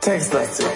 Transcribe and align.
Textlastig. 0.00 0.66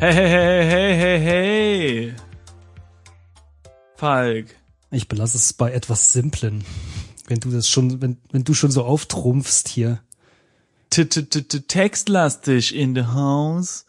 Hey, 0.00 0.14
hey, 0.14 0.28
hey, 0.30 0.64
hey, 0.64 0.96
hey, 0.96 1.18
hey. 1.18 2.14
Falk. 3.96 4.46
Ich 4.90 5.08
belasse 5.08 5.36
es 5.36 5.52
bei 5.52 5.72
etwas 5.72 6.12
Simplen. 6.12 6.64
Wenn 7.30 7.38
du 7.38 7.50
das 7.50 7.68
schon, 7.68 8.02
wenn, 8.02 8.16
wenn 8.32 8.42
du 8.42 8.54
schon 8.54 8.72
so 8.72 8.82
auftrumpfst 8.84 9.68
hier. 9.68 10.00
T 10.90 11.02
-t 11.02 11.20
-t 11.20 11.48
-t 11.48 11.68
Textlastig 11.68 12.74
in 12.74 12.96
the 12.96 13.04
house. 13.04 13.86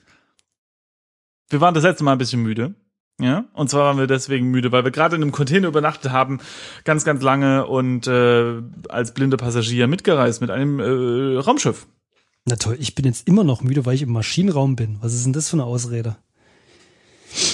Wir 1.49 1.59
waren 1.59 1.73
das 1.73 1.83
letzte 1.83 2.03
Mal 2.03 2.11
ein 2.11 2.19
bisschen 2.19 2.43
müde. 2.43 2.75
Ja, 3.19 3.45
und 3.53 3.69
zwar 3.69 3.85
waren 3.85 3.97
wir 3.97 4.05
deswegen 4.05 4.51
müde, 4.51 4.71
weil 4.71 4.83
wir 4.83 4.91
gerade 4.91 5.15
in 5.15 5.23
einem 5.23 5.31
Container 5.31 5.67
übernachtet 5.67 6.11
haben, 6.11 6.39
ganz, 6.83 7.03
ganz 7.03 7.23
lange 7.23 7.65
und 7.65 8.05
äh, 8.05 8.61
als 8.89 9.13
blinde 9.13 9.37
Passagier 9.37 9.87
mitgereist 9.87 10.41
mit 10.41 10.51
einem 10.51 10.79
äh, 10.79 11.37
Raumschiff. 11.39 11.87
Na 12.45 12.57
toll, 12.57 12.77
ich 12.79 12.93
bin 12.93 13.05
jetzt 13.05 13.27
immer 13.27 13.43
noch 13.43 13.61
müde, 13.63 13.85
weil 13.85 13.95
ich 13.95 14.03
im 14.03 14.11
Maschinenraum 14.11 14.75
bin. 14.75 14.97
Was 15.01 15.13
ist 15.13 15.25
denn 15.25 15.33
das 15.33 15.49
für 15.49 15.55
eine 15.55 15.65
Ausrede? 15.65 16.17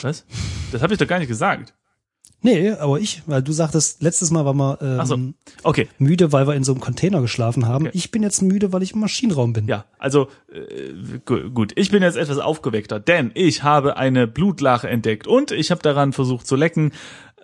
Was? 0.01 0.25
Das 0.71 0.81
habe 0.81 0.93
ich 0.93 0.99
doch 0.99 1.07
gar 1.07 1.19
nicht 1.19 1.27
gesagt. 1.29 1.73
Nee, 2.41 2.69
aber 2.71 2.99
ich, 2.99 3.23
weil 3.25 3.41
du 3.41 3.51
sagtest, 3.51 4.01
letztes 4.03 4.29
Mal 4.31 4.45
waren 4.45 4.57
wir 4.57 4.77
ähm, 4.81 5.05
so. 5.05 5.17
Okay, 5.63 5.87
müde, 5.97 6.31
weil 6.31 6.47
wir 6.47 6.53
in 6.55 6.63
so 6.63 6.71
einem 6.71 6.81
Container 6.81 7.19
geschlafen 7.21 7.65
haben. 7.65 7.87
Okay. 7.87 7.97
Ich 7.97 8.11
bin 8.11 8.21
jetzt 8.21 8.41
müde, 8.41 8.71
weil 8.71 8.83
ich 8.83 8.93
im 8.93 8.99
Maschinenraum 8.99 9.53
bin. 9.53 9.67
ja, 9.67 9.85
also 9.97 10.27
äh, 10.53 11.17
gu- 11.25 11.49
gut, 11.49 11.73
ich 11.75 11.89
bin 11.89 12.03
jetzt 12.03 12.15
etwas 12.15 12.37
aufgeweckter, 12.37 12.99
denn 12.99 13.31
ich 13.33 13.63
habe 13.63 13.97
eine 13.97 14.27
Blutlache 14.27 14.87
entdeckt 14.87 15.25
und 15.25 15.51
ich 15.51 15.71
habe 15.71 15.81
daran 15.81 16.13
versucht 16.13 16.45
zu 16.45 16.55
lecken, 16.55 16.91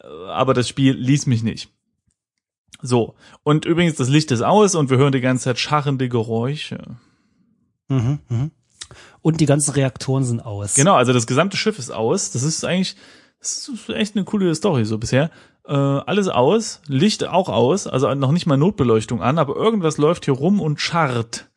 äh, 0.01 0.07
aber 0.29 0.53
das 0.53 0.69
Spiel 0.69 0.93
ließ 0.93 1.25
mich 1.25 1.41
nicht. 1.43 1.69
So, 2.81 3.15
und 3.43 3.65
übrigens, 3.65 3.95
das 3.95 4.09
Licht 4.09 4.29
ist 4.31 4.41
aus 4.41 4.75
und 4.75 4.89
wir 4.89 4.97
hören 4.97 5.11
die 5.13 5.21
ganze 5.21 5.45
Zeit 5.45 5.57
scharrende 5.59 6.07
Geräusche. 6.09 6.97
Mhm, 7.87 8.19
mhm. 8.29 8.51
Und 9.21 9.39
die 9.41 9.45
ganzen 9.45 9.71
Reaktoren 9.71 10.23
sind 10.23 10.41
aus. 10.41 10.75
Genau, 10.75 10.95
also 10.95 11.13
das 11.13 11.25
gesamte 11.25 11.57
Schiff 11.57 11.79
ist 11.79 11.91
aus. 11.91 12.31
Das 12.31 12.43
ist 12.43 12.63
eigentlich, 12.65 12.95
das 13.43 13.67
ist 13.67 13.89
echt 13.89 14.15
eine 14.15 14.23
coole 14.25 14.55
Story 14.55 14.85
so 14.85 14.97
bisher. 14.97 15.29
Äh, 15.65 15.73
alles 15.73 16.29
aus, 16.29 16.81
Licht 16.87 17.25
auch 17.25 17.49
aus, 17.49 17.87
also 17.87 18.13
noch 18.15 18.31
nicht 18.31 18.45
mal 18.45 18.57
Notbeleuchtung 18.57 19.21
an, 19.21 19.37
aber 19.37 19.55
irgendwas 19.55 19.97
läuft 19.97 20.25
hier 20.25 20.33
rum 20.33 20.61
und 20.61 20.79
scharrt. 20.79 21.49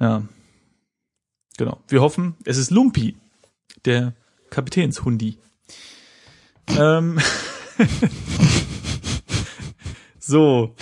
Ja. 0.00 0.22
Genau. 1.56 1.78
Wir 1.88 2.00
hoffen, 2.00 2.36
es 2.44 2.56
ist 2.56 2.70
Lumpi, 2.70 3.16
der 3.84 4.14
Kapitänshundi. 4.50 5.38
Ähm. 6.68 7.18
so. 10.18 10.74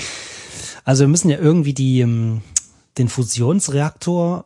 Also 0.84 1.02
wir 1.02 1.08
müssen 1.08 1.30
ja 1.30 1.38
irgendwie 1.38 1.74
die, 1.74 2.00
ähm, 2.00 2.42
den 2.98 3.08
Fusionsreaktor 3.08 4.44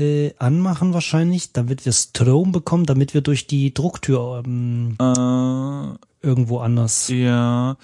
äh, 0.00 0.34
anmachen 0.38 0.94
wahrscheinlich, 0.94 1.52
damit 1.52 1.84
wir 1.84 1.92
Strom 1.92 2.52
bekommen, 2.52 2.86
damit 2.86 3.14
wir 3.14 3.20
durch 3.20 3.46
die 3.46 3.72
Drucktür 3.74 4.42
ähm, 4.44 4.96
Äh, 5.00 6.26
irgendwo 6.26 6.58
anders 6.58 7.08
ja. 7.08 7.76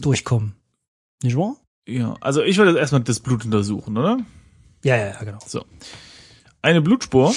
Durchkommen. 0.00 0.54
Nicht 1.22 1.36
wahr? 1.36 1.56
Ja. 1.86 2.16
Also 2.20 2.42
ich 2.42 2.56
würde 2.58 2.70
jetzt 2.72 2.80
erstmal 2.80 3.02
das 3.02 3.20
Blut 3.20 3.44
untersuchen, 3.44 3.96
oder? 3.96 4.18
Ja, 4.84 4.96
ja, 4.96 5.06
ja, 5.08 5.24
genau. 5.24 5.38
So. 5.46 5.64
Eine 6.62 6.80
Blutspur 6.80 7.34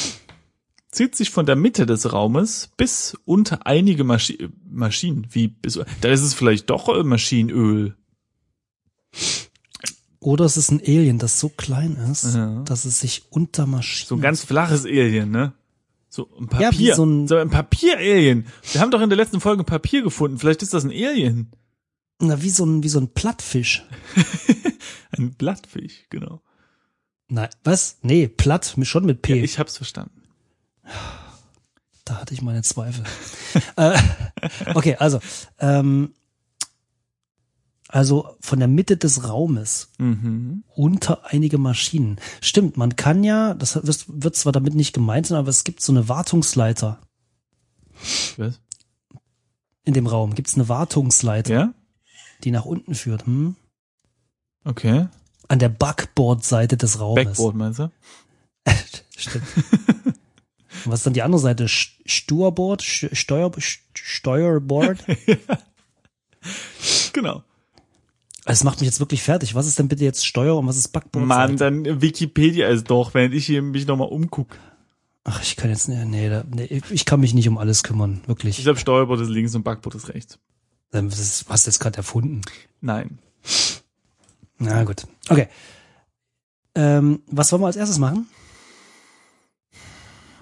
zieht 0.92 1.16
sich 1.16 1.30
von 1.32 1.46
der 1.46 1.56
Mitte 1.56 1.86
des 1.86 2.12
Raumes 2.14 2.70
bis 2.78 3.18
unter 3.26 3.66
einige 3.66 4.04
Maschi 4.04 4.50
Maschinen. 4.70 5.28
Wie 5.32 5.48
bis, 5.48 5.80
da 6.02 6.10
ist 6.10 6.22
es 6.22 6.34
vielleicht 6.34 6.70
doch 6.70 6.90
äh, 6.90 7.04
Maschinenöl. 7.04 7.96
Oder 10.20 10.46
es 10.46 10.58
ist 10.58 10.72
ein 10.72 10.80
Alien, 10.82 11.20
das 11.20 11.40
so 11.40 11.50
klein 11.50 11.96
ist, 12.12 12.34
Ja. 12.36 12.62
dass 12.64 12.86
es 12.86 13.00
sich 13.00 13.26
unter 13.30 13.66
Maschinen. 13.68 14.08
So 14.08 14.16
ein 14.16 14.22
ganz 14.22 14.44
flaches 14.44 14.86
Alien, 14.86 15.30
ne? 15.32 15.54
So 16.10 16.28
ein 16.40 16.48
Papier. 16.48 16.72
Ja, 16.72 16.80
wie 16.80 16.92
so 16.94 17.06
ein- 17.06 17.32
ein 17.32 17.50
Papier-Alien. 17.50 18.48
Wir 18.72 18.82
haben 18.82 18.92
doch 18.92 19.02
in 19.02 19.10
der 19.10 19.18
letzten 19.18 19.40
Folge 19.42 19.64
Papier 19.64 20.02
gefunden. 20.02 20.40
Vielleicht 20.40 20.64
ist 20.64 20.74
das 20.74 20.84
ein 20.84 20.90
Alien. 20.92 21.52
Na, 22.20 22.42
wie 22.42 22.50
so 22.50 22.66
ein, 22.66 22.82
wie 22.82 22.90
so 22.90 23.00
ein 23.00 23.10
Plattfisch. 23.14 23.86
Ein 25.12 25.34
Blattfisch, 25.36 26.06
genau. 26.10 26.42
Nein, 27.30 27.50
was? 27.64 27.98
Nee, 28.02 28.28
platt, 28.28 28.76
schon 28.84 29.06
mit 29.06 29.22
P. 29.22 29.36
Ja, 29.38 29.44
ich 29.44 29.58
hab's 29.60 29.78
verstanden. 29.78 30.22
Da 32.06 32.16
hatte 32.22 32.34
ich 32.34 32.42
meine 32.42 32.62
Zweifel. 32.62 33.04
äh, 33.78 33.98
okay, 34.76 34.96
also, 34.98 35.20
ähm, 35.60 36.14
also 37.90 38.36
von 38.42 38.60
der 38.60 38.68
Mitte 38.68 38.98
des 38.98 39.28
Raumes 39.28 39.90
Mhm. 39.98 40.64
unter 40.76 41.26
einige 41.26 41.58
Maschinen. 41.58 42.20
Stimmt, 42.42 42.78
man 42.78 42.96
kann 42.96 43.24
ja, 43.24 43.54
das 43.54 43.80
wird, 44.08 44.36
zwar 44.36 44.52
damit 44.52 44.76
nicht 44.76 44.94
gemeint 44.94 45.28
sein, 45.28 45.38
aber 45.38 45.50
es 45.50 45.64
gibt 45.64 45.82
so 45.82 45.92
eine 45.94 46.10
Wartungsleiter 46.10 47.00
Was? 48.38 48.60
in 49.86 49.94
dem 49.94 50.08
Raum. 50.08 50.36
Gibt 50.36 50.48
es 50.50 50.56
eine 50.56 50.68
Wartungsleiter, 50.70 51.54
Ja? 51.54 51.74
die 52.44 52.52
nach 52.52 52.66
unten 52.66 52.94
führt? 52.94 53.26
Hm? 53.26 53.56
Okay. 54.66 55.08
An 55.48 55.60
der 55.60 55.70
Backboard-Seite 55.70 56.76
des 56.76 57.00
Raumes. 57.00 57.24
Backboard 57.26 57.56
meinst 57.56 57.80
du? 57.80 57.92
Stimmt. 59.18 59.46
Und 60.86 60.92
was 60.92 61.00
ist 61.00 61.06
dann 61.06 61.14
die 61.14 61.22
andere 61.24 61.40
Seite? 61.42 61.68
Sturboard? 61.70 62.84
Steuer, 62.84 63.52
Steuerboard? 63.94 65.04
Genau. 67.14 67.44
Es 68.50 68.64
macht 68.64 68.80
mich 68.80 68.88
jetzt 68.88 69.00
wirklich 69.00 69.24
fertig. 69.24 69.56
Was 69.56 69.68
ist 69.68 69.78
denn 69.78 69.90
bitte 69.90 70.06
jetzt 70.06 70.26
Steuer 70.26 70.58
und 70.58 70.68
was 70.68 70.78
ist 70.78 70.90
Backboard? 70.90 71.26
Mann, 71.26 71.58
dann 71.58 72.02
Wikipedia 72.02 72.70
ist 72.70 72.90
doch, 72.90 73.14
während 73.14 73.34
ich 73.34 73.46
hier 73.46 73.62
mich 73.62 73.86
nochmal 73.88 74.08
umguck. 74.08 74.58
Ach, 75.26 75.42
ich 75.42 75.58
kann 75.58 75.70
jetzt, 75.70 75.90
nee, 75.90 76.06
nee, 76.06 76.82
ich 76.90 77.04
kann 77.06 77.20
mich 77.20 77.34
nicht 77.34 77.50
um 77.50 77.58
alles 77.58 77.84
kümmern, 77.84 78.20
Ich 78.22 78.28
wirklich. 78.30 78.64
glaube, 78.64 78.80
Steuerbord 78.80 79.20
ist 79.20 79.28
links 79.28 79.54
und 79.56 79.64
Backbord 79.64 79.96
ist 79.96 80.08
rechts. 80.08 80.40
Das 80.92 81.20
ist, 81.20 81.46
hast 81.50 81.68
du 81.68 81.70
jetzt 81.72 81.80
gerade 81.80 81.98
erfunden. 81.98 82.42
Nein. 82.80 83.20
Na 84.60 84.86
gut. 84.86 85.06
Okay. 85.28 85.50
Ähm, 86.76 87.20
was 87.28 87.52
wollen 87.52 87.62
wir 87.62 87.68
als 87.68 87.76
erstes 87.76 88.00
machen? 88.00 88.28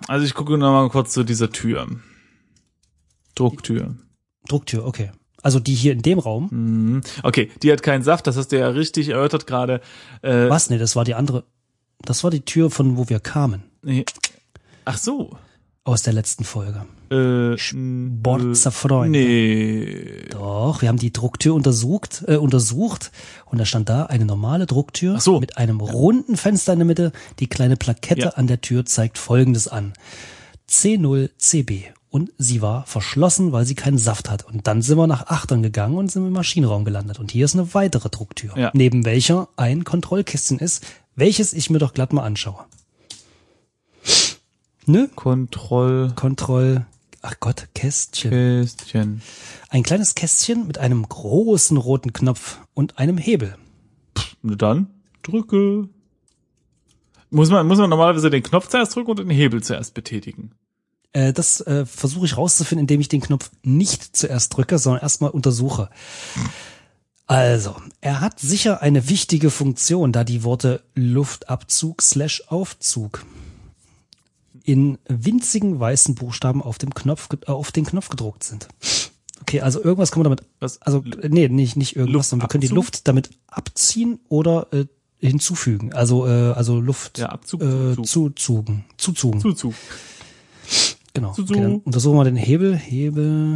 Also 0.07 0.25
ich 0.25 0.35
gucke 0.35 0.57
noch 0.59 0.71
mal 0.71 0.89
kurz 0.89 1.13
zu 1.13 1.23
dieser 1.23 1.51
Tür. 1.51 1.87
Drucktür. 3.33 3.95
Drucktür, 4.47 4.85
okay. 4.85 5.11
Also 5.45 5.59
die 5.59 5.75
hier 5.75 5.91
in 5.91 6.01
dem 6.01 6.17
Raum. 6.17 6.47
Mhm. 6.51 7.01
Okay, 7.21 7.51
die 7.61 7.71
hat 7.71 7.83
keinen 7.83 8.01
Saft, 8.01 8.25
das 8.25 8.35
hast 8.35 8.51
du 8.51 8.57
ja 8.57 8.67
richtig 8.69 9.09
erörtert 9.09 9.45
gerade. 9.45 9.79
Äh, 10.23 10.49
Was? 10.49 10.71
Nee, 10.71 10.79
das 10.79 10.95
war 10.95 11.03
die 11.05 11.13
andere. 11.13 11.43
Das 12.01 12.23
war 12.23 12.31
die 12.31 12.41
Tür, 12.41 12.71
von 12.71 12.97
wo 12.97 13.09
wir 13.09 13.19
kamen. 13.19 13.61
nee. 13.83 14.03
Ach 14.85 14.97
so. 14.97 15.37
Aus 15.83 16.01
der 16.01 16.13
letzten 16.13 16.43
Folge. 16.45 16.85
Äh, 17.11 17.59
Sportser 17.59 18.71
Freund. 18.71 19.11
Nee. 19.11 20.23
Doch, 20.31 20.81
wir 20.81 20.89
haben 20.89 20.97
die 20.97 21.13
Drucktür 21.13 21.53
untersucht, 21.53 22.23
äh, 22.27 22.37
untersucht 22.37 23.11
und 23.45 23.59
da 23.59 23.65
stand 23.65 23.87
da 23.89 24.07
eine 24.07 24.25
normale 24.25 24.65
Drucktür 24.65 25.19
so. 25.19 25.39
mit 25.39 25.57
einem 25.59 25.79
runden 25.79 26.37
Fenster 26.37 26.73
in 26.73 26.79
der 26.79 26.85
Mitte. 26.87 27.11
Die 27.37 27.45
kleine 27.47 27.75
Plakette 27.77 28.21
Ja. 28.21 28.29
an 28.31 28.47
der 28.47 28.61
Tür 28.61 28.83
zeigt 28.87 29.19
folgendes 29.19 29.67
an. 29.67 29.93
C0CB. 30.67 31.83
Und 32.15 32.31
sie 32.37 32.61
war 32.61 32.85
verschlossen, 32.85 33.51
weil 33.51 33.65
sie 33.65 33.75
keinen 33.75 33.97
Saft 33.97 34.29
hat. 34.29 34.45
Und 34.45 34.67
dann 34.67 34.81
sind 34.81 34.97
wir 34.97 35.05
nach 35.05 35.27
Achtern 35.27 35.61
gegangen 35.61 35.97
und 35.97 36.09
sind 36.09 36.25
im 36.25 36.31
Maschinenraum 36.31 36.85
gelandet. 36.85 37.19
Und 37.19 37.29
hier 37.29 37.43
ist 37.43 37.55
eine 37.55 37.73
weitere 37.73 38.07
Drucktür, 38.07 38.57
Ja. 38.57 38.71
neben 38.73 39.03
welcher 39.03 39.49
ein 39.57 39.83
Kontrollkästchen 39.83 40.57
ist, 40.59 40.85
welches 41.17 41.51
ich 41.51 41.69
mir 41.69 41.77
doch 41.79 41.93
glatt 41.93 42.13
mal 42.13 42.23
anschaue. 42.23 42.63
Ne? 44.85 45.09
Kontrollkästchen. 45.13 46.15
Kontroll. 46.15 46.85
Ach 47.21 47.35
Gott, 47.41 47.67
Kästchen. 47.75 49.21
Ein 49.67 49.83
kleines 49.83 50.15
Kästchen 50.15 50.67
mit 50.67 50.77
einem 50.77 51.03
großen 51.09 51.75
roten 51.75 52.13
Knopf 52.13 52.59
und 52.73 52.97
einem 52.97 53.17
Hebel. 53.17 53.57
Na 54.41 54.55
dann 54.55 54.87
drücke. 55.21 55.89
Muss 57.29 57.49
man, 57.49 57.67
muss 57.67 57.77
man 57.77 57.89
normalerweise 57.89 58.29
den 58.29 58.41
Knopf 58.41 58.69
zuerst 58.69 58.95
drücken 58.95 59.11
und 59.11 59.19
den 59.19 59.29
Hebel 59.31 59.61
zuerst 59.61 59.93
betätigen? 59.93 60.51
Äh, 61.15 61.31
das 61.31 61.61
äh, 61.61 61.85
versuche 61.85 62.25
ich 62.25 62.35
rauszufinden, 62.35 62.83
indem 62.83 62.99
ich 62.99 63.07
den 63.07 63.21
Knopf 63.21 63.49
nicht 63.63 64.15
zuerst 64.17 64.55
drücke, 64.55 64.77
sondern 64.77 65.01
erstmal 65.01 65.31
untersuche. 65.31 65.89
Also, 67.25 67.75
er 68.01 68.19
hat 68.19 68.39
sicher 68.39 68.81
eine 68.81 69.07
wichtige 69.09 69.49
Funktion, 69.49 70.11
da 70.11 70.23
die 70.25 70.43
Worte 70.43 70.83
Luftabzug 70.93 72.01
slash 72.01 72.43
Aufzug 72.49 73.25
in 74.63 74.97
winzigen 75.07 75.79
weißen 75.79 76.15
Buchstaben 76.15 76.61
auf 76.61 76.77
dem 76.79 76.93
Knopf, 76.93 77.29
äh, 77.47 77.51
auf 77.51 77.71
den 77.71 77.85
Knopf 77.85 78.09
gedruckt 78.09 78.43
sind. 78.43 78.67
Okay, 79.41 79.61
also 79.61 79.81
irgendwas 79.81 80.11
kann 80.11 80.19
man 80.19 80.25
damit, 80.25 80.43
Was? 80.59 80.81
also 80.81 81.01
nee, 81.29 81.47
nicht 81.47 81.77
nicht 81.77 81.95
irgendwas, 81.95 82.29
sondern 82.29 82.45
wir 82.45 82.49
können 82.49 82.61
die? 82.61 82.67
Luft 82.67 83.07
damit 83.07 83.29
abziehen 83.47 84.19
oder 84.27 84.67
äh, 84.73 84.85
hinzufügen. 85.19 85.93
Also 85.93 86.27
äh, 86.27 86.51
also 86.51 86.79
Luft 86.79 87.19
Ja, 87.19 87.29
Abzug, 87.29 87.61
äh, 87.61 87.95
Zuzug. 87.95 88.05
zuzugen, 88.07 88.85
zuzugen. 88.97 89.39
Zuzug. 89.41 89.73
Genau. 91.15 91.33
Zuzug. 91.33 91.55
Okay, 91.55 91.61
dann 91.61 91.77
untersuchen 91.79 92.17
wir 92.17 92.25
den 92.25 92.35
Hebel. 92.35 92.75
Hebel. 92.75 93.55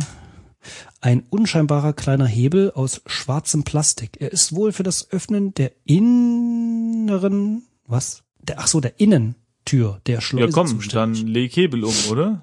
Ein 1.02 1.24
unscheinbarer 1.30 1.94
kleiner 1.94 2.26
Hebel 2.26 2.72
aus 2.72 3.02
schwarzem 3.06 3.64
Plastik. 3.64 4.18
Er 4.20 4.32
ist 4.32 4.56
wohl 4.56 4.72
für 4.72 4.84
das 4.84 5.12
Öffnen 5.12 5.54
der 5.54 5.72
inneren, 5.86 7.64
was? 7.86 8.24
Der, 8.42 8.60
ach 8.60 8.68
so, 8.68 8.80
der 8.82 9.00
Innentür 9.00 10.02
der 10.08 10.22
Schleuse 10.22 10.48
Ja, 10.48 10.52
komm, 10.52 10.68
dann 10.68 11.14
zuständig. 11.14 11.24
leg 11.24 11.56
Hebel 11.56 11.84
um, 11.84 11.94
oder? 12.10 12.42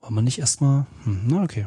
Wollen 0.00 0.14
wir 0.14 0.22
nicht 0.22 0.38
erstmal, 0.38 0.86
hm, 1.04 1.20
na 1.26 1.42
okay. 1.42 1.66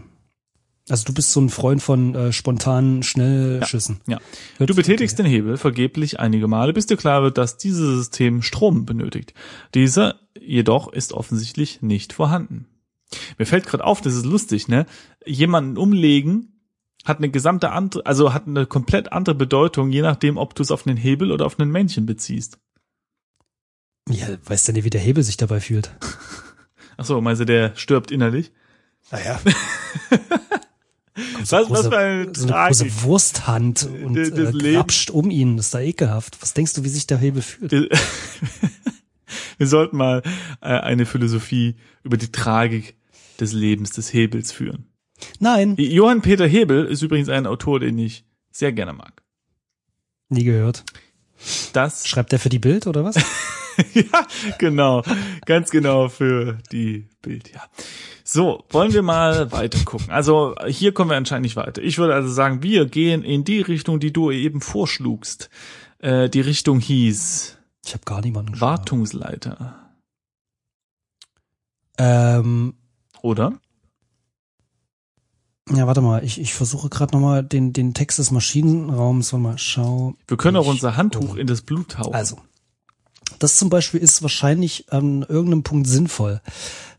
Also 0.90 1.06
du 1.06 1.14
bist 1.14 1.32
so 1.32 1.40
ein 1.40 1.50
Freund 1.50 1.82
von 1.82 2.14
äh, 2.14 2.34
spontanen 2.34 3.04
Schnellschüssen. 3.04 4.02
Ja. 4.06 4.20
Hört 4.58 4.70
Du 4.70 4.76
betätigst 4.76 5.18
den 5.18 5.26
Hebel 5.26 5.56
vergeblich 5.56 6.20
einige 6.20 6.48
Male, 6.50 6.74
bis 6.74 6.86
dir 6.86 6.98
klar 6.98 7.24
wird, 7.24 7.38
dass 7.38 7.58
dieses 7.58 7.98
System 8.00 8.42
Strom 8.42 8.86
benötigt. 8.86 9.34
Dieser 9.74 10.16
jedoch 10.46 10.92
ist 10.92 11.14
offensichtlich 11.14 11.82
nicht 11.82 12.14
vorhanden. 12.14 12.68
Mir 13.38 13.46
fällt 13.46 13.66
gerade 13.66 13.84
auf, 13.84 14.02
das 14.02 14.16
ist 14.16 14.26
lustig, 14.26 14.68
ne? 14.68 14.86
Jemanden 15.26 15.78
umlegen 15.78 16.54
hat 17.06 17.18
eine 17.18 17.30
gesamte 17.30 17.72
andere, 17.72 18.06
also 18.06 18.34
hat 18.34 18.48
eine 18.48 18.66
komplett 18.66 19.12
andere 19.12 19.36
Bedeutung, 19.36 19.92
je 19.92 20.02
nachdem, 20.02 20.38
ob 20.38 20.56
du 20.56 20.64
es 20.64 20.72
auf 20.72 20.88
einen 20.88 20.98
Hebel 20.98 21.32
oder 21.32 21.46
auf 21.46 21.60
einen 21.60 21.72
Männchen 21.72 22.06
beziehst. 22.06 22.60
Ja, 24.10 24.28
weißt 24.46 24.68
du 24.68 24.74
nicht, 24.74 24.84
wie 24.84 24.90
der 24.90 25.02
Hebel 25.02 25.24
sich 25.24 25.38
dabei 25.38 25.60
fühlt? 25.60 25.96
Ach 26.98 27.06
so, 27.06 27.20
meinst 27.22 27.42
du, 27.42 27.46
der 27.46 27.76
stirbt 27.76 28.12
innerlich? 28.12 28.52
Naja. 29.12 29.40
Was, 31.40 31.52
was 31.52 31.88
für 31.88 31.98
eine 31.98 32.34
so 32.34 32.52
eine 32.52 32.68
große 32.70 33.04
Wursthand 33.04 33.88
und 34.04 34.18
äh, 34.18 35.12
um 35.12 35.30
ihn. 35.30 35.58
Das 35.58 35.68
ist 35.68 35.74
da 35.76 35.80
ekelhaft. 35.80 36.42
Was 36.42 36.56
denkst 36.56 36.74
du, 36.74 36.84
wie 36.84 36.90
sich 36.90 37.06
der 37.06 37.20
Hebel 37.20 37.44
fühlt? 37.44 37.72
Wir 39.58 39.68
sollten 39.68 39.98
mal 39.98 40.22
äh, 40.62 40.68
eine 40.68 41.06
Philosophie 41.06 41.76
über 42.04 42.18
die 42.18 42.32
Tragik 42.32 42.96
des 43.40 43.54
Lebens 43.54 43.92
des 43.92 44.14
Hebels 44.14 44.52
führen. 44.52 44.86
Nein, 45.40 45.76
Johann 45.78 46.22
Peter 46.22 46.48
Hebel 46.48 46.86
ist 46.86 47.02
übrigens 47.02 47.30
ein 47.30 47.48
Autor, 47.48 47.80
den 47.80 47.98
ich 47.98 48.26
sehr 48.52 48.72
gerne 48.72 48.94
mag. 48.94 49.24
nie 50.30 50.44
gehört. 50.44 50.84
Das, 51.74 52.08
Schreibt 52.08 52.32
der 52.32 52.40
für 52.40 52.50
die 52.50 52.60
Bild 52.60 52.88
oder 52.88 53.04
was? 53.04 53.16
ja, 53.94 54.28
genau, 54.60 55.04
ganz 55.46 55.72
genau 55.72 56.10
für 56.10 56.60
die 56.72 57.08
Bild, 57.22 57.52
ja. 57.54 57.62
So, 58.24 58.64
wollen 58.70 58.94
wir 58.94 59.02
mal 59.02 59.52
weiter 59.52 59.84
gucken. 59.84 60.10
Also 60.10 60.56
hier 60.68 60.94
kommen 60.94 61.10
wir 61.10 61.18
anscheinend 61.18 61.44
nicht 61.44 61.58
weiter. 61.58 61.82
Ich 61.82 61.98
würde 61.98 62.16
also 62.16 62.30
sagen, 62.30 62.64
wir 62.64 62.86
gehen 62.86 63.24
in 63.24 63.44
die 63.44 63.62
Richtung, 63.62 64.00
die 64.00 64.14
du 64.14 64.32
eben 64.32 64.62
vorschlugst. 64.62 65.50
Äh, 66.00 66.30
die 66.30 66.42
Richtung 66.42 66.80
hieß 66.80 67.58
Ich 67.86 67.94
habe 67.94 68.06
gar 68.06 68.22
niemanden 68.22 68.54
geschaut. 68.54 68.70
Wartungsleiter, 68.70 69.80
Ähm, 71.98 72.74
oder? 73.22 73.60
ja, 75.70 75.88
warte 75.88 76.02
mal. 76.02 76.24
Ich, 76.24 76.40
ich 76.40 76.54
versuche 76.54 76.90
gerade 76.90 77.14
nochmal 77.14 77.44
den, 77.44 77.72
den 77.72 77.94
Text 77.94 78.20
des 78.20 78.32
Maschinenraums. 78.32 79.32
Warte 79.32 79.44
mal, 79.44 79.58
schau. 79.58 80.16
Wir 80.28 80.38
können 80.38 80.58
auch 80.58 80.68
unser 80.68 80.98
Handtuch 80.98 81.34
oh. 81.34 81.36
in 81.36 81.48
das 81.48 81.62
Blut 81.62 81.90
tauchen. 81.90 82.14
Also, 82.14 82.40
das 83.40 83.58
zum 83.58 83.70
Beispiel 83.70 84.00
ist 84.00 84.22
wahrscheinlich 84.22 84.92
an 84.92 85.24
irgendeinem 85.24 85.64
Punkt 85.64 85.88
sinnvoll, 85.88 86.42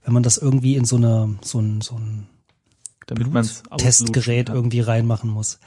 wenn 0.04 0.14
man 0.14 0.22
das 0.22 0.38
irgendwie 0.38 0.76
in 0.76 0.84
so 0.84 0.96
eine, 0.96 1.38
so 1.42 1.60
ein, 1.60 1.80
so 1.80 1.96
ein 1.96 2.28
damit 3.06 3.32
man's 3.32 3.62
Testgerät 3.76 4.48
irgendwie 4.48 4.80
reinmachen 4.80 5.30
muss. 5.30 5.58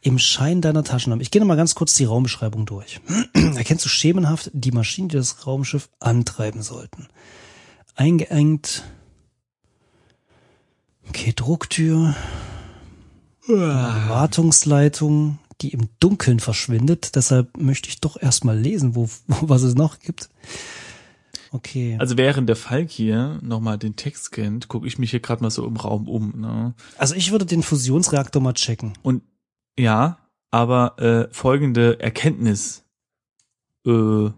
Im 0.00 0.18
Schein 0.18 0.60
deiner 0.60 0.84
Taschenlampe. 0.84 1.22
Ich 1.22 1.30
gehe 1.30 1.40
noch 1.40 1.46
mal 1.46 1.56
ganz 1.56 1.74
kurz 1.74 1.94
die 1.94 2.04
Raumbeschreibung 2.04 2.66
durch. 2.66 3.00
Erkennst 3.34 3.84
du 3.84 3.88
schemenhaft 3.88 4.50
die 4.52 4.72
Maschinen, 4.72 5.08
die 5.08 5.16
das 5.16 5.46
Raumschiff 5.46 5.88
antreiben 6.00 6.62
sollten? 6.62 7.08
Eingeengt. 7.94 8.84
Okay, 11.08 11.32
Drucktür. 11.34 12.14
Eine 13.48 14.04
Wartungsleitung, 14.08 15.38
die 15.60 15.70
im 15.70 15.88
Dunkeln 16.00 16.38
verschwindet. 16.38 17.16
Deshalb 17.16 17.56
möchte 17.56 17.88
ich 17.88 18.00
doch 18.00 18.20
erstmal 18.20 18.58
lesen, 18.58 18.94
wo, 18.94 19.08
wo 19.26 19.48
was 19.48 19.62
es 19.62 19.74
noch 19.74 19.98
gibt. 20.00 20.28
Okay. 21.50 21.96
Also 21.98 22.16
während 22.16 22.48
der 22.48 22.56
Falk 22.56 22.90
hier 22.90 23.38
nochmal 23.42 23.78
den 23.78 23.96
Text 23.96 24.32
kennt, 24.32 24.68
gucke 24.68 24.86
ich 24.86 24.98
mich 24.98 25.10
hier 25.10 25.20
gerade 25.20 25.42
mal 25.42 25.50
so 25.50 25.66
im 25.66 25.76
Raum 25.76 26.08
um. 26.08 26.40
Ne? 26.40 26.74
Also 26.96 27.14
ich 27.14 27.32
würde 27.32 27.46
den 27.46 27.62
Fusionsreaktor 27.62 28.42
mal 28.42 28.52
checken. 28.52 28.92
Und 29.02 29.22
ja, 29.78 30.18
aber 30.50 30.98
äh, 30.98 31.28
folgende 31.32 32.00
Erkenntnis 32.00 32.84
äh, 33.86 33.90
äh, 33.90 34.32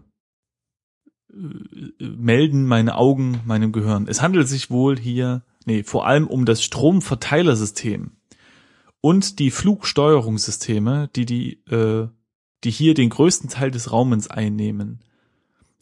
melden 1.99 2.65
meine 2.65 2.95
Augen 2.95 3.41
meinem 3.45 3.71
Gehirn. 3.71 4.07
Es 4.07 4.21
handelt 4.21 4.47
sich 4.47 4.69
wohl 4.69 4.97
hier, 4.97 5.43
nee, 5.65 5.83
vor 5.83 6.05
allem 6.05 6.27
um 6.27 6.45
das 6.45 6.63
Stromverteilersystem 6.63 8.11
und 9.01 9.39
die 9.39 9.51
Flugsteuerungssysteme, 9.51 11.09
die 11.15 11.25
die, 11.25 11.53
äh, 11.69 12.07
die 12.63 12.71
hier 12.71 12.93
den 12.93 13.09
größten 13.09 13.49
Teil 13.49 13.71
des 13.71 13.91
Raumens 13.91 14.29
einnehmen. 14.29 14.99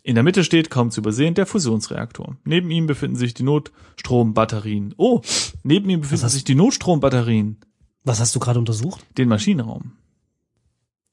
In 0.03 0.15
der 0.15 0.23
Mitte 0.23 0.43
steht, 0.43 0.69
kaum 0.69 0.91
zu 0.91 1.01
übersehen, 1.01 1.33
der 1.33 1.45
Fusionsreaktor. 1.45 2.37
Neben 2.45 2.71
ihm 2.71 2.87
befinden 2.87 3.17
sich 3.17 3.33
die 3.33 3.43
Notstrombatterien. 3.43 4.95
Oh, 4.97 5.21
neben 5.63 5.89
ihm 5.89 6.01
befinden 6.01 6.29
sich 6.29 6.43
die 6.43 6.55
Notstrombatterien. 6.55 7.57
Was 8.03 8.19
hast 8.19 8.35
du 8.35 8.39
gerade 8.39 8.59
untersucht? 8.59 9.05
Den 9.17 9.27
Maschinenraum. 9.27 9.93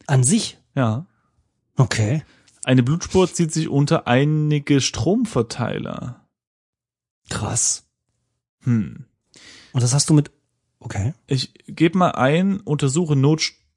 An 0.06 0.23
sich? 0.23 0.59
Ja. 0.75 1.06
Okay. 1.77 2.23
Eine 2.65 2.83
Blutspur 2.83 3.33
zieht 3.33 3.53
sich 3.53 3.69
unter 3.69 4.06
einige 4.06 4.81
Stromverteiler. 4.81 6.27
Krass. 7.29 7.87
Hm. 8.62 9.06
Und 9.73 9.83
das 9.83 9.94
hast 9.94 10.09
du 10.09 10.15
mit. 10.15 10.31
Okay. 10.79 11.15
Ich 11.27 11.55
gebe 11.67 11.99
mal 11.99 12.12
ein, 12.12 12.61
untersuche 12.61 13.17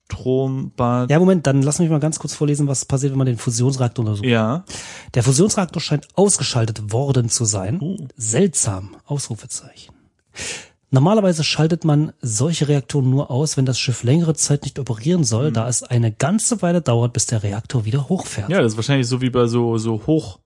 Notstrombad. 0.10 1.10
Ja, 1.10 1.20
Moment, 1.20 1.48
dann 1.48 1.62
lass 1.62 1.80
mich 1.80 1.90
mal 1.90 2.00
ganz 2.00 2.20
kurz 2.20 2.34
vorlesen, 2.34 2.68
was 2.68 2.86
passiert, 2.86 3.12
wenn 3.12 3.18
man 3.18 3.28
den 3.28 3.38
Fusionsreaktor 3.38 4.04
untersucht. 4.06 4.28
Ja. 4.28 4.64
Der 5.14 5.24
Fusionsreaktor 5.24 5.82
scheint 5.82 6.08
ausgeschaltet 6.16 6.92
worden 6.92 7.30
zu 7.30 7.46
sein. 7.46 7.80
Oh. 7.82 7.98
Seltsam. 8.18 8.96
Ausrufezeichen. 9.06 9.94
Normalerweise 10.92 11.44
schaltet 11.44 11.86
man 11.86 12.14
solche 12.20 12.68
Reaktoren 12.68 13.10
nur 13.10 13.30
aus, 13.30 13.58
wenn 13.58 13.66
das 13.66 13.80
Schiff 13.80 14.04
längere 14.04 14.34
Zeit 14.34 14.64
nicht 14.64 14.80
operieren 14.80 15.24
soll, 15.24 15.52
da 15.52 15.68
es 15.68 15.84
eine 15.84 16.12
ganze 16.12 16.64
Weile 16.64 16.82
dauert, 16.82 17.14
bis 17.14 17.28
der 17.28 17.44
Reaktor 17.44 17.86
wieder 17.86 18.10
hochfährt. 18.10 18.50
Ja, 18.50 18.62
das 18.62 18.74
ist 18.74 18.78
wahrscheinlich 18.78 19.08
so 19.08 19.22
wie 19.22 19.30
bei 19.30 19.46
so, 19.46 19.78
so 19.78 20.02
Hochöfen, 20.08 20.42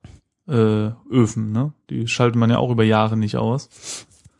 äh, 0.50 1.58
ne? 1.58 1.74
Die 1.90 2.08
schaltet 2.10 2.36
man 2.36 2.50
ja 2.50 2.58
auch 2.58 2.72
über 2.72 2.84
Jahre 2.84 3.16
nicht 3.16 3.38
aus. 3.38 3.70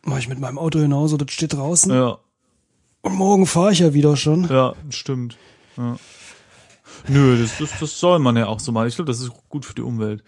Mach 0.04 0.18
ich 0.18 0.28
mit 0.28 0.38
meinem 0.38 0.58
Auto 0.58 0.78
hinaus 0.78 1.14
oder 1.14 1.24
das 1.24 1.34
steht 1.34 1.54
draußen. 1.54 1.90
Ja, 1.90 2.18
Und 3.04 3.16
morgen 3.16 3.46
fahre 3.46 3.72
ich 3.72 3.80
ja 3.80 3.92
wieder 3.92 4.16
schon. 4.16 4.48
ja, 4.48 4.74
stimmt. 4.88 5.36
Ja. 5.76 5.96
Nö, 7.06 7.40
das, 7.40 7.58
das, 7.58 7.78
das 7.78 8.00
soll 8.00 8.18
man 8.18 8.34
ja 8.36 8.46
auch 8.46 8.60
so 8.60 8.72
mal. 8.72 8.88
Ich 8.88 8.96
glaube, 8.96 9.10
das 9.10 9.20
ist 9.20 9.30
gut 9.50 9.66
für 9.66 9.74
die 9.74 9.82
Umwelt. 9.82 10.24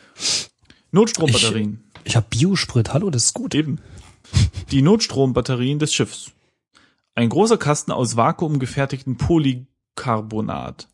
Notstrombatterien. 0.93 1.83
Ich 2.05 2.17
habe 2.17 2.27
Biosprit, 2.29 2.93
hallo, 2.93 3.09
das 3.09 3.25
ist 3.25 3.35
gut. 3.35 3.55
Eben. 3.55 3.81
Die 4.71 4.83
Notstrombatterien 4.83 5.79
des 5.79 5.95
Schiffs. 5.95 6.33
Ein 7.15 7.31
großer 7.31 7.57
Kasten 7.57 7.93
aus 7.93 8.17
vakuumgefertigten 8.17 9.17
Polycarbonat. 9.17 10.89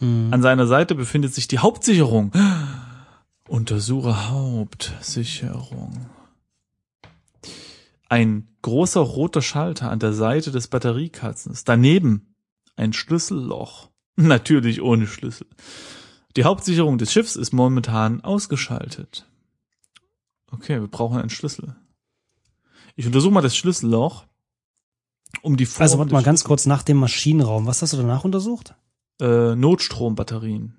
An 0.00 0.42
seiner 0.42 0.66
Seite 0.66 0.94
befindet 0.96 1.34
sich 1.34 1.46
die 1.46 1.58
Hauptsicherung. 1.58 2.32
Untersuche 3.46 4.28
Hauptsicherung. 4.28 6.06
Ein 8.08 8.48
großer 8.62 9.00
roter 9.00 9.42
Schalter 9.42 9.90
an 9.90 9.98
der 9.98 10.12
Seite 10.12 10.50
des 10.50 10.68
Batteriekastens. 10.68 11.64
Daneben 11.64 12.34
ein 12.76 12.92
Schlüsselloch. 12.92 13.90
Natürlich 14.16 14.82
ohne 14.82 15.06
Schlüssel. 15.06 15.46
Die 16.36 16.44
Hauptsicherung 16.44 16.98
des 16.98 17.12
Schiffs 17.12 17.36
ist 17.36 17.52
momentan 17.52 18.22
ausgeschaltet. 18.22 19.26
Okay, 20.50 20.80
wir 20.80 20.88
brauchen 20.88 21.18
einen 21.18 21.30
Schlüssel. 21.30 21.76
Ich 22.96 23.06
untersuche 23.06 23.32
mal 23.32 23.42
das 23.42 23.56
Schlüsselloch, 23.56 24.24
um 25.42 25.56
die 25.56 25.66
Form 25.66 25.82
Also 25.82 25.98
warte 25.98 26.12
mal 26.12 26.22
ganz 26.22 26.44
kurz 26.44 26.66
nach 26.66 26.82
dem 26.82 26.96
Maschinenraum. 26.96 27.66
Was 27.66 27.82
hast 27.82 27.92
du 27.92 27.98
danach 27.98 28.24
untersucht? 28.24 28.74
äh, 29.20 29.54
Notstrombatterien. 29.54 30.74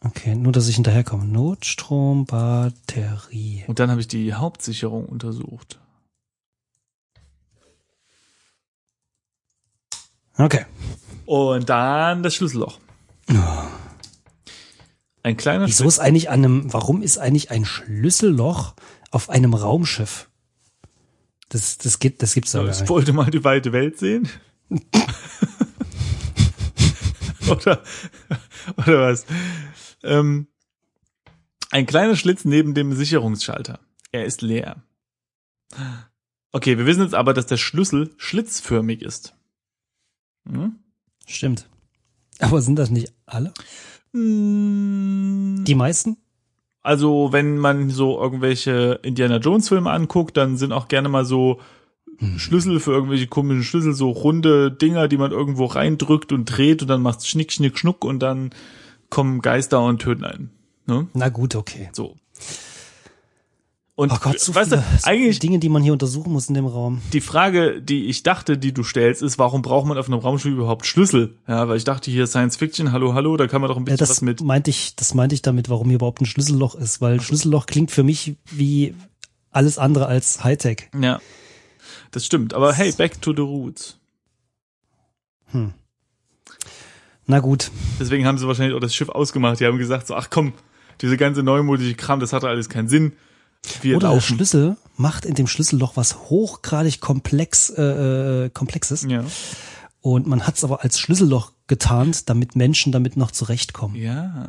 Okay, 0.00 0.36
nur 0.36 0.52
dass 0.52 0.68
ich 0.68 0.76
hinterherkomme. 0.76 1.24
Notstrombatterie. 1.24 3.64
Und 3.66 3.80
dann 3.80 3.90
habe 3.90 4.00
ich 4.00 4.08
die 4.08 4.32
Hauptsicherung 4.34 5.06
untersucht. 5.06 5.80
Okay. 10.36 10.66
Und 11.26 11.68
dann 11.68 12.22
das 12.22 12.36
Schlüsselloch. 12.36 12.78
Ein 15.24 15.36
kleiner 15.36 15.66
Wieso 15.66 15.84
ist 15.86 15.98
eigentlich 15.98 16.30
an 16.30 16.44
einem, 16.44 16.72
warum 16.72 17.02
ist 17.02 17.18
eigentlich 17.18 17.50
ein 17.50 17.64
Schlüsselloch 17.64 18.74
auf 19.10 19.30
einem 19.30 19.52
Raumschiff? 19.52 20.28
Das, 21.48 21.78
das 21.78 21.98
gibt, 21.98 22.22
das 22.22 22.34
gibt's 22.34 22.52
doch 22.52 22.68
Ich 22.68 22.88
wollte 22.88 23.12
mal 23.12 23.28
die 23.30 23.42
weite 23.42 23.72
Welt 23.72 23.98
sehen. 23.98 24.28
oder, 27.50 27.82
oder 28.76 29.00
was? 29.00 29.26
Ähm, 30.02 30.48
ein 31.70 31.86
kleiner 31.86 32.16
Schlitz 32.16 32.44
neben 32.44 32.74
dem 32.74 32.92
Sicherungsschalter. 32.92 33.80
Er 34.12 34.24
ist 34.24 34.42
leer. 34.42 34.82
Okay, 36.52 36.78
wir 36.78 36.86
wissen 36.86 37.02
jetzt 37.02 37.14
aber, 37.14 37.34
dass 37.34 37.46
der 37.46 37.58
Schlüssel 37.58 38.10
schlitzförmig 38.16 39.02
ist. 39.02 39.34
Hm? 40.48 40.76
Stimmt. 41.26 41.68
Aber 42.38 42.62
sind 42.62 42.76
das 42.76 42.90
nicht 42.90 43.12
alle? 43.26 43.52
Mm, 44.12 45.64
Die 45.64 45.74
meisten? 45.74 46.16
Also, 46.80 47.32
wenn 47.32 47.58
man 47.58 47.90
so 47.90 48.18
irgendwelche 48.18 49.00
Indiana 49.02 49.38
Jones 49.38 49.68
Filme 49.68 49.90
anguckt, 49.90 50.36
dann 50.36 50.56
sind 50.56 50.72
auch 50.72 50.88
gerne 50.88 51.08
mal 51.10 51.24
so 51.26 51.60
Schlüssel 52.36 52.80
für 52.80 52.92
irgendwelche 52.92 53.26
komischen 53.26 53.62
Schlüssel, 53.62 53.92
so 53.92 54.10
runde 54.10 54.72
Dinger, 54.72 55.06
die 55.06 55.18
man 55.18 55.30
irgendwo 55.30 55.66
reindrückt 55.66 56.32
und 56.32 56.46
dreht 56.46 56.80
und 56.82 56.88
dann 56.88 57.02
macht's 57.02 57.28
schnick, 57.28 57.52
schnick, 57.52 57.78
schnuck 57.78 58.04
und 58.04 58.20
dann 58.20 58.50
kommen 59.10 59.40
Geister 59.42 59.82
und 59.82 60.00
töten 60.00 60.24
einen. 60.24 60.50
Ne? 60.86 61.06
Na 61.14 61.28
gut, 61.28 61.54
okay. 61.54 61.88
So. 61.92 62.16
Und 63.94 64.12
Oh 64.12 64.16
Gott, 64.20 64.38
so 64.38 64.54
weißt 64.54 64.70
viele, 64.70 64.82
du, 65.02 65.06
eigentlich 65.08 65.40
Dinge, 65.40 65.58
die 65.58 65.68
man 65.68 65.82
hier 65.82 65.92
untersuchen 65.92 66.32
muss 66.32 66.48
in 66.48 66.54
dem 66.54 66.66
Raum. 66.66 67.02
die 67.12 67.20
Frage, 67.20 67.82
die 67.82 68.06
ich 68.06 68.22
dachte, 68.22 68.56
die 68.56 68.72
du 68.72 68.84
stellst, 68.84 69.22
ist, 69.22 69.38
warum 69.40 69.60
braucht 69.60 69.86
man 69.86 69.98
auf 69.98 70.06
einem 70.06 70.20
Raumschiff 70.20 70.52
überhaupt 70.52 70.86
Schlüssel? 70.86 71.34
Ja, 71.48 71.66
weil 71.68 71.76
ich 71.78 71.82
dachte 71.84 72.08
hier 72.10 72.28
Science 72.28 72.56
Fiction, 72.56 72.92
hallo, 72.92 73.14
hallo, 73.14 73.36
da 73.36 73.48
kann 73.48 73.60
man 73.60 73.68
doch 73.68 73.76
ein 73.76 73.80
Ja, 73.80 73.84
bisschen 73.86 74.00
was 74.02 74.08
das 74.08 74.20
mit. 74.22 74.40
meinte 74.40 74.70
ich, 74.70 74.94
das 74.94 75.14
meinte 75.14 75.34
ich 75.34 75.42
damit, 75.42 75.68
warum 75.68 75.88
hier 75.88 75.96
überhaupt 75.96 76.20
ein 76.22 76.26
Schlüsselloch 76.26 76.76
ist, 76.76 77.00
weil 77.00 77.20
Schlüsselloch 77.20 77.66
klingt 77.66 77.90
für 77.90 78.04
mich 78.04 78.36
wie 78.52 78.94
alles 79.50 79.78
andere 79.78 80.06
als 80.06 80.44
Hightech. 80.44 80.90
Ja. 81.00 81.20
Das 82.12 82.24
stimmt. 82.24 82.54
Aber 82.54 82.72
hey, 82.72 82.92
back 82.92 83.20
to 83.20 83.32
the 83.34 83.42
roots. 83.42 83.98
Na 87.28 87.40
gut. 87.40 87.70
Deswegen 88.00 88.26
haben 88.26 88.38
sie 88.38 88.48
wahrscheinlich 88.48 88.74
auch 88.74 88.80
das 88.80 88.94
Schiff 88.94 89.10
ausgemacht. 89.10 89.60
Die 89.60 89.66
haben 89.66 89.76
gesagt 89.76 90.06
so, 90.06 90.14
ach 90.14 90.30
komm, 90.30 90.54
diese 91.02 91.18
ganze 91.18 91.42
neumodische 91.42 91.94
Kram, 91.94 92.20
das 92.20 92.32
hat 92.32 92.42
alles 92.42 92.70
keinen 92.70 92.88
Sinn. 92.88 93.12
Wir 93.82 93.96
Oder 93.96 94.08
der 94.08 94.14
laufen. 94.14 94.36
Schlüssel 94.36 94.76
macht 94.96 95.26
in 95.26 95.34
dem 95.34 95.46
Schlüsselloch 95.46 95.96
was 95.96 96.30
hochgradig 96.30 97.00
komplex, 97.00 97.70
äh, 97.70 98.46
äh, 98.46 98.50
komplexes. 98.50 99.02
Ja. 99.08 99.24
Und 100.00 100.26
man 100.26 100.46
hat 100.46 100.56
es 100.56 100.64
aber 100.64 100.82
als 100.82 100.98
Schlüsselloch 100.98 101.52
getarnt, 101.66 102.30
damit 102.30 102.56
Menschen 102.56 102.92
damit 102.92 103.16
noch 103.18 103.30
zurechtkommen. 103.30 103.94
Ja. 103.94 104.46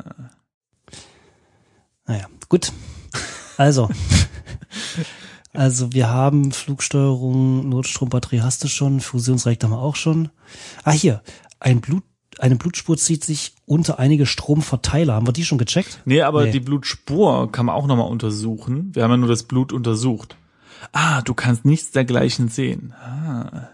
Naja, 2.06 2.26
gut. 2.48 2.72
Also. 3.56 3.90
Also 5.52 5.92
wir 5.92 6.08
haben 6.08 6.52
Flugsteuerung, 6.52 7.68
Notstrombatterie 7.68 8.40
hast 8.40 8.62
du 8.62 8.68
schon, 8.68 9.00
Fusionsreaktor 9.00 9.68
haben 9.68 9.76
wir 9.76 9.82
auch 9.82 9.96
schon. 9.96 10.30
Ah, 10.84 10.92
hier. 10.92 11.22
Ein 11.58 11.80
Blut, 11.80 12.04
eine 12.40 12.56
Blutspur 12.56 12.96
zieht 12.96 13.24
sich 13.24 13.54
unter 13.66 13.98
einige 13.98 14.26
Stromverteiler. 14.26 15.14
Haben 15.14 15.26
wir 15.28 15.32
die 15.32 15.44
schon 15.44 15.58
gecheckt? 15.58 16.00
Nee, 16.04 16.22
aber 16.22 16.44
Nee. 16.46 16.52
die 16.52 16.60
Blutspur 16.60 17.50
kann 17.52 17.66
man 17.66 17.74
auch 17.74 17.86
nochmal 17.86 18.08
untersuchen. 18.08 18.94
Wir 18.94 19.02
haben 19.04 19.10
ja 19.10 19.16
nur 19.16 19.28
das 19.28 19.42
Blut 19.44 19.72
untersucht. 19.72 20.36
Ah, 20.92 21.20
du 21.22 21.34
kannst 21.34 21.64
nichts 21.64 21.90
dergleichen 21.90 22.48
sehen. 22.48 22.92
Ah. 22.94 23.68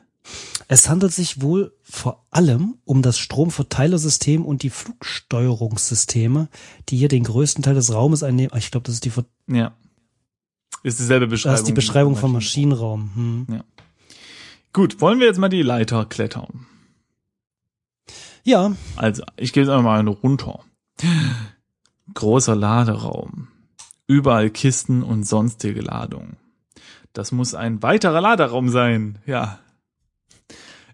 Es 0.69 0.89
handelt 0.89 1.13
sich 1.13 1.41
wohl 1.41 1.73
vor 1.85 2.25
allem 2.33 2.75
um 2.85 3.01
das 3.03 3.19
Stromverteilersystem 3.21 4.45
und 4.45 4.65
die 4.65 4.71
Flugsteuerungssysteme, 4.71 6.49
die 6.89 6.97
hier 6.97 7.09
den 7.09 7.23
größten 7.25 7.63
Teil 7.63 7.75
des 7.75 7.93
Raumes 7.95 8.23
einnehmen. 8.25 8.51
Ah, 8.53 8.59
Ich 8.59 8.71
glaube, 8.73 8.85
das 8.85 8.95
ist 8.97 9.05
die, 9.05 9.11
Ver- 9.11 9.25
Ja. 9.47 9.73
Ist 10.83 10.99
dieselbe 10.99 11.27
Beschreibung. 11.29 11.53
das 11.55 11.61
ist 11.61 11.69
die 11.69 11.73
Beschreibung 11.73 12.17
vom 12.17 12.33
Maschinenraum. 12.33 13.11
Hm. 13.15 13.63
Gut, 14.73 15.01
wollen 15.01 15.21
wir 15.21 15.27
jetzt 15.27 15.39
mal 15.39 15.49
die 15.49 15.63
Leiter 15.63 16.05
klettern? 16.05 16.67
Ja, 18.47 18.77
Also, 18.95 19.25
ich 19.37 19.53
gehe 19.53 19.65
jetzt 19.65 19.71
einfach 19.71 19.83
mal 19.83 20.07
runter. 20.07 20.61
Großer 22.15 22.55
Laderaum. 22.55 23.49
Überall 24.07 24.51
Kisten 24.51 25.03
und 25.03 25.27
sonstige 25.27 25.81
Ladungen. 25.81 26.37
Das 27.13 27.33
muss 27.33 27.57
ein 27.57 27.83
weiterer 27.83 28.21
Laderaum 28.21 28.69
sein, 28.69 29.19
ja. 29.27 29.59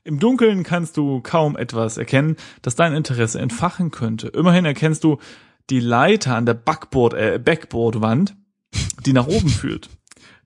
Im 0.03 0.19
Dunkeln 0.19 0.63
kannst 0.63 0.97
du 0.97 1.21
kaum 1.21 1.55
etwas 1.59 1.99
erkennen, 1.99 2.37
das 2.63 2.75
dein 2.75 2.95
Interesse 2.95 3.39
entfachen 3.39 3.91
könnte. 3.91 4.29
Immerhin 4.29 4.65
erkennst 4.65 5.05
du 5.05 5.19
die 5.69 5.81
Leiter 5.81 6.35
an 6.37 6.47
der 6.47 6.55
Backboard, 6.55 7.13
äh, 7.13 7.39
Backboardwand, 7.39 8.35
die 9.05 9.13
nach 9.13 9.27
oben 9.27 9.51
führt. 9.51 9.91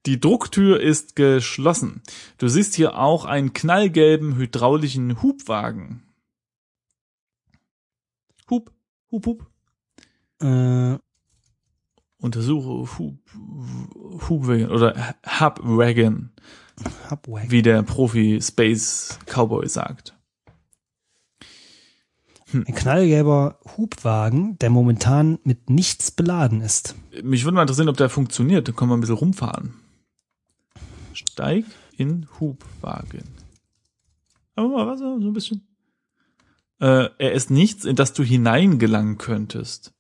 Die 0.07 0.19
Drucktür 0.19 0.81
ist 0.81 1.15
geschlossen. 1.15 2.03
Du 2.39 2.49
siehst 2.49 2.75
hier 2.75 2.99
auch 2.99 3.27
einen 3.27 3.53
knallgelben 3.53 4.35
hydraulischen 4.35 5.23
Hubwagen. 5.23 6.03
Hub, 8.51 8.73
Hub, 9.11 9.27
Hub. 9.27 9.47
äh, 10.41 10.99
Untersuche 12.19 12.99
Hub, 12.99 13.19
Hubwagen 14.29 14.71
oder 14.71 15.15
Hubwagen, 15.39 16.33
Hubwag. 17.11 17.51
wie 17.51 17.63
der 17.63 17.83
Profi 17.83 18.41
Space 18.41 19.19
Cowboy 19.27 19.69
sagt. 19.69 20.15
Ein 22.53 22.65
knallgelber 22.65 23.59
Hubwagen, 23.77 24.57
der 24.59 24.71
momentan 24.71 25.39
mit 25.43 25.69
nichts 25.69 26.11
beladen 26.11 26.61
ist. 26.61 26.95
Mich 27.23 27.45
würde 27.45 27.57
mal 27.57 27.63
interessieren, 27.63 27.89
ob 27.89 27.97
der 27.97 28.09
funktioniert. 28.09 28.69
Dann 28.69 28.77
können 28.77 28.91
wir 28.91 28.97
ein 28.97 29.01
bisschen 29.01 29.17
rumfahren. 29.17 29.75
Steig 31.13 31.65
in 31.97 32.29
Hubwagen. 32.39 33.25
Aber 34.55 34.69
mal 34.69 34.87
was, 34.87 35.01
so 35.01 35.17
ein 35.17 35.33
bisschen. 35.33 35.66
Äh, 36.81 37.09
er 37.19 37.33
ist 37.33 37.51
nichts, 37.51 37.85
in 37.85 37.97
das 37.97 38.13
du 38.13 38.23
hineingelangen 38.23 39.19
könntest. 39.19 39.93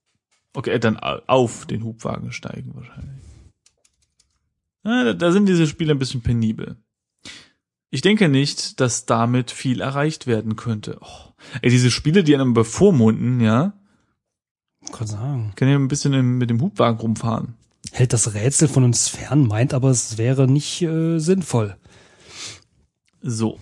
Okay, 0.54 0.78
dann 0.78 0.97
au- 0.99 1.21
auf 1.26 1.66
den 1.66 1.85
Hubwagen 1.85 2.33
steigen 2.33 2.75
wahrscheinlich. 2.75 3.25
Ja, 4.85 5.04
da, 5.04 5.12
da 5.14 5.33
sind 5.33 5.47
diese 5.47 5.66
Spiele 5.66 5.92
ein 5.92 5.99
bisschen 5.99 6.23
penibel. 6.23 6.76
Ich 7.90 8.00
denke 8.02 8.28
nicht, 8.28 8.80
dass 8.80 9.06
damit 9.06 9.50
viel 9.50 9.80
erreicht 9.80 10.26
werden 10.26 10.56
könnte. 10.56 10.99
Oh, 11.00 11.33
ey, 11.62 11.71
diese 11.71 11.90
Spiele, 11.90 12.25
die 12.25 12.35
einem 12.35 12.52
bevormunden, 12.52 13.40
ja, 13.40 13.73
Kann 14.92 15.06
sagen. 15.06 15.52
kann 15.56 15.68
ja 15.68 15.76
ein 15.76 15.88
bisschen 15.88 16.12
im, 16.12 16.38
mit 16.38 16.50
dem 16.50 16.61
Hubwagen 16.61 16.99
rumfahren. 17.00 17.54
Hält 17.92 18.12
das 18.12 18.35
Rätsel 18.35 18.68
von 18.68 18.85
uns 18.85 19.09
fern, 19.09 19.47
meint 19.47 19.73
aber, 19.73 19.90
es 19.90 20.18
wäre 20.18 20.47
nicht 20.47 20.83
äh, 20.83 21.18
sinnvoll. 21.18 21.76
So. 23.23 23.59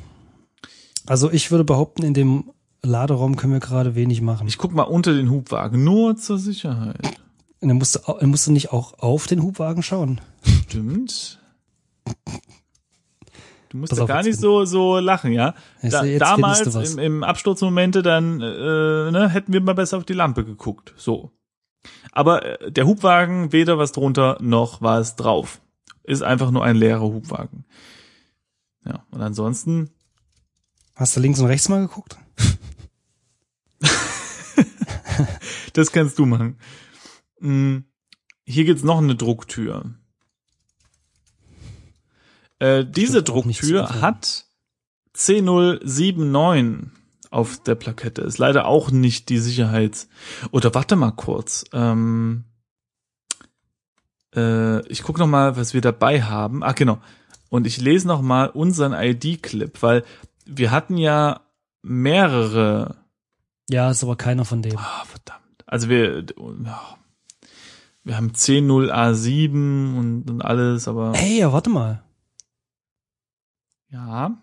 Also 1.06 1.30
ich 1.30 1.50
würde 1.50 1.64
behaupten, 1.64 2.02
in 2.02 2.14
dem 2.14 2.50
Laderaum 2.84 3.36
können 3.36 3.52
wir 3.52 3.60
gerade 3.60 3.94
wenig 3.94 4.20
machen. 4.20 4.46
Ich 4.48 4.58
guck 4.58 4.72
mal 4.72 4.82
unter 4.82 5.12
den 5.12 5.30
Hubwagen, 5.30 5.84
nur 5.84 6.16
zur 6.16 6.38
Sicherheit. 6.38 7.18
Und 7.60 7.68
dann 7.68 7.78
musst 7.78 7.96
du, 7.96 8.00
dann 8.12 8.30
musst 8.30 8.46
du 8.46 8.52
nicht 8.52 8.72
auch 8.72 8.98
auf 8.98 9.26
den 9.26 9.42
Hubwagen 9.42 9.82
schauen. 9.82 10.20
Stimmt. 10.42 11.40
Du 13.70 13.78
musst 13.78 13.90
Pass 13.90 13.98
ja 13.98 14.04
auf, 14.04 14.08
gar 14.08 14.22
nicht 14.22 14.38
so, 14.38 14.64
so 14.64 14.98
lachen, 14.98 15.32
ja? 15.32 15.54
Da, 15.82 16.04
jetzt 16.04 16.20
damals 16.20 16.92
im, 16.92 16.98
im 16.98 17.24
Absturzmomente 17.24 18.02
dann 18.02 18.40
äh, 18.40 19.10
ne, 19.10 19.28
hätten 19.30 19.52
wir 19.52 19.60
mal 19.60 19.74
besser 19.74 19.98
auf 19.98 20.04
die 20.04 20.12
Lampe 20.12 20.44
geguckt. 20.44 20.94
So. 20.96 21.32
Aber 22.12 22.60
äh, 22.60 22.70
der 22.70 22.86
Hubwagen, 22.86 23.52
weder 23.52 23.78
was 23.78 23.92
drunter 23.92 24.38
noch 24.40 24.82
was 24.82 25.16
drauf. 25.16 25.60
Ist 26.02 26.22
einfach 26.22 26.50
nur 26.50 26.62
ein 26.62 26.76
leerer 26.76 27.00
Hubwagen. 27.00 27.64
Ja, 28.84 29.04
und 29.10 29.22
ansonsten, 29.22 29.90
Hast 30.96 31.16
du 31.16 31.20
links 31.20 31.40
und 31.40 31.46
rechts 31.46 31.68
mal 31.68 31.80
geguckt? 31.80 32.18
das 35.72 35.92
kannst 35.92 36.18
du 36.18 36.26
machen. 36.26 36.58
Hm, 37.40 37.84
Hier 38.44 38.64
gibt's 38.64 38.82
noch 38.82 38.98
eine 38.98 39.14
Drucktür. 39.14 39.94
Äh, 42.58 42.84
diese 42.84 43.22
Drucktür 43.22 44.00
hat 44.00 44.46
C079 45.16 46.90
auf 47.30 47.62
der 47.62 47.74
Plakette. 47.74 48.22
Ist 48.22 48.38
leider 48.38 48.66
auch 48.66 48.90
nicht 48.90 49.28
die 49.28 49.38
Sicherheits... 49.38 50.08
Oder 50.50 50.74
warte 50.74 50.96
mal 50.96 51.10
kurz. 51.10 51.64
Ähm, 51.72 52.44
äh, 54.34 54.86
ich 54.88 55.02
gucke 55.02 55.18
noch 55.18 55.26
mal, 55.26 55.56
was 55.56 55.74
wir 55.74 55.80
dabei 55.80 56.22
haben. 56.22 56.62
Ah, 56.62 56.72
genau. 56.72 57.00
Und 57.50 57.66
ich 57.66 57.80
lese 57.80 58.06
noch 58.06 58.22
mal 58.22 58.46
unseren 58.48 58.92
ID-Clip, 58.92 59.82
weil 59.82 60.04
wir 60.46 60.70
hatten 60.70 60.96
ja 60.96 61.40
mehrere 61.82 63.03
Ja, 63.70 63.90
ist 63.90 64.02
aber 64.02 64.16
keiner 64.16 64.44
von 64.44 64.62
denen. 64.62 64.76
Ah, 64.78 65.04
verdammt. 65.06 65.40
Also 65.66 65.88
wir, 65.88 66.24
wir 68.04 68.16
haben 68.16 68.30
10.0A7 68.32 69.96
und, 69.98 70.30
und 70.30 70.42
alles, 70.42 70.86
aber 70.88 71.12
Hey, 71.14 71.38
ja, 71.40 71.52
warte 71.52 71.70
mal. 71.70 72.02
ja. 73.90 74.36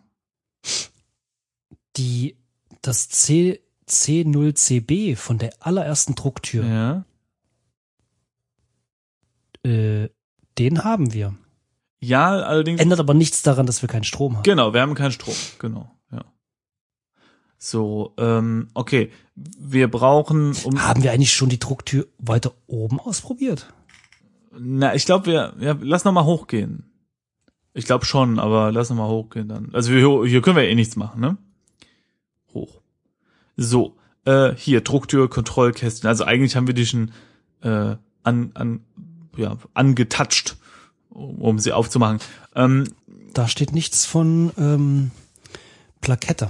Die, 1.98 2.38
das 2.82 3.10
C, 3.10 3.62
C0CB 3.88 5.16
von 5.18 5.38
der 5.38 5.52
allerersten 5.60 6.16
Drucktür, 6.16 6.66
Ja. 6.66 7.06
äh, 9.70 10.10
den 10.58 10.84
haben 10.84 11.14
wir. 11.14 11.36
Ja, 12.00 12.30
allerdings. 12.32 12.80
Ändert 12.82 13.00
aber 13.00 13.14
nichts 13.14 13.44
daran, 13.44 13.66
dass 13.68 13.82
wir 13.84 13.90
keinen 13.90 14.04
Strom 14.06 14.36
haben. 14.38 14.44
Genau, 14.44 14.74
wir 14.74 14.82
haben 14.82 14.96
keinen 14.96 15.12
Strom. 15.12 15.36
Genau. 15.60 15.92
So, 17.64 18.16
ähm, 18.18 18.70
okay. 18.74 19.12
Wir 19.36 19.88
brauchen 19.88 20.56
um. 20.64 20.82
Haben 20.82 21.04
wir 21.04 21.12
eigentlich 21.12 21.32
schon 21.32 21.50
die 21.50 21.60
Drucktür 21.60 22.08
weiter 22.18 22.54
oben 22.66 23.00
ausprobiert? 23.00 23.72
Na, 24.58 24.96
ich 24.96 25.06
glaube, 25.06 25.28
wir. 25.28 25.54
Ja, 25.60 25.78
lass 25.80 26.04
noch 26.04 26.12
mal 26.12 26.26
hochgehen. 26.26 26.92
Ich 27.76 27.86
glaube 27.86 28.06
schon, 28.06 28.40
aber 28.40 28.72
lass 28.72 28.90
noch 28.90 28.98
mal 28.98 29.08
hochgehen 29.08 29.48
dann. 29.48 29.70
Also 29.74 29.92
wir, 29.92 30.26
hier 30.26 30.42
können 30.42 30.56
wir 30.56 30.64
eh 30.64 30.74
nichts 30.74 30.96
machen, 30.96 31.22
ne? 31.22 31.38
Hoch. 32.52 32.82
So, 33.58 33.96
äh, 34.26 34.56
hier 34.56 34.82
Drucktür, 34.82 35.30
Kontrollkästchen. 35.30 36.08
Also 36.08 36.24
eigentlich 36.24 36.56
haben 36.56 36.66
wir 36.66 36.74
die 36.74 36.88
schon 36.88 37.12
äh, 37.62 37.96
an, 38.24 38.52
an, 38.56 38.80
ja, 39.38 39.56
angetatscht, 39.76 40.58
um, 41.12 41.60
sie 41.60 41.74
aufzumachen. 41.74 42.18
Ähm, 42.56 42.86
Da 43.34 43.48
steht 43.48 43.72
nichts 43.72 44.08
von 44.08 44.52
ähm, 44.58 45.12
Plakette. 46.02 46.50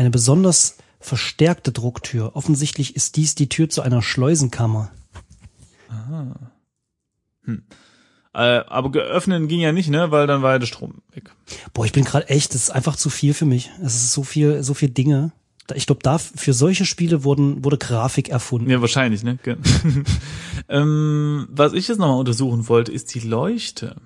Eine 0.00 0.08
besonders 0.08 0.78
verstärkte 0.98 1.72
Drucktür. 1.72 2.34
Offensichtlich 2.34 2.96
ist 2.96 3.16
dies 3.16 3.34
die 3.34 3.50
Tür 3.50 3.68
zu 3.68 3.82
einer 3.82 4.00
Schleusenkammer. 4.00 4.90
äh, 8.32 8.64
aber 8.66 8.90
geöffnet 8.92 9.46
ging 9.50 9.60
ja 9.60 9.72
nicht, 9.72 9.90
ne? 9.90 10.10
Weil 10.10 10.26
dann 10.26 10.40
war 10.40 10.52
ja 10.52 10.58
der 10.58 10.66
Strom 10.66 11.02
weg. 11.12 11.30
Boah, 11.74 11.84
ich 11.84 11.92
bin 11.92 12.04
gerade 12.04 12.30
echt, 12.30 12.54
das 12.54 12.62
ist 12.62 12.70
einfach 12.70 12.96
zu 12.96 13.10
viel 13.10 13.34
für 13.34 13.44
mich. 13.44 13.72
Es 13.82 13.94
ist 13.94 14.14
so 14.14 14.22
viel, 14.22 14.62
so 14.62 14.72
viel 14.72 14.88
Dinge. 14.88 15.32
Ich 15.74 15.84
glaube, 15.84 16.00
da 16.02 16.16
für 16.16 16.54
solche 16.54 16.86
Spiele 16.86 17.22
wurden, 17.22 17.62
wurde 17.62 17.76
Grafik 17.76 18.30
erfunden. 18.30 18.70
Ja, 18.70 18.80
wahrscheinlich, 18.80 19.22
ne? 19.22 19.38
Ähm, 20.70 21.46
was 21.50 21.74
ich 21.74 21.88
jetzt 21.88 21.98
nochmal 21.98 22.20
untersuchen 22.20 22.68
wollte, 22.70 22.90
ist 22.90 23.14
die 23.14 23.20
Leuchte. 23.20 23.96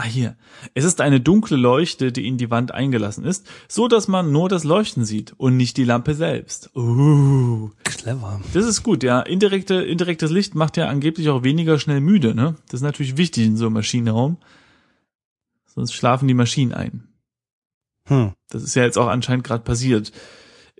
Ah, 0.00 0.04
hier. 0.04 0.36
Es 0.74 0.84
ist 0.84 1.00
eine 1.00 1.20
dunkle 1.20 1.56
Leuchte, 1.56 2.12
die 2.12 2.28
in 2.28 2.38
die 2.38 2.52
Wand 2.52 2.72
eingelassen 2.72 3.24
ist, 3.24 3.48
so 3.66 3.88
dass 3.88 4.06
man 4.06 4.30
nur 4.30 4.48
das 4.48 4.62
Leuchten 4.62 5.04
sieht 5.04 5.34
und 5.38 5.56
nicht 5.56 5.76
die 5.76 5.82
Lampe 5.82 6.14
selbst. 6.14 6.70
Uh, 6.76 7.70
Clever. 7.82 8.40
das 8.54 8.64
ist 8.64 8.84
gut, 8.84 9.02
ja. 9.02 9.18
Indirekte, 9.18 9.74
indirektes 9.74 10.30
Licht 10.30 10.54
macht 10.54 10.76
ja 10.76 10.86
angeblich 10.86 11.30
auch 11.30 11.42
weniger 11.42 11.80
schnell 11.80 12.00
müde, 12.00 12.32
ne? 12.32 12.54
Das 12.68 12.78
ist 12.78 12.84
natürlich 12.84 13.16
wichtig 13.16 13.46
in 13.46 13.56
so 13.56 13.66
einem 13.66 13.74
Maschinenraum. 13.74 14.36
Sonst 15.66 15.94
schlafen 15.94 16.28
die 16.28 16.34
Maschinen 16.34 16.74
ein. 16.74 17.08
Hm. 18.04 18.34
Das 18.50 18.62
ist 18.62 18.76
ja 18.76 18.84
jetzt 18.84 18.98
auch 18.98 19.08
anscheinend 19.08 19.42
gerade 19.42 19.64
passiert. 19.64 20.12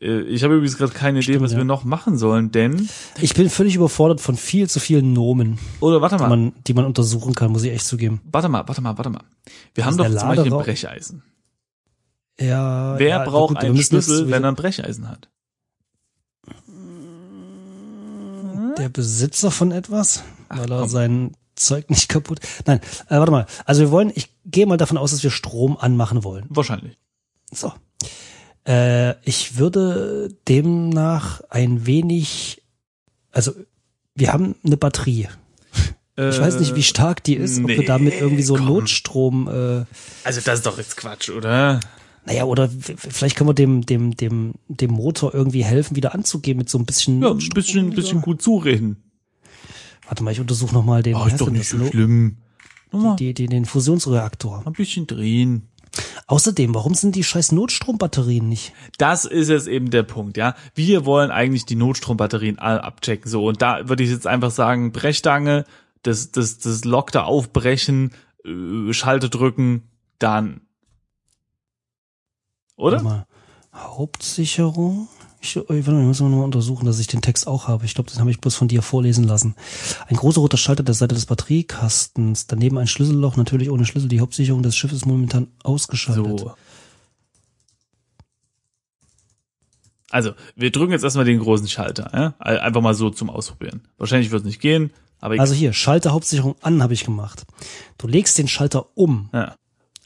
Äh, 0.00 0.20
Ich 0.22 0.44
habe 0.44 0.54
übrigens 0.54 0.76
gerade 0.76 0.92
keine 0.92 1.18
Idee, 1.18 1.24
Stimmt, 1.32 1.42
was 1.42 1.52
ja. 1.52 1.58
wir 1.58 1.64
noch 1.64 1.84
machen 1.84 2.18
sollen, 2.18 2.50
denn 2.50 2.88
Ich 3.20 3.34
bin 3.34 3.50
völlig 3.50 3.74
überfordert 3.74 4.20
von 4.20 4.36
viel 4.36 4.68
zu 4.68 4.80
vielen 4.80 5.12
Nomen, 5.12 5.58
oder 5.80 6.00
warte 6.02 6.16
die 6.16 6.22
mal, 6.22 6.28
man, 6.28 6.52
die 6.66 6.74
man 6.74 6.84
untersuchen 6.84 7.34
kann, 7.34 7.50
muss 7.52 7.62
ich 7.64 7.72
echt 7.72 7.86
zugeben. 7.86 8.20
warte 8.30 8.48
mal, 8.48 8.66
warte 8.66 8.80
mal, 8.80 8.96
warte 8.96 9.10
mal. 9.10 9.24
Wir 9.74 9.84
haben 9.84 9.92
ist 9.92 9.98
doch 9.98 10.06
zum 10.20 10.28
Beispiel 10.28 10.52
ein. 10.54 10.58
Brecheisen. 10.62 11.22
Ja. 12.40 12.98
Wer 12.98 13.08
ja, 13.08 13.24
braucht 13.24 13.54
gut, 13.54 13.58
einen 13.64 13.74
jetzt 13.74 13.88
Schlüssel, 13.88 14.16
sowieso- 14.18 14.30
wenn 14.32 14.44
er 14.44 14.50
ein 14.50 14.54
Brecheisen 14.54 15.08
hat? 15.08 15.28
der 18.78 18.88
Besitzer 18.88 19.50
von 19.50 19.72
etwas, 19.72 20.22
Ach, 20.48 20.58
weil 20.58 20.70
er 20.70 20.80
komm. 20.80 20.88
sein 20.88 21.32
Zeug 21.56 21.90
nicht 21.90 22.08
kaputt. 22.08 22.38
Nein, 22.66 22.78
äh, 23.08 23.16
warte 23.18 23.32
mal. 23.32 23.46
Also 23.64 23.80
wir 23.80 23.90
wollen, 23.90 24.12
ich 24.14 24.28
gehe 24.44 24.66
mal 24.66 24.76
davon 24.76 24.96
aus, 24.96 25.10
dass 25.10 25.22
wir 25.24 25.30
Strom 25.30 25.76
anmachen 25.76 26.22
wollen. 26.22 26.46
Wahrscheinlich. 26.48 26.96
So. 27.52 27.72
Äh, 28.68 29.14
ich 29.26 29.56
würde 29.56 30.28
demnach 30.46 31.40
ein 31.48 31.86
wenig, 31.86 32.62
also 33.32 33.52
wir 34.14 34.32
haben 34.32 34.54
eine 34.64 34.76
Batterie. 34.76 35.28
Ich 36.16 36.40
weiß 36.40 36.58
nicht, 36.58 36.74
wie 36.74 36.82
stark 36.82 37.22
die 37.22 37.36
ist, 37.36 37.60
ob 37.60 37.68
wir 37.68 37.76
Äh, 37.76 37.78
nee, 37.78 37.86
damit 37.86 38.14
irgendwie 38.20 38.42
so 38.42 38.56
komm. 38.56 38.66
Notstrom, 38.66 39.46
äh, 39.46 39.84
Also 40.24 40.40
das 40.44 40.58
ist 40.58 40.66
doch 40.66 40.76
jetzt 40.76 40.96
Quatsch, 40.96 41.30
oder? 41.30 41.78
naja, 42.26 42.44
oder 42.44 42.68
vielleicht 42.68 43.36
können 43.36 43.48
wir 43.48 43.54
dem, 43.54 43.86
dem, 43.86 44.16
dem, 44.16 44.54
dem 44.66 44.90
Motor 44.90 45.32
irgendwie 45.32 45.64
helfen, 45.64 45.94
wieder 45.96 46.14
anzugehen 46.14 46.58
mit 46.58 46.68
so 46.68 46.76
ein 46.78 46.84
bisschen. 46.86 47.22
Ja, 47.22 47.30
ein 47.30 47.38
bisschen, 47.54 47.90
bisschen 47.90 48.20
gut 48.20 48.42
zureden. 48.42 48.96
Warte 50.08 50.22
mal, 50.24 50.32
ich 50.32 50.40
untersuche 50.40 50.74
nochmal 50.74 51.02
den, 51.04 51.14
Oh, 51.14 51.24
ist 51.24 51.40
doch 51.40 51.50
nicht 51.50 51.68
so 51.68 51.86
schlimm. 51.86 52.38
Die, 53.18 53.32
die, 53.32 53.46
den 53.46 53.64
Fusionsreaktor. 53.64 54.64
ein 54.66 54.72
bisschen 54.72 55.06
drehen. 55.06 55.68
Außerdem, 56.26 56.74
warum 56.74 56.94
sind 56.94 57.14
die 57.14 57.24
scheiß 57.24 57.52
Notstrombatterien 57.52 58.48
nicht? 58.48 58.72
Das 58.98 59.24
ist 59.24 59.48
jetzt 59.48 59.68
eben 59.68 59.90
der 59.90 60.02
Punkt, 60.02 60.36
ja. 60.36 60.54
Wir 60.74 61.04
wollen 61.04 61.30
eigentlich 61.30 61.64
die 61.64 61.76
Notstrombatterien 61.76 62.58
all 62.58 62.80
abchecken, 62.80 63.30
so. 63.30 63.46
Und 63.46 63.62
da 63.62 63.88
würde 63.88 64.02
ich 64.02 64.10
jetzt 64.10 64.26
einfach 64.26 64.50
sagen, 64.50 64.92
Brechstange, 64.92 65.64
das, 66.02 66.30
das, 66.30 66.58
das 66.58 66.84
lockte 66.84 67.24
Aufbrechen, 67.24 68.12
äh, 68.44 68.92
Schalte 68.92 69.30
drücken, 69.30 69.88
dann. 70.18 70.60
Oder? 72.76 73.26
Hauptsicherung. 73.74 75.08
Ich, 75.40 75.56
ich, 75.56 75.68
warte 75.68 75.92
mal, 75.92 76.00
ich 76.00 76.06
muss 76.06 76.20
mal 76.20 76.28
noch 76.28 76.38
mal 76.38 76.44
untersuchen, 76.44 76.84
dass 76.84 76.98
ich 76.98 77.06
den 77.06 77.22
Text 77.22 77.46
auch 77.46 77.68
habe. 77.68 77.84
Ich 77.84 77.94
glaube, 77.94 78.10
das 78.10 78.18
habe 78.18 78.30
ich 78.30 78.40
bloß 78.40 78.54
von 78.56 78.68
dir 78.68 78.82
vorlesen 78.82 79.24
lassen. 79.24 79.54
Ein 80.08 80.16
großer 80.16 80.40
roter 80.40 80.56
Schalter 80.56 80.82
der 80.82 80.94
Seite 80.94 81.14
des 81.14 81.26
Batteriekastens. 81.26 82.46
Daneben 82.48 82.76
ein 82.78 82.88
Schlüsselloch, 82.88 83.36
natürlich 83.36 83.70
ohne 83.70 83.84
Schlüssel. 83.86 84.08
Die 84.08 84.20
Hauptsicherung 84.20 84.62
des 84.62 84.76
Schiffes 84.76 84.98
ist 84.98 85.06
momentan 85.06 85.48
ausgeschaltet. 85.62 86.40
So. 86.40 86.52
Also, 90.10 90.32
wir 90.56 90.72
drücken 90.72 90.92
jetzt 90.92 91.04
erstmal 91.04 91.26
den 91.26 91.38
großen 91.38 91.68
Schalter, 91.68 92.10
ja? 92.14 92.34
Einfach 92.38 92.80
mal 92.80 92.94
so 92.94 93.10
zum 93.10 93.28
Ausprobieren. 93.30 93.82
Wahrscheinlich 93.98 94.30
wird 94.30 94.40
es 94.40 94.46
nicht 94.46 94.60
gehen, 94.60 94.90
aber 95.20 95.34
ich, 95.34 95.40
Also 95.40 95.54
hier, 95.54 95.72
Schalter 95.72 96.12
Hauptsicherung 96.12 96.56
an 96.62 96.82
habe 96.82 96.94
ich 96.94 97.04
gemacht. 97.04 97.44
Du 97.98 98.08
legst 98.08 98.38
den 98.38 98.48
Schalter 98.48 98.86
um. 98.96 99.28
ja. 99.32 99.54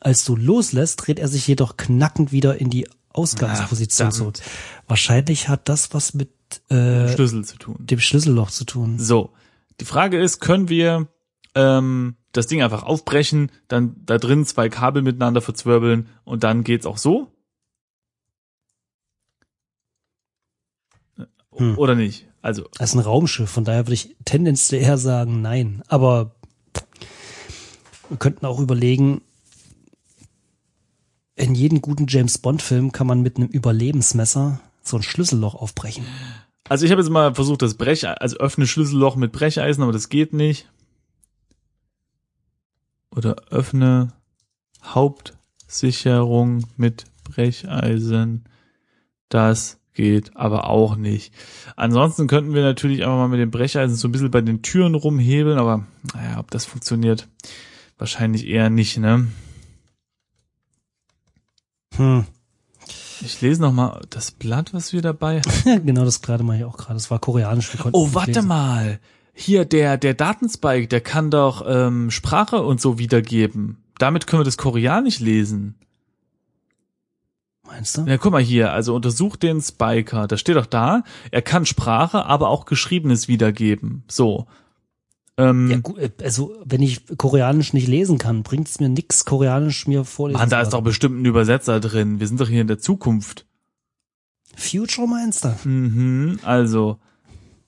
Als 0.00 0.24
du 0.24 0.34
loslässt, 0.34 1.06
dreht 1.06 1.20
er 1.20 1.28
sich 1.28 1.46
jedoch 1.46 1.76
knackend 1.76 2.32
wieder 2.32 2.60
in 2.60 2.70
die 2.70 2.88
Ausgangsposition 3.12 4.08
Ach, 4.08 4.12
zurück. 4.12 4.38
Wahrscheinlich 4.86 5.48
hat 5.48 5.68
das 5.68 5.94
was 5.94 6.14
mit 6.14 6.30
äh, 6.70 7.08
Schlüssel 7.08 7.44
zu 7.44 7.56
tun. 7.56 7.76
dem 7.78 8.00
Schlüsselloch 8.00 8.50
zu 8.50 8.64
tun. 8.64 8.98
So, 8.98 9.32
die 9.80 9.84
Frage 9.84 10.18
ist, 10.20 10.40
können 10.40 10.68
wir 10.68 11.08
ähm, 11.54 12.16
das 12.32 12.46
Ding 12.46 12.62
einfach 12.62 12.82
aufbrechen, 12.82 13.50
dann 13.68 13.96
da 14.04 14.18
drin 14.18 14.44
zwei 14.46 14.68
Kabel 14.68 15.02
miteinander 15.02 15.40
verzwirbeln 15.40 16.08
und 16.24 16.44
dann 16.44 16.64
geht's 16.64 16.86
auch 16.86 16.98
so? 16.98 17.28
Hm. 21.54 21.78
Oder 21.78 21.94
nicht? 21.94 22.26
Also, 22.40 22.66
Das 22.78 22.90
ist 22.90 22.96
ein 22.96 23.00
Raumschiff, 23.00 23.50
von 23.50 23.64
daher 23.64 23.86
würde 23.86 23.94
ich 23.94 24.16
tendenziell 24.24 24.82
eher 24.82 24.98
sagen, 24.98 25.42
nein. 25.42 25.82
Aber 25.88 26.34
wir 28.08 28.16
könnten 28.16 28.46
auch 28.46 28.58
überlegen, 28.58 29.22
in 31.42 31.56
jedem 31.56 31.82
guten 31.82 32.06
James 32.08 32.38
Bond-Film 32.38 32.92
kann 32.92 33.08
man 33.08 33.20
mit 33.20 33.36
einem 33.36 33.48
Überlebensmesser 33.48 34.60
so 34.82 34.96
ein 34.96 35.02
Schlüsselloch 35.02 35.56
aufbrechen. 35.56 36.06
also 36.68 36.84
ich 36.84 36.92
habe 36.92 37.02
jetzt 37.02 37.10
mal 37.10 37.34
versucht, 37.34 37.62
das 37.62 37.74
Brech, 37.74 38.06
also 38.06 38.36
öffne 38.36 38.66
Schlüsselloch 38.66 39.16
mit 39.16 39.32
Brecheisen, 39.32 39.82
aber 39.82 39.92
das 39.92 40.08
geht 40.08 40.32
nicht. 40.32 40.68
Oder 43.14 43.36
öffne 43.50 44.12
Hauptsicherung 44.84 46.64
mit 46.76 47.04
Brecheisen. 47.24 48.44
Das 49.28 49.78
geht 49.94 50.36
aber 50.36 50.68
auch 50.68 50.94
nicht. 50.94 51.34
Ansonsten 51.74 52.28
könnten 52.28 52.54
wir 52.54 52.62
natürlich 52.62 53.02
einfach 53.02 53.16
mal 53.16 53.28
mit 53.28 53.40
dem 53.40 53.50
Brecheisen 53.50 53.96
so 53.96 54.06
ein 54.06 54.12
bisschen 54.12 54.30
bei 54.30 54.40
den 54.40 54.62
Türen 54.62 54.94
rumhebeln, 54.94 55.58
aber 55.58 55.86
naja, 56.14 56.38
ob 56.38 56.52
das 56.52 56.64
funktioniert, 56.64 57.26
wahrscheinlich 57.98 58.46
eher 58.46 58.70
nicht, 58.70 58.96
ne? 58.98 59.26
Hm. 61.96 62.26
Ich 63.20 63.40
lese 63.40 63.62
noch 63.62 63.72
mal 63.72 64.00
das 64.10 64.32
Blatt, 64.32 64.74
was 64.74 64.92
wir 64.92 65.02
dabei 65.02 65.40
haben. 65.66 65.86
genau 65.86 66.04
das 66.04 66.22
gerade 66.22 66.42
mache 66.42 66.58
ich 66.58 66.64
auch 66.64 66.76
gerade. 66.76 66.94
Das 66.94 67.10
war 67.10 67.18
koreanisch. 67.18 67.70
Oh, 67.92 68.08
warte 68.12 68.32
lesen. 68.32 68.48
mal. 68.48 69.00
Hier, 69.34 69.64
der, 69.64 69.96
der 69.96 70.14
Datenspike, 70.14 70.88
der 70.88 71.00
kann 71.00 71.30
doch 71.30 71.64
ähm, 71.66 72.10
Sprache 72.10 72.62
und 72.62 72.80
so 72.80 72.98
wiedergeben. 72.98 73.78
Damit 73.98 74.26
können 74.26 74.40
wir 74.40 74.44
das 74.44 74.58
Koreanisch 74.58 75.20
lesen. 75.20 75.76
Meinst 77.64 77.96
du? 77.96 78.02
Ja, 78.02 78.18
guck 78.18 78.32
mal 78.32 78.42
hier, 78.42 78.72
also 78.72 78.94
untersuch 78.94 79.36
den 79.36 79.60
Spiker. 79.62 80.26
Da 80.26 80.36
steht 80.36 80.56
doch 80.56 80.66
da, 80.66 81.04
er 81.30 81.40
kann 81.40 81.64
Sprache, 81.64 82.26
aber 82.26 82.48
auch 82.48 82.66
Geschriebenes 82.66 83.28
wiedergeben. 83.28 84.02
So. 84.08 84.46
Ähm, 85.38 85.70
Ja, 85.70 85.78
gut, 85.78 85.98
äh, 85.98 86.10
also 86.22 86.54
wenn 86.64 86.82
ich 86.82 87.16
Koreanisch 87.16 87.72
nicht 87.72 87.88
lesen 87.88 88.18
kann, 88.18 88.42
bringt 88.42 88.68
es 88.68 88.80
mir 88.80 88.88
nix, 88.88 89.24
Koreanisch 89.24 89.86
mir 89.86 90.04
vorlesen 90.04 90.38
Mann, 90.38 90.50
da 90.50 90.60
ist 90.60 90.72
doch 90.72 90.82
bestimmt 90.82 91.20
ein 91.20 91.24
Übersetzer 91.24 91.80
drin. 91.80 92.20
Wir 92.20 92.26
sind 92.28 92.40
doch 92.40 92.48
hier 92.48 92.60
in 92.60 92.66
der 92.66 92.78
Zukunft. 92.78 93.46
Future 94.54 95.08
meinst 95.08 95.44
du? 95.44 95.68
Mhm, 95.68 96.38
also. 96.42 96.98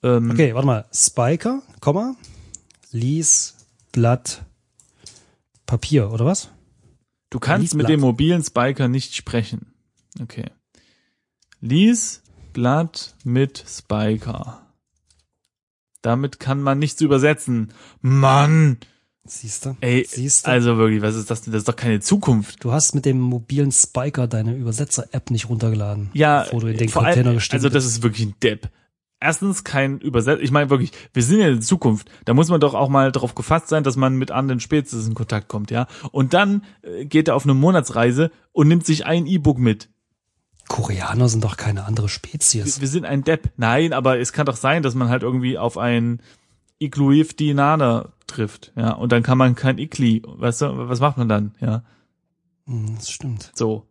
Ähm, 0.03 0.31
Okay, 0.31 0.55
warte 0.55 0.66
mal. 0.66 0.85
Spiker, 0.92 1.62
Komma, 1.81 2.14
Lies, 2.90 3.55
Blatt, 3.92 4.44
Papier, 5.64 6.11
oder 6.12 6.27
was? 6.27 6.50
Du 7.31 7.38
kannst 7.40 7.62
Lies 7.62 7.74
mit 7.74 7.87
Blatt. 7.87 7.90
dem 7.96 8.00
mobilen 8.00 8.44
Spiker 8.44 8.88
nicht 8.88 9.14
sprechen. 9.14 9.72
Okay. 10.20 10.50
Lies 11.61 12.22
Blatt 12.53 13.14
mit 13.24 13.64
Spiker. 13.66 14.63
Damit 16.04 16.38
kann 16.38 16.60
man 16.60 16.78
nichts 16.78 17.00
übersetzen. 17.00 17.72
Mann! 18.02 18.76
Siehst 19.24 19.64
du? 19.64 19.74
Ey, 19.80 20.04
Siehst 20.06 20.46
du? 20.46 20.50
also 20.50 20.76
wirklich, 20.76 21.00
was 21.00 21.14
ist 21.14 21.30
das 21.30 21.40
denn? 21.40 21.54
Das 21.54 21.60
ist 21.60 21.68
doch 21.68 21.76
keine 21.76 22.00
Zukunft. 22.00 22.62
Du 22.62 22.72
hast 22.72 22.94
mit 22.94 23.06
dem 23.06 23.18
mobilen 23.18 23.72
Spiker 23.72 24.26
deine 24.26 24.54
Übersetzer-App 24.54 25.30
nicht 25.30 25.48
runtergeladen. 25.48 26.10
Ja, 26.12 26.42
bevor 26.42 26.60
du 26.60 26.66
in 26.66 26.76
den 26.76 26.90
Container 26.90 27.30
allem, 27.30 27.40
also 27.50 27.68
das 27.70 27.86
ist 27.86 28.02
wirklich 28.02 28.26
ein 28.26 28.34
Depp. 28.42 28.68
Erstens 29.18 29.64
kein 29.64 29.98
Übersetzer. 29.98 30.42
Ich 30.42 30.50
meine 30.50 30.68
wirklich, 30.68 30.92
wir 31.14 31.22
sind 31.22 31.40
ja 31.40 31.48
in 31.48 31.54
der 31.54 31.62
Zukunft. 31.62 32.10
Da 32.26 32.34
muss 32.34 32.50
man 32.50 32.60
doch 32.60 32.74
auch 32.74 32.90
mal 32.90 33.10
darauf 33.10 33.34
gefasst 33.34 33.68
sein, 33.68 33.82
dass 33.82 33.96
man 33.96 34.16
mit 34.16 34.30
anderen 34.30 34.60
Spezies 34.60 35.06
in 35.06 35.14
Kontakt 35.14 35.48
kommt, 35.48 35.70
ja. 35.70 35.86
Und 36.12 36.34
dann 36.34 36.64
äh, 36.82 37.06
geht 37.06 37.28
er 37.28 37.36
auf 37.36 37.44
eine 37.44 37.54
Monatsreise 37.54 38.30
und 38.52 38.68
nimmt 38.68 38.84
sich 38.84 39.06
ein 39.06 39.26
E-Book 39.26 39.58
mit. 39.58 39.88
Koreaner 40.68 41.29
sind 41.29 41.44
doch 41.44 41.57
keine 41.57 41.85
andere 41.85 42.09
Spezies. 42.09 42.81
Wir 42.81 42.88
sind 42.88 43.05
ein 43.05 43.22
Depp. 43.22 43.53
Nein, 43.57 43.92
aber 43.92 44.18
es 44.18 44.33
kann 44.33 44.46
doch 44.46 44.57
sein, 44.57 44.83
dass 44.83 44.94
man 44.94 45.09
halt 45.09 45.22
irgendwie 45.22 45.59
auf 45.59 45.79
ein 45.79 46.20
Igluif-Dinaner 46.79 48.12
trifft, 48.27 48.72
ja. 48.77 48.92
Und 48.92 49.12
dann 49.12 49.22
kann 49.22 49.38
man 49.38 49.55
kein 49.55 49.79
Igli, 49.79 50.22
weißt 50.24 50.62
du, 50.62 50.88
was 50.88 51.00
macht 51.00 51.18
man 51.18 51.29
dann, 51.29 51.55
ja. 51.61 51.83
Hm, 52.66 52.96
das 52.96 53.11
stimmt. 53.11 53.53
So. 53.55 53.87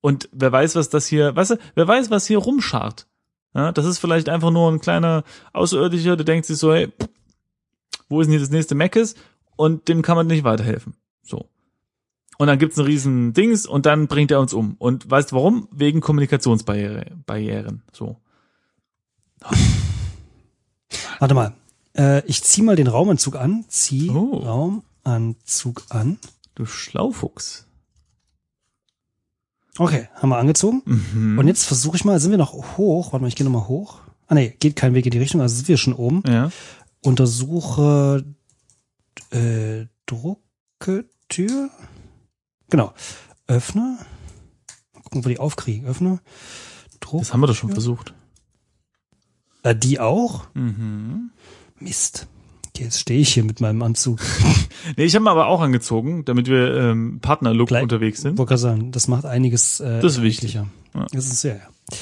Und 0.00 0.28
wer 0.32 0.52
weiß, 0.52 0.74
was 0.74 0.88
das 0.88 1.06
hier, 1.06 1.34
weißt 1.34 1.52
du, 1.52 1.56
wer 1.74 1.88
weiß, 1.88 2.10
was 2.10 2.26
hier 2.26 2.38
rumschart. 2.38 3.06
Ja, 3.54 3.72
das 3.72 3.84
ist 3.84 3.98
vielleicht 3.98 4.28
einfach 4.28 4.50
nur 4.50 4.70
ein 4.70 4.80
kleiner 4.80 5.24
Außerirdischer, 5.52 6.16
der 6.16 6.24
denkt 6.24 6.46
sich 6.46 6.56
so, 6.56 6.72
hey, 6.72 6.90
wo 8.08 8.20
ist 8.20 8.26
denn 8.26 8.32
hier 8.32 8.40
das 8.40 8.50
nächste 8.50 8.74
Meckes? 8.74 9.14
Und 9.56 9.88
dem 9.88 10.02
kann 10.02 10.16
man 10.16 10.26
nicht 10.26 10.44
weiterhelfen. 10.44 10.94
So. 11.22 11.48
Und 12.38 12.46
dann 12.46 12.58
gibt's 12.58 12.78
ein 12.78 12.84
riesen 12.84 13.32
Dings 13.34 13.66
und 13.66 13.86
dann 13.86 14.06
bringt 14.08 14.30
er 14.30 14.40
uns 14.40 14.52
um. 14.52 14.76
Und 14.78 15.10
weißt 15.10 15.32
du 15.32 15.36
warum? 15.36 15.68
Wegen 15.70 16.00
Kommunikationsbarrieren. 16.00 17.22
Barrieren. 17.26 17.82
So. 17.92 18.16
Warte 21.18 21.34
mal. 21.34 21.54
Äh, 21.96 22.24
ich 22.26 22.42
zieh 22.42 22.62
mal 22.62 22.76
den 22.76 22.86
Raumanzug 22.86 23.36
an. 23.36 23.64
Zieh 23.68 24.10
Oh. 24.10 24.36
Raumanzug 25.04 25.84
an. 25.90 26.18
Du 26.54 26.66
Schlaufuchs. 26.66 27.66
Okay, 29.78 30.08
haben 30.14 30.28
wir 30.28 30.38
angezogen. 30.38 30.82
Mhm. 30.84 31.38
Und 31.38 31.48
jetzt 31.48 31.64
versuche 31.64 31.96
ich 31.96 32.04
mal, 32.04 32.20
sind 32.20 32.30
wir 32.30 32.38
noch 32.38 32.76
hoch? 32.76 33.12
Warte 33.12 33.22
mal, 33.22 33.28
ich 33.28 33.36
gehe 33.36 33.44
nochmal 33.44 33.68
hoch. 33.68 34.00
Ah 34.26 34.34
nee, 34.34 34.54
geht 34.60 34.76
kein 34.76 34.94
Weg 34.94 35.06
in 35.06 35.12
die 35.12 35.18
Richtung, 35.18 35.40
also 35.40 35.54
sind 35.54 35.68
wir 35.68 35.76
schon 35.78 35.94
oben. 35.94 36.22
Ja. 36.26 36.50
Untersuche 37.02 38.24
äh, 39.30 39.86
Drucke 40.06 41.06
Tür. 41.28 41.70
Genau. 42.72 42.94
Öffne. 43.48 43.98
Mal 44.94 45.02
gucken, 45.02 45.26
wo 45.26 45.28
die 45.28 45.38
aufkriegen. 45.38 45.86
Öffne. 45.86 46.20
Druck. 47.00 47.20
Das 47.20 47.34
haben 47.34 47.40
wir 47.40 47.46
doch 47.46 47.54
schon 47.54 47.70
versucht. 47.70 48.14
Äh, 49.62 49.76
die 49.76 50.00
auch? 50.00 50.46
Mhm. 50.54 51.32
Mist. 51.78 52.28
Okay, 52.68 52.84
jetzt 52.84 52.98
stehe 52.98 53.20
ich 53.20 53.34
hier 53.34 53.44
mit 53.44 53.60
meinem 53.60 53.82
Anzug. 53.82 54.20
Nee, 54.96 55.04
ich 55.04 55.14
habe 55.14 55.24
ihn 55.24 55.28
aber 55.28 55.46
auch 55.46 55.60
angezogen, 55.60 56.24
damit 56.24 56.48
wir 56.48 56.74
ähm, 56.74 57.20
Partnerlook 57.20 57.70
unterwegs 57.70 58.20
sind. 58.22 58.36
Wollte 58.36 58.58
sagen, 58.58 58.90
das 58.90 59.06
macht 59.06 59.24
einiges 59.24 59.78
äh, 59.78 60.00
Das 60.00 60.14
ist 60.14 60.22
wichtig. 60.22 60.54
Ja. 60.54 60.66
Das 61.12 61.26
ist 61.26 61.44
ja, 61.44 61.52
ja. 61.52 61.96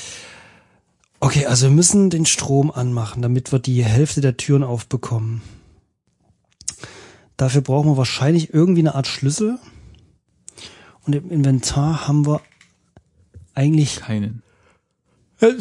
Okay, 1.18 1.44
also 1.44 1.66
wir 1.66 1.74
müssen 1.74 2.09
den 2.09 2.24
Strom 2.24 2.70
anmachen, 2.70 3.20
damit 3.20 3.52
wir 3.52 3.59
die 3.59 3.85
Hälfte 3.85 4.22
der 4.22 4.38
Türen 4.38 4.62
aufbekommen. 4.62 5.42
Dafür 7.37 7.61
brauchen 7.61 7.90
wir 7.90 7.96
wahrscheinlich 7.98 8.54
irgendwie 8.54 8.80
eine 8.80 8.94
Art 8.94 9.09
Schlüssel. 9.09 9.59
Und 11.06 11.14
im 11.14 11.30
Inventar 11.30 12.06
haben 12.08 12.26
wir 12.26 12.40
eigentlich 13.54 13.96
Keinen. 13.96 14.42
äh, 15.40 15.52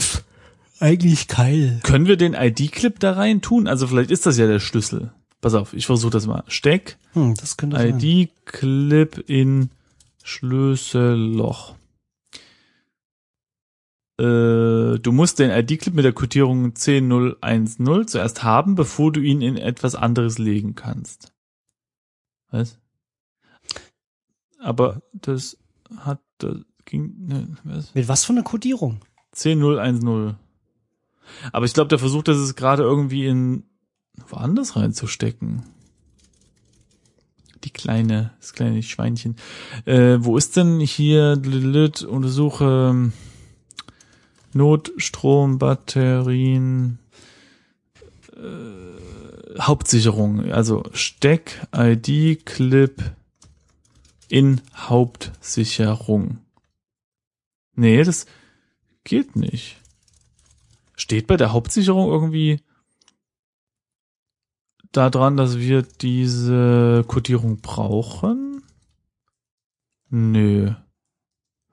eigentlich 0.79 1.27
keil. 1.27 1.79
Können 1.83 2.07
wir 2.07 2.17
den 2.17 2.33
ID-Clip 2.33 2.99
da 2.99 3.13
rein 3.13 3.41
tun? 3.41 3.67
Also 3.67 3.87
vielleicht 3.87 4.11
ist 4.11 4.25
das 4.25 4.37
ja 4.37 4.47
der 4.47 4.59
Schlüssel. 4.59 5.11
Pass 5.41 5.53
auf, 5.53 5.73
ich 5.73 5.85
versuche 5.85 6.11
das 6.11 6.27
mal. 6.27 6.43
Steck 6.47 6.97
Hm, 7.13 7.33
das 7.35 7.57
könnte. 7.57 7.77
ID-Clip 7.77 9.23
in 9.29 9.69
Schlüsselloch. 10.23 11.75
Äh, 14.19 14.99
du 14.99 15.11
musst 15.11 15.39
den 15.39 15.49
ID-Clip 15.49 15.93
mit 15.95 16.03
der 16.05 16.13
Codierung 16.13 16.73
10010 16.75 18.07
zuerst 18.07 18.43
haben, 18.43 18.75
bevor 18.75 19.11
du 19.13 19.21
ihn 19.21 19.41
in 19.41 19.55
etwas 19.57 19.95
anderes 19.95 20.37
legen 20.37 20.75
kannst. 20.75 21.31
Was? 22.51 22.77
Aber 24.59 25.01
das 25.13 25.57
hat, 25.97 26.19
das 26.37 26.57
ging, 26.85 27.13
ne, 27.25 27.47
was? 27.63 27.93
Mit 27.95 28.07
was 28.07 28.25
für 28.25 28.33
einer 28.33 28.43
Kodierung? 28.43 28.99
10010. 29.33 30.35
Aber 31.51 31.65
ich 31.65 31.73
glaube, 31.73 31.89
der 31.89 31.99
versucht 31.99 32.27
das 32.27 32.37
ist 32.37 32.55
gerade 32.55 32.83
irgendwie 32.83 33.25
in 33.27 33.63
woanders 34.27 34.75
reinzustecken. 34.75 35.63
Die 37.63 37.71
kleine, 37.71 38.31
das 38.39 38.53
kleine 38.53 38.81
Schweinchen. 38.83 39.35
Äh, 39.85 40.17
wo 40.19 40.37
ist 40.37 40.55
denn 40.55 40.79
hier 40.79 41.35
Lilith, 41.35 42.03
untersuche 42.03 42.89
ähm, 42.91 43.13
Notstrom, 44.53 45.59
Batterien, 45.59 46.99
äh, 48.35 49.59
Hauptsicherung. 49.61 50.51
Also 50.51 50.83
Steck, 50.93 51.67
ID, 51.75 52.45
Clip 52.45 53.13
in 54.29 54.61
Hauptsicherung. 54.75 56.39
Nee, 57.75 58.03
das 58.03 58.25
geht 59.03 59.35
nicht. 59.35 59.77
Steht 60.95 61.27
bei 61.27 61.37
der 61.37 61.53
Hauptsicherung 61.53 62.09
irgendwie 62.09 62.61
da 64.91 65.09
dran, 65.09 65.37
dass 65.37 65.57
wir 65.59 65.83
diese 65.83 67.03
Codierung 67.07 67.61
brauchen? 67.61 68.63
Nö. 70.09 70.73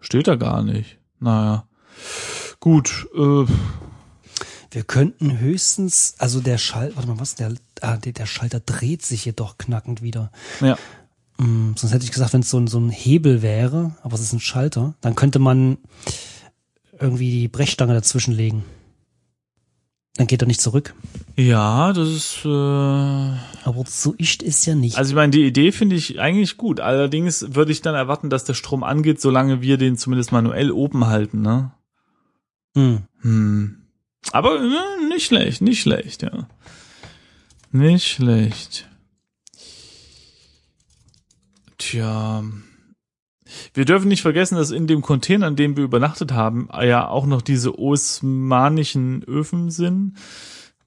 Steht 0.00 0.28
da 0.28 0.36
gar 0.36 0.62
nicht. 0.62 0.98
Naja. 1.18 1.66
Gut, 2.60 3.08
äh, 3.14 3.46
Wir 4.70 4.84
könnten 4.84 5.38
höchstens, 5.38 6.16
also 6.18 6.40
der 6.40 6.58
Schalter, 6.58 6.96
warte 6.96 7.08
mal, 7.08 7.18
was, 7.18 7.34
der, 7.34 7.54
ah, 7.80 7.96
der 7.96 8.26
Schalter 8.26 8.60
dreht 8.60 9.02
sich 9.02 9.24
jedoch 9.24 9.56
knackend 9.56 10.02
wieder. 10.02 10.30
ja. 10.60 10.76
Hm, 11.38 11.74
sonst 11.76 11.92
hätte 11.92 12.04
ich 12.04 12.12
gesagt, 12.12 12.32
wenn 12.32 12.40
es 12.40 12.50
so 12.50 12.58
ein, 12.58 12.66
so 12.66 12.78
ein 12.78 12.90
Hebel 12.90 13.42
wäre, 13.42 13.96
aber 14.02 14.14
es 14.14 14.20
ist 14.20 14.32
ein 14.32 14.40
Schalter, 14.40 14.94
dann 15.00 15.14
könnte 15.14 15.38
man 15.38 15.78
irgendwie 16.98 17.30
die 17.30 17.48
Brechstange 17.48 17.94
dazwischen 17.94 18.32
legen. 18.32 18.64
Dann 20.14 20.26
geht 20.26 20.40
er 20.42 20.46
nicht 20.48 20.62
zurück. 20.62 20.94
Ja, 21.36 21.92
das 21.92 22.08
ist, 22.08 22.38
äh, 22.46 22.48
Aber 22.48 23.84
so 23.86 24.14
ist 24.16 24.42
es 24.42 24.64
ja 24.64 24.74
nicht. 24.74 24.96
also 24.96 25.10
ich 25.10 25.14
meine, 25.14 25.30
die 25.30 25.44
Idee 25.44 25.72
finde 25.72 25.94
ich 25.94 26.18
eigentlich 26.18 26.56
gut. 26.56 26.80
Allerdings 26.80 27.54
würde 27.54 27.72
ich 27.72 27.82
dann 27.82 27.94
erwarten, 27.94 28.30
dass 28.30 28.44
der 28.44 28.54
Strom 28.54 28.82
angeht, 28.82 29.20
solange 29.20 29.60
wir 29.60 29.76
den 29.76 29.98
zumindest 29.98 30.32
manuell 30.32 30.70
oben 30.70 31.06
halten, 31.06 31.42
ne? 31.42 31.72
hm. 32.74 33.02
Hm. 33.20 33.82
Aber 34.32 34.58
äh, 34.58 35.06
nicht 35.08 35.26
schlecht, 35.26 35.60
nicht 35.60 35.82
schlecht, 35.82 36.22
ja. 36.22 36.48
Nicht 37.70 38.06
schlecht. 38.06 38.88
Tja. 41.78 42.44
Wir 43.74 43.84
dürfen 43.84 44.08
nicht 44.08 44.22
vergessen, 44.22 44.56
dass 44.56 44.70
in 44.70 44.86
dem 44.86 45.02
Container, 45.02 45.46
in 45.48 45.56
dem 45.56 45.76
wir 45.76 45.84
übernachtet 45.84 46.32
haben, 46.32 46.68
ja 46.72 47.06
auch 47.06 47.26
noch 47.26 47.42
diese 47.42 47.78
osmanischen 47.78 49.22
Öfen 49.24 49.70
sind. 49.70 50.14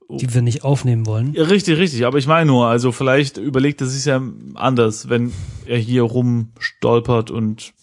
Die 0.10 0.34
wir 0.34 0.42
nicht 0.42 0.64
aufnehmen 0.64 1.06
wollen. 1.06 1.34
Ja, 1.34 1.44
richtig, 1.44 1.78
richtig. 1.78 2.06
Aber 2.06 2.18
ich 2.18 2.26
meine 2.26 2.48
nur, 2.48 2.68
also 2.68 2.92
vielleicht 2.92 3.38
überlegt 3.38 3.80
er 3.82 3.88
sich 3.88 4.06
ja 4.06 4.22
anders, 4.56 5.08
wenn 5.08 5.32
er 5.66 5.78
hier 5.78 6.02
rumstolpert 6.02 7.30
und 7.30 7.74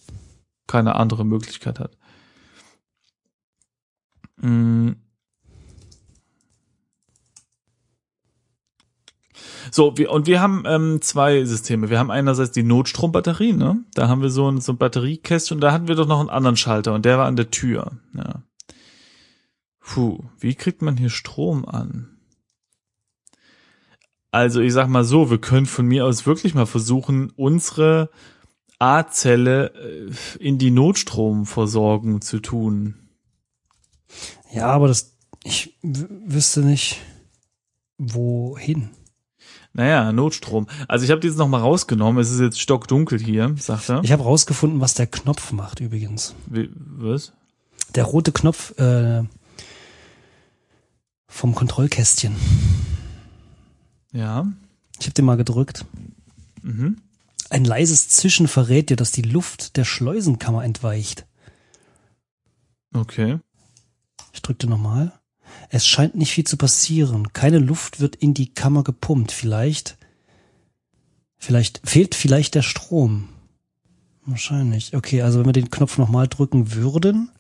keine 0.67 0.97
andere 0.97 1.25
Möglichkeit 1.25 1.79
hat. 1.79 1.97
Mm. 4.39 4.93
So, 9.71 9.97
wir, 9.97 10.11
und 10.11 10.27
wir 10.27 10.41
haben 10.41 10.65
ähm, 10.67 11.01
zwei 11.03 11.45
Systeme. 11.45 11.91
Wir 11.91 11.99
haben 11.99 12.11
einerseits 12.11 12.53
die 12.53 12.63
Notstrombatterie, 12.63 13.53
ne? 13.53 13.85
Da 13.95 14.09
haben 14.09 14.23
wir 14.23 14.31
so 14.31 14.51
ein, 14.51 14.61
so 14.61 14.73
ein 14.73 14.79
Batteriekästchen 14.79 15.57
und 15.57 15.61
da 15.61 15.73
hatten 15.73 15.89
wir 15.89 15.95
doch 15.95 16.07
noch 16.07 16.21
einen 16.21 16.31
anderen 16.31 16.57
Schalter 16.57 16.95
und 16.95 17.05
der 17.05 17.19
war 17.19 17.27
an 17.27 17.37
der 17.37 17.51
Tür. 17.51 17.93
Ja. 18.15 18.43
Puh, 19.81 20.25
wie 20.41 20.55
kriegt 20.55 20.83
man 20.83 20.97
hier 20.97 21.11
Strom 21.11 21.65
an? 21.65 22.17
Also 24.33 24.61
ich 24.61 24.73
sag 24.73 24.89
mal 24.89 25.05
so, 25.05 25.31
wir 25.31 25.39
können 25.39 25.67
von 25.67 25.87
mir 25.87 26.05
aus 26.05 26.27
wirklich 26.27 26.55
mal 26.55 26.67
versuchen, 26.67 27.33
unsere 27.37 28.11
A-Zelle 28.79 29.73
äh, 29.75 30.13
in 30.39 30.59
die 30.59 30.71
Notstromversorgung 30.71 32.21
zu 32.21 32.41
tun. 32.41 32.97
Ja, 34.53 34.67
aber 34.67 34.89
das, 34.89 35.17
ich 35.45 35.79
wüsste 35.83 36.61
nicht, 36.61 37.01
wohin. 37.97 38.91
Naja, 39.77 40.11
Notstrom. 40.11 40.67
Also 40.89 41.05
ich 41.05 41.11
habe 41.11 41.21
die 41.21 41.27
jetzt 41.29 41.37
noch 41.37 41.49
mal 41.49 41.61
rausgenommen. 41.61 42.19
Es 42.19 42.31
ist 42.31 42.41
jetzt 42.41 42.59
stockdunkel 42.59 43.19
hier, 43.23 43.55
sagt 43.59 43.91
er. 43.91 44.03
Ich 44.03 44.11
habe 44.11 44.23
rausgefunden, 44.23 44.81
was 44.81 44.95
der 44.95 45.07
Knopf 45.07 45.53
macht 45.53 45.81
übrigens. 45.81 46.35
Wie, 46.47 46.71
was? 46.75 47.33
Der 47.95 48.05
rote 48.05 48.33
Knopf 48.33 48.71
äh, 48.79 49.23
vom 51.29 51.55
Kontrollkästchen. 51.55 52.35
Ja. 54.13 54.47
Ich 54.99 55.05
habe 55.05 55.13
den 55.13 55.27
mal 55.27 55.37
gedrückt. 55.37 55.85
Mhm. 56.63 56.97
Ein 57.51 57.67
leises 57.67 58.09
Zischen 58.09 58.49
verrät 58.49 58.89
dir, 58.89 58.97
dass 58.97 59.13
die 59.13 59.23
Luft 59.23 59.77
der 59.77 59.85
Schleusenkammer 59.85 60.65
entweicht. 60.65 61.27
Okay. 62.95 63.41
Ich 64.33 64.41
drückte 64.41 64.69
nochmal. 64.69 65.13
Es 65.71 65.87
scheint 65.87 66.15
nicht 66.15 66.33
viel 66.33 66.45
zu 66.45 66.57
passieren. 66.57 67.33
Keine 67.33 67.59
Luft 67.59 68.01
wird 68.01 68.17
in 68.17 68.35
die 68.35 68.53
Kammer 68.53 68.85
gepumpt. 68.85 69.33
Vielleicht, 69.33 69.97
vielleicht 71.37 71.81
fehlt 71.85 72.15
vielleicht 72.15 72.55
der 72.55 72.63
Strom. 72.63 73.29
Wahrscheinlich. 74.25 74.95
Okay, 74.95 75.23
also 75.23 75.39
wenn 75.39 75.47
wir 75.47 75.53
den 75.53 75.71
Knopf 75.71 75.99
nochmal 75.99 76.29
drücken 76.29 76.75
würden, 76.75 77.31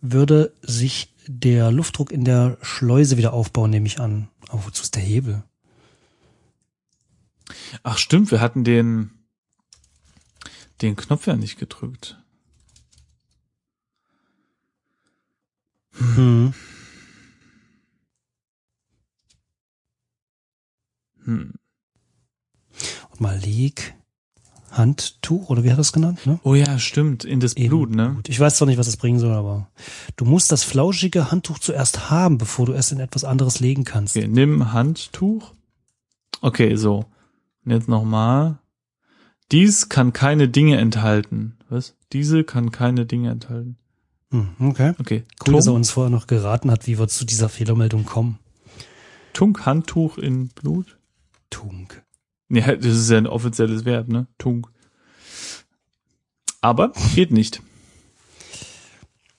würde 0.00 0.52
sich 0.62 1.12
der 1.26 1.72
Luftdruck 1.72 2.12
in 2.12 2.24
der 2.24 2.58
Schleuse 2.62 3.16
wieder 3.16 3.32
aufbauen, 3.32 3.70
nehme 3.70 3.86
ich 3.86 4.00
an. 4.00 4.28
Aber 4.48 4.66
wozu 4.66 4.82
ist 4.82 4.94
der 4.94 5.02
Hebel? 5.02 5.42
Ach 7.82 7.98
stimmt, 7.98 8.30
wir 8.30 8.40
hatten 8.40 8.64
den 8.64 9.10
den 10.82 10.96
Knopf 10.96 11.26
ja 11.26 11.36
nicht 11.36 11.58
gedrückt. 11.58 12.18
Hm. 15.92 16.52
Hm. 21.26 21.54
Und 23.10 23.20
mal 23.20 23.38
Leg, 23.38 23.94
Handtuch, 24.70 25.48
oder 25.48 25.64
wie 25.64 25.70
hat 25.70 25.78
er 25.78 25.82
es 25.82 25.92
genannt? 25.92 26.26
Ne? 26.26 26.38
Oh 26.42 26.54
ja, 26.54 26.78
stimmt, 26.78 27.24
in 27.24 27.40
das 27.40 27.54
Blut, 27.54 27.90
ne? 27.90 28.18
Ich 28.26 28.38
weiß 28.38 28.56
zwar 28.56 28.66
nicht, 28.66 28.78
was 28.78 28.86
das 28.86 28.96
bringen 28.96 29.18
soll, 29.18 29.32
aber 29.32 29.68
du 30.16 30.24
musst 30.24 30.52
das 30.52 30.64
flauschige 30.64 31.30
Handtuch 31.30 31.58
zuerst 31.58 32.10
haben, 32.10 32.38
bevor 32.38 32.66
du 32.66 32.72
es 32.72 32.92
in 32.92 33.00
etwas 33.00 33.24
anderes 33.24 33.60
legen 33.60 33.84
kannst. 33.84 34.16
Okay, 34.16 34.28
nimm 34.28 34.72
Handtuch. 34.72 35.52
Okay, 36.42 36.76
so. 36.76 37.06
Und 37.64 37.72
jetzt 37.72 37.88
nochmal. 37.88 38.58
Dies 39.52 39.88
kann 39.88 40.12
keine 40.12 40.48
Dinge 40.48 40.76
enthalten. 40.76 41.56
Was? 41.68 41.94
Diese 42.12 42.44
kann 42.44 42.70
keine 42.70 43.06
Dinge 43.06 43.30
enthalten. 43.30 43.76
Hm, 44.30 44.48
okay. 44.60 44.94
Okay. 44.98 45.24
Cool, 45.46 45.54
dass 45.54 45.66
er 45.66 45.70
Tunk, 45.70 45.76
uns 45.76 45.90
vorher 45.90 46.10
noch 46.10 46.26
geraten 46.26 46.70
hat, 46.70 46.86
wie 46.86 46.98
wir 46.98 47.08
zu 47.08 47.24
dieser 47.24 47.48
Fehlermeldung 47.48 48.04
kommen. 48.04 48.38
Tunk, 49.32 49.64
Handtuch 49.64 50.18
in 50.18 50.48
Blut. 50.48 50.98
Tunk. 51.50 52.04
Ja, 52.48 52.76
das 52.76 52.96
ist 52.96 53.10
ja 53.10 53.18
ein 53.18 53.26
offizielles 53.26 53.84
Verb, 53.84 54.08
ne? 54.08 54.26
Tunk. 54.38 54.68
Aber 56.60 56.92
geht 57.14 57.32
nicht. 57.32 57.62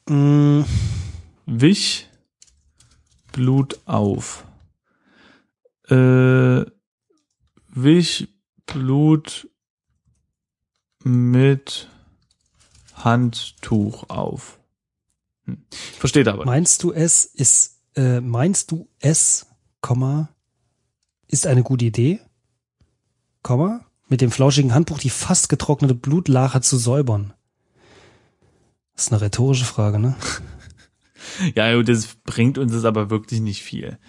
Mm, 0.09 0.61
Wich 1.45 2.09
Blut 3.31 3.79
auf. 3.85 4.45
Äh, 5.89 6.65
wich 7.69 8.27
Blut 8.65 9.49
mit 11.03 11.87
Handtuch 12.93 14.09
auf. 14.09 14.59
Hm. 15.45 15.63
Versteht 15.69 16.27
aber. 16.27 16.45
meinst 16.45 16.83
du 16.83 16.91
es 16.91 17.25
ist, 17.25 17.79
äh, 17.95 18.19
meinst 18.19 18.71
du 18.71 18.89
es, 18.99 19.45
Komma, 19.81 20.35
ist 21.27 21.45
eine 21.47 21.63
gute 21.63 21.85
Idee, 21.85 22.19
Komma, 23.43 23.81
mit 24.07 24.21
dem 24.21 24.31
flauschigen 24.31 24.73
Handbuch 24.73 24.99
die 24.99 25.09
fast 25.09 25.49
getrocknete 25.49 25.95
Blutlache 25.95 26.61
zu 26.61 26.77
säubern? 26.77 27.33
Das 28.95 29.05
ist 29.05 29.11
eine 29.11 29.21
rhetorische 29.21 29.65
Frage, 29.65 29.99
ne? 29.99 30.15
Ja, 31.55 31.81
das 31.83 32.15
bringt 32.23 32.57
uns 32.57 32.71
das 32.71 32.85
aber 32.85 33.09
wirklich 33.09 33.41
nicht 33.41 33.61
viel. 33.61 33.99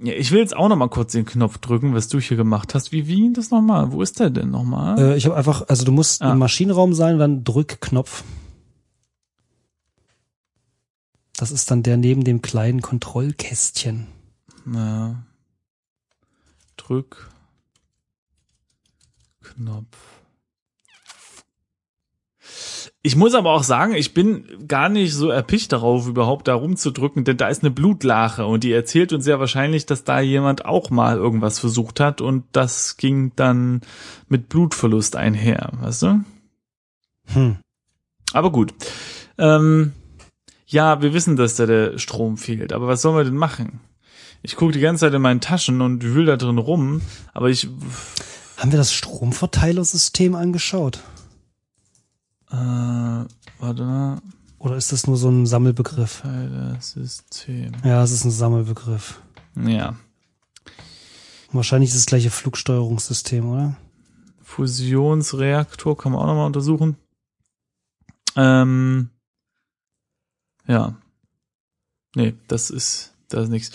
Ja, 0.00 0.14
ich 0.14 0.32
will 0.32 0.40
jetzt 0.40 0.56
auch 0.56 0.68
noch 0.68 0.76
mal 0.76 0.88
kurz 0.88 1.12
den 1.12 1.24
Knopf 1.26 1.58
drücken, 1.58 1.94
was 1.94 2.08
du 2.08 2.18
hier 2.18 2.36
gemacht 2.36 2.74
hast. 2.74 2.90
Wie, 2.90 3.06
wie 3.06 3.32
das 3.32 3.50
nochmal? 3.50 3.92
Wo 3.92 4.02
ist 4.02 4.18
der 4.18 4.30
denn 4.30 4.50
nochmal? 4.50 4.98
Äh, 4.98 5.16
ich 5.16 5.26
habe 5.26 5.36
einfach, 5.36 5.68
also 5.68 5.84
du 5.84 5.92
musst 5.92 6.22
Ah. 6.22 6.32
im 6.32 6.38
Maschinenraum 6.38 6.94
sein 6.94 7.18
dann 7.18 7.44
Drückknopf. 7.44 8.24
Das 11.36 11.50
ist 11.50 11.70
dann 11.70 11.82
der 11.82 11.96
neben 11.96 12.24
dem 12.24 12.42
kleinen 12.42 12.80
Kontrollkästchen. 12.80 14.06
Ja. 14.72 15.22
Drück. 16.86 17.30
Knopf. 19.42 19.96
Ich 23.02 23.16
muss 23.16 23.34
aber 23.34 23.52
auch 23.52 23.62
sagen, 23.62 23.94
ich 23.94 24.14
bin 24.14 24.66
gar 24.66 24.88
nicht 24.88 25.14
so 25.14 25.28
erpicht 25.28 25.72
darauf, 25.72 26.06
überhaupt 26.06 26.48
da 26.48 26.54
rumzudrücken, 26.54 27.24
denn 27.24 27.36
da 27.36 27.48
ist 27.48 27.62
eine 27.62 27.70
Blutlache 27.70 28.46
und 28.46 28.64
die 28.64 28.72
erzählt 28.72 29.12
uns 29.12 29.24
sehr 29.24 29.40
wahrscheinlich, 29.40 29.86
dass 29.86 30.04
da 30.04 30.20
jemand 30.20 30.64
auch 30.64 30.90
mal 30.90 31.16
irgendwas 31.16 31.58
versucht 31.58 32.00
hat 32.00 32.20
und 32.20 32.44
das 32.52 32.96
ging 32.96 33.32
dann 33.36 33.82
mit 34.28 34.48
Blutverlust 34.48 35.16
einher, 35.16 35.72
weißt 35.80 36.02
du? 36.02 36.24
Hm. 37.26 37.56
Aber 38.32 38.50
gut. 38.52 38.74
Ähm, 39.36 39.92
ja, 40.66 41.02
wir 41.02 41.12
wissen, 41.12 41.36
dass 41.36 41.56
da 41.56 41.66
der 41.66 41.98
Strom 41.98 42.38
fehlt, 42.38 42.72
aber 42.72 42.88
was 42.88 43.02
sollen 43.02 43.16
wir 43.16 43.24
denn 43.24 43.36
machen? 43.36 43.80
Ich 44.46 44.56
gucke 44.56 44.72
die 44.72 44.80
ganze 44.80 45.06
Zeit 45.06 45.14
in 45.14 45.22
meinen 45.22 45.40
Taschen 45.40 45.80
und 45.80 46.02
wühl 46.02 46.26
da 46.26 46.36
drin 46.36 46.58
rum, 46.58 47.00
aber 47.32 47.48
ich 47.48 47.66
Haben 48.58 48.70
wir 48.72 48.76
das 48.76 48.92
Stromverteilersystem 48.92 50.34
angeschaut? 50.34 51.02
äh, 52.50 52.56
warte 52.56 53.84
mal, 53.84 54.20
Oder 54.58 54.76
ist 54.76 54.92
das 54.92 55.06
nur 55.06 55.16
so 55.16 55.30
ein 55.30 55.46
Sammelbegriff? 55.46 56.22
System. 56.78 57.72
Ja, 57.84 58.02
es 58.02 58.10
ist 58.10 58.24
ein 58.24 58.30
Sammelbegriff. 58.30 59.22
Ja. 59.56 59.96
Wahrscheinlich 61.50 61.88
ist 61.90 61.96
es 61.96 62.02
das 62.02 62.10
gleiche 62.10 62.30
Flugsteuerungssystem, 62.30 63.48
oder? 63.48 63.76
Fusionsreaktor 64.42 65.96
kann 65.96 66.12
man 66.12 66.20
auch 66.20 66.26
nochmal 66.26 66.46
untersuchen. 66.46 66.96
Ähm, 68.36 69.08
ja. 70.66 70.96
Nee, 72.14 72.34
das 72.46 72.68
ist, 72.70 73.14
das 73.30 73.44
ist 73.44 73.50
nichts. 73.50 73.72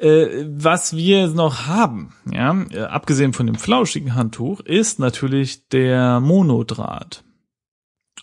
Äh, 0.00 0.46
was 0.48 0.96
wir 0.96 1.28
noch 1.28 1.66
haben, 1.66 2.14
ja, 2.32 2.58
äh, 2.70 2.80
abgesehen 2.84 3.32
von 3.34 3.46
dem 3.46 3.56
flauschigen 3.56 4.14
Handtuch, 4.14 4.60
ist 4.60 4.98
natürlich 4.98 5.68
der 5.68 6.20
Monodraht. 6.20 7.22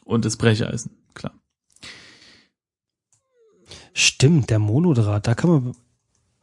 Und 0.04 0.26
das 0.26 0.38
Brecheisen, 0.38 0.92
klar. 1.13 1.34
Stimmt, 3.94 4.50
der 4.50 4.60
Monodraht, 4.60 5.28
da 5.28 5.36
kann 5.36 5.50
man, 5.50 5.76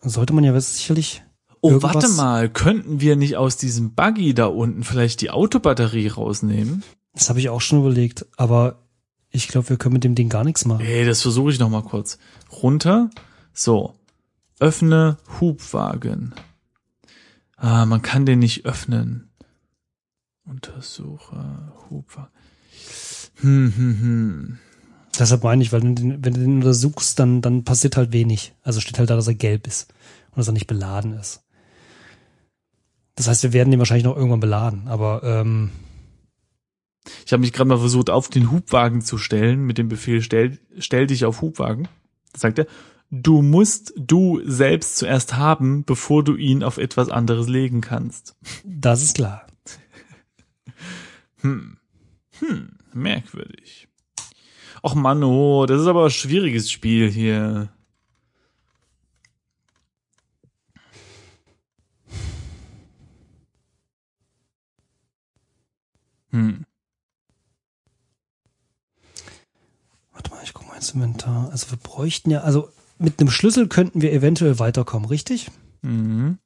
sollte 0.02 0.32
man 0.34 0.44
ja 0.44 0.58
sicherlich. 0.60 1.22
Oh, 1.60 1.70
irgendwas- 1.70 1.94
warte 1.94 2.08
mal, 2.10 2.48
könnten 2.50 3.00
wir 3.00 3.16
nicht 3.16 3.36
aus 3.36 3.56
diesem 3.56 3.94
Buggy 3.94 4.34
da 4.34 4.46
unten 4.46 4.84
vielleicht 4.84 5.20
die 5.20 5.30
Autobatterie 5.30 6.08
rausnehmen? 6.08 6.82
Das 7.14 7.28
habe 7.28 7.38
ich 7.40 7.48
auch 7.48 7.60
schon 7.60 7.80
überlegt, 7.80 8.26
aber 8.36 8.82
ich 9.30 9.48
glaube, 9.48 9.70
wir 9.70 9.76
können 9.78 9.94
mit 9.94 10.04
dem 10.04 10.14
Ding 10.14 10.28
gar 10.28 10.44
nichts 10.44 10.64
machen. 10.64 10.84
Ey, 10.84 11.04
das 11.06 11.22
versuche 11.22 11.50
ich 11.50 11.58
noch 11.58 11.70
mal 11.70 11.82
kurz. 11.82 12.18
Runter. 12.62 13.08
So. 13.52 13.94
Öffne 14.60 15.18
Hubwagen. 15.40 16.34
Ah, 17.56 17.86
man 17.86 18.02
kann 18.02 18.26
den 18.26 18.38
nicht 18.38 18.64
öffnen. 18.66 19.30
Untersuche 20.44 21.72
Hubwagen. 21.90 22.30
Hm, 23.36 23.72
hm, 23.76 24.00
hm. 24.00 24.58
Deshalb 25.18 25.44
meine 25.44 25.62
ich, 25.62 25.72
weil 25.72 25.82
wenn 25.82 25.94
du 25.94 26.02
den, 26.02 26.24
wenn 26.24 26.34
du 26.34 26.40
den 26.40 26.56
untersuchst, 26.56 27.18
dann, 27.18 27.40
dann 27.40 27.64
passiert 27.64 27.96
halt 27.96 28.12
wenig. 28.12 28.52
Also 28.62 28.80
steht 28.80 28.98
halt 28.98 29.10
da, 29.10 29.16
dass 29.16 29.28
er 29.28 29.34
gelb 29.34 29.66
ist 29.66 29.92
und 30.30 30.38
dass 30.38 30.48
er 30.48 30.52
nicht 30.52 30.66
beladen 30.66 31.14
ist. 31.14 31.42
Das 33.16 33.28
heißt, 33.28 33.44
wir 33.44 33.52
werden 33.52 33.70
den 33.70 33.78
wahrscheinlich 33.78 34.04
noch 34.04 34.16
irgendwann 34.16 34.40
beladen, 34.40 34.88
aber 34.88 35.22
ähm, 35.22 35.70
Ich 37.26 37.32
habe 37.32 37.40
mich 37.40 37.52
gerade 37.52 37.68
mal 37.68 37.78
versucht, 37.78 38.10
auf 38.10 38.28
den 38.28 38.50
Hubwagen 38.50 39.02
zu 39.02 39.18
stellen 39.18 39.64
mit 39.64 39.78
dem 39.78 39.88
Befehl 39.88 40.22
stell, 40.22 40.58
stell 40.78 41.06
dich 41.06 41.24
auf 41.24 41.40
Hubwagen. 41.42 41.88
Da 42.32 42.40
sagt 42.40 42.58
er, 42.58 42.66
du 43.22 43.42
musst 43.42 43.92
du 43.96 44.40
selbst 44.44 44.96
zuerst 44.96 45.36
haben, 45.36 45.84
bevor 45.84 46.24
du 46.24 46.36
ihn 46.36 46.62
auf 46.62 46.78
etwas 46.78 47.08
anderes 47.08 47.48
legen 47.48 47.80
kannst. 47.80 48.36
das 48.64 49.02
ist 49.02 49.16
klar. 49.16 49.46
Hm. 51.40 51.78
Hm, 52.40 52.78
merkwürdig. 52.92 53.88
Och 54.82 54.94
Mann, 54.94 55.22
oh, 55.22 55.66
das 55.66 55.80
ist 55.80 55.86
aber 55.86 56.04
ein 56.04 56.10
schwieriges 56.10 56.70
Spiel 56.70 57.10
hier. 57.10 57.68
Hm. 66.30 66.66
Warte 70.12 70.30
mal, 70.30 70.42
ich 70.42 70.52
gucke 70.52 70.68
mal 70.68 70.76
ins 70.76 70.90
Inventar. 70.90 71.50
Also 71.50 71.70
wir 71.70 71.78
bräuchten 71.78 72.30
ja, 72.30 72.40
also 72.40 72.73
mit 72.98 73.20
einem 73.20 73.30
Schlüssel 73.30 73.68
könnten 73.68 74.00
wir 74.02 74.12
eventuell 74.12 74.58
weiterkommen, 74.58 75.08
richtig? 75.08 75.50
Mhm. 75.82 76.38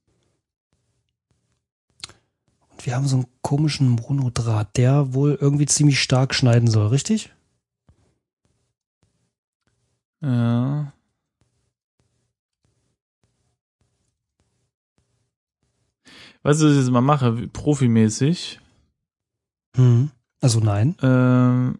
Und 2.70 2.86
wir 2.86 2.94
haben 2.94 3.06
so 3.06 3.16
einen 3.16 3.26
komischen 3.42 3.90
Monodraht, 3.90 4.76
der 4.76 5.14
wohl 5.14 5.36
irgendwie 5.40 5.66
ziemlich 5.66 6.00
stark 6.00 6.34
schneiden 6.34 6.68
soll, 6.70 6.88
richtig? 6.88 7.32
Ja. 10.20 10.92
Weißt 16.42 16.60
du, 16.60 16.66
was 16.66 16.72
ich 16.72 16.78
jetzt 16.78 16.90
mal 16.90 17.00
mache, 17.00 17.48
profimäßig? 17.48 18.60
Hm. 19.76 20.10
Also 20.40 20.60
nein. 20.60 20.96
ähm, 21.02 21.78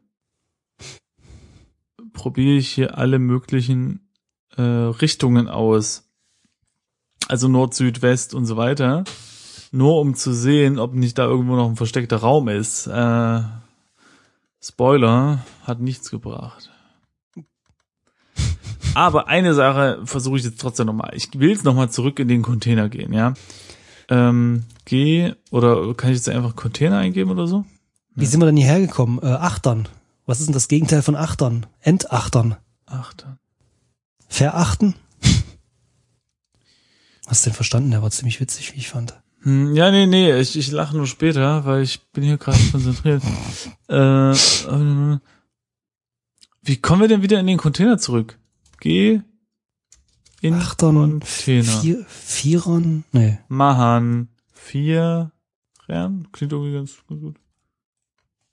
probiere 2.13 2.57
ich 2.57 2.69
hier 2.69 2.99
alle 2.99 3.19
möglichen 3.19 4.08
äh, 4.59 4.63
Richtungen 4.63 5.49
aus. 5.49 6.05
Also 7.29 7.49
Nord, 7.49 7.75
Süd, 7.75 8.03
West 8.03 8.35
und 8.35 8.47
so 8.47 8.57
weiter. 8.57 9.05
Nur 9.71 10.01
um 10.01 10.15
zu 10.15 10.33
sehen, 10.33 10.79
ob 10.79 10.95
nicht 10.95 11.19
da 11.19 11.27
irgendwo 11.27 11.57
noch 11.57 11.69
ein 11.69 11.77
versteckter 11.77 12.19
Raum 12.19 12.49
ist. 12.49 12.87
Äh, 12.87 13.41
Spoiler, 14.61 15.45
hat 15.63 15.81
nichts 15.81 16.11
gebracht. 16.11 16.71
Aber 18.95 19.29
eine 19.29 19.55
Sache 19.55 20.01
versuche 20.05 20.39
ich 20.39 20.45
jetzt 20.45 20.61
trotzdem 20.61 20.87
nochmal. 20.87 21.13
Ich 21.15 21.29
will 21.39 21.51
jetzt 21.51 21.65
nochmal 21.65 21.91
zurück 21.91 22.19
in 22.19 22.29
den 22.29 22.43
Container 22.43 22.89
gehen, 22.89 23.13
ja. 23.13 23.35
Ähm, 24.09 24.65
geh, 24.87 25.35
oder 25.51 25.95
kann 25.95 26.11
ich 26.11 26.17
jetzt 26.17 26.29
einfach 26.29 26.57
Container 26.57 26.99
eingeben 26.99 27.31
oder 27.31 27.47
so? 27.47 27.65
Wie 28.15 28.27
sind 28.27 28.41
wir 28.41 28.47
denn 28.47 28.57
hierher 28.57 28.81
gekommen? 28.81 29.21
Äh, 29.23 29.27
Achtern. 29.27 29.87
Was 30.27 30.41
ist 30.41 30.47
denn 30.47 30.55
das 30.55 30.69
Gegenteil 30.69 31.03
von 31.03 31.15
Achtern? 31.15 31.67
Entachtern. 31.81 32.57
Achter. 32.87 33.39
Verachten? 34.29 34.95
Hast 37.27 37.45
du 37.45 37.51
den 37.51 37.57
verstanden? 37.57 37.91
Der 37.91 38.03
war 38.03 38.11
ziemlich 38.11 38.41
witzig, 38.41 38.75
wie 38.75 38.79
ich 38.79 38.89
fand. 38.89 39.21
Hm, 39.43 39.75
ja, 39.75 39.91
nee, 39.91 40.07
nee, 40.07 40.39
ich, 40.39 40.57
ich 40.57 40.71
lache 40.71 40.97
nur 40.97 41.07
später, 41.07 41.65
weil 41.65 41.83
ich 41.83 42.01
bin 42.13 42.25
hier 42.25 42.39
gerade 42.39 42.59
konzentriert. 42.71 43.23
Äh, 43.91 44.33
äh, 44.33 45.19
wie 46.61 46.77
kommen 46.77 47.01
wir 47.01 47.09
denn 47.09 47.23
wieder 47.23 47.41
in 47.41 47.47
den 47.47 47.57
Container 47.57 47.97
zurück? 47.97 48.39
Geh 48.81 49.23
in 50.41 50.55
Achtern, 50.55 50.95
Container. 50.95 51.65
vier, 51.65 52.05
Vierern? 52.07 53.05
Nee. 53.13 53.39
Mahan. 53.49 54.29
Vier. 54.53 55.33
Ren? 55.89 56.29
Klingt 56.33 56.53
irgendwie 56.53 56.75
ganz, 56.75 56.97
gut. 57.07 57.37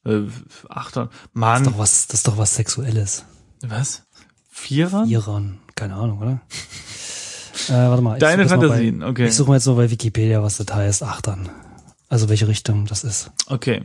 Äh, 0.04 0.24
Achtern. 0.70 1.10
Das 1.10 1.20
ist 1.26 1.36
Mann. 1.36 1.64
doch 1.64 1.78
was, 1.78 2.08
das 2.08 2.20
ist 2.20 2.28
doch 2.28 2.38
was 2.38 2.56
Sexuelles. 2.56 3.26
Was? 3.62 4.04
Vierer? 4.50 5.06
Vierern. 5.06 5.60
Keine 5.76 5.96
Ahnung, 5.96 6.22
oder? 6.22 6.42
Äh, 7.70 7.72
warte 7.72 8.02
mal. 8.04 8.20
Deine 8.20 8.48
Fantasien, 8.48 9.00
bei, 9.00 9.08
okay. 9.08 9.26
Ich 9.28 9.34
suche 9.36 9.48
mal 9.50 9.56
jetzt 9.56 9.66
mal 9.66 9.76
bei 9.76 9.90
Wikipedia, 9.90 10.44
was 10.44 10.58
das 10.58 10.68
heißt. 10.76 11.02
Achtern. 11.04 11.50
Also 12.10 12.28
welche 12.30 12.48
Richtung 12.50 12.86
das 12.86 13.04
ist. 13.06 13.32
Okay. 13.48 13.82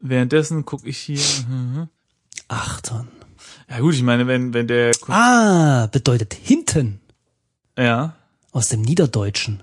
Währenddessen 0.00 0.64
gucke 0.64 0.88
ich 0.88 0.98
hier. 0.98 1.20
mhm. 1.48 1.88
Achtern. 2.48 3.08
Ja 3.68 3.78
gut, 3.80 3.94
ich 3.94 4.02
meine, 4.02 4.26
wenn, 4.26 4.52
wenn 4.54 4.66
der, 4.66 4.92
Ah, 5.08 5.86
bedeutet 5.92 6.32
hinten. 6.34 7.00
ja, 7.78 8.14
Aus 8.52 8.68
dem 8.70 8.80
Niederdeutschen. 8.82 9.62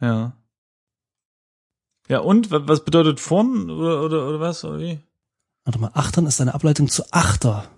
ja. 0.00 0.32
Ja, 2.08 2.18
und? 2.18 2.50
Wa- 2.50 2.62
Was 2.66 2.84
bedeutet 2.84 3.20
vorn 3.20 3.70
oder, 3.70 4.02
oder, 4.02 4.28
oder 4.28 4.40
was? 4.40 4.64
Oder 4.64 4.78
wie? 4.80 4.98
Warte 5.64 5.78
mal, 5.78 5.90
Achtern 5.94 6.26
ist 6.26 6.40
eine 6.40 6.54
Ableitung 6.54 6.88
zu 6.88 7.04
Achter, 7.12 7.68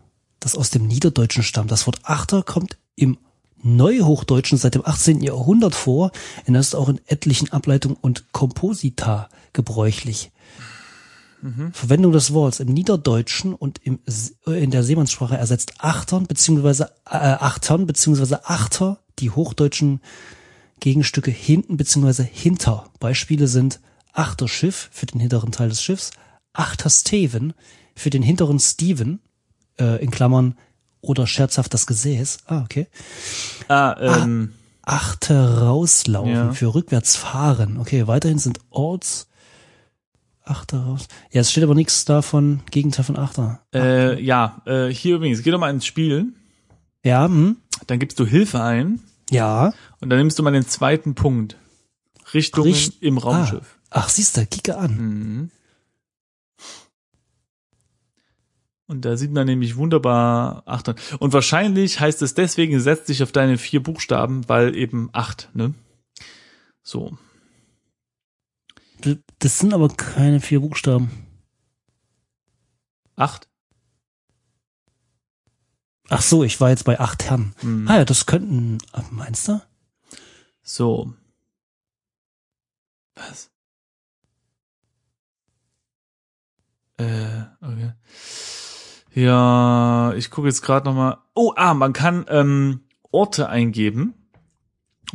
das 0.40 0.54
aus 0.54 0.70
dem 0.70 0.86
Niederdeutschen 0.86 1.42
stammt. 1.42 1.70
Das 1.70 1.86
Wort 1.86 2.00
Achter 2.04 2.42
kommt 2.42 2.76
im 2.94 3.18
Neuhochdeutschen 3.62 4.58
seit 4.58 4.74
dem 4.74 4.86
18. 4.86 5.22
Jahrhundert 5.22 5.74
vor 5.74 6.12
und 6.46 6.54
das 6.54 6.68
ist 6.68 6.74
auch 6.74 6.88
in 6.88 7.00
etlichen 7.06 7.50
Ableitungen 7.52 7.96
und 8.00 8.32
Komposita 8.32 9.28
gebräuchlich. 9.52 10.30
Verwendung 11.72 12.12
des 12.12 12.32
Wortes 12.32 12.60
im 12.60 12.68
Niederdeutschen 12.68 13.54
und 13.54 13.78
im, 13.84 14.00
äh, 14.46 14.62
in 14.62 14.70
der 14.70 14.82
Seemannssprache 14.82 15.36
ersetzt 15.36 15.74
Achtern 15.78 16.26
beziehungsweise 16.26 16.92
äh, 17.06 17.16
Achtern 17.16 17.86
beziehungsweise 17.86 18.46
Achter 18.46 18.98
die 19.18 19.30
hochdeutschen 19.30 20.00
Gegenstücke 20.80 21.30
hinten 21.30 21.76
beziehungsweise 21.76 22.22
hinter. 22.22 22.90
Beispiele 23.00 23.48
sind 23.48 23.80
Achterschiff 24.12 24.88
für 24.92 25.06
den 25.06 25.20
hinteren 25.20 25.52
Teil 25.52 25.68
des 25.68 25.82
Schiffs, 25.82 26.10
Achtersteven 26.52 27.52
für 27.94 28.10
den 28.10 28.22
hinteren 28.22 28.58
Steven, 28.58 29.20
äh, 29.80 30.02
in 30.02 30.10
Klammern, 30.10 30.56
oder 31.00 31.26
scherzhaft 31.26 31.72
das 31.74 31.86
Gesäß. 31.86 32.38
Ah, 32.46 32.62
okay. 32.62 32.88
Ah, 33.68 33.96
ähm, 34.00 34.52
Achter 34.82 35.62
rauslaufen 35.62 36.32
Ja. 36.32 36.52
für 36.52 36.74
rückwärts 36.74 37.16
fahren. 37.16 37.76
Okay, 37.78 38.06
weiterhin 38.06 38.38
sind 38.38 38.58
Orts. 38.70 39.26
Achter 40.44 40.78
raus. 40.84 41.08
Ja, 41.32 41.40
es 41.40 41.50
steht 41.50 41.64
aber 41.64 41.74
nichts 41.74 42.04
davon, 42.04 42.60
Gegenteil 42.70 43.04
von 43.04 43.16
Achter. 43.18 43.60
äh, 43.74 44.20
ja, 44.22 44.62
äh, 44.64 44.88
hier 44.88 45.16
übrigens, 45.16 45.42
geh 45.42 45.50
doch 45.50 45.58
mal 45.58 45.70
ins 45.70 45.86
Spiel, 45.86 46.26
Ja, 47.04 47.24
hm? 47.26 47.56
dann 47.88 47.98
gibst 47.98 48.18
du 48.20 48.26
Hilfe 48.26 48.62
ein 48.62 49.00
Ja. 49.30 49.72
und 50.00 50.08
dann 50.10 50.18
nimmst 50.20 50.38
du 50.38 50.44
mal 50.44 50.52
den 50.52 50.66
zweiten 50.68 51.16
Punkt. 51.16 51.56
Richtungen 52.32 52.68
Richt- 52.72 53.02
im 53.02 53.18
Raumschiff. 53.18 53.78
Ah. 53.90 54.02
Ach, 54.02 54.08
siehst 54.08 54.36
du, 54.36 54.46
kicke 54.46 54.76
an. 54.76 54.96
Mhm. 54.96 55.50
Und 58.88 59.04
da 59.04 59.16
sieht 59.16 59.32
man 59.32 59.46
nämlich 59.46 59.76
wunderbar 59.76 60.62
acht. 60.66 60.88
Und 61.18 61.32
wahrscheinlich 61.32 61.98
heißt 61.98 62.22
es 62.22 62.34
deswegen, 62.34 62.78
setz 62.80 63.06
dich 63.06 63.22
auf 63.22 63.32
deine 63.32 63.58
vier 63.58 63.82
Buchstaben, 63.82 64.48
weil 64.48 64.76
eben 64.76 65.10
acht, 65.12 65.50
ne? 65.54 65.74
So. 66.82 67.18
Das 69.40 69.58
sind 69.58 69.74
aber 69.74 69.88
keine 69.88 70.40
vier 70.40 70.60
Buchstaben. 70.60 71.10
Acht? 73.16 73.48
Ach 76.08 76.22
so, 76.22 76.44
ich 76.44 76.60
war 76.60 76.70
jetzt 76.70 76.84
bei 76.84 77.00
acht 77.00 77.24
Herren. 77.24 77.54
Mhm. 77.62 77.88
Ah 77.88 77.96
ja, 77.98 78.04
das 78.04 78.26
könnten, 78.26 78.78
meinst 79.10 79.48
du? 79.48 79.60
So. 80.62 81.12
Was? 83.16 83.50
Äh. 86.98 87.55
Ja, 89.16 90.12
ich 90.14 90.30
gucke 90.30 90.46
jetzt 90.46 90.60
gerade 90.60 90.84
noch 90.84 90.94
mal. 90.94 91.16
Oh, 91.34 91.54
ah, 91.56 91.72
man 91.72 91.94
kann 91.94 92.26
ähm, 92.28 92.80
Orte 93.10 93.48
eingeben 93.48 94.12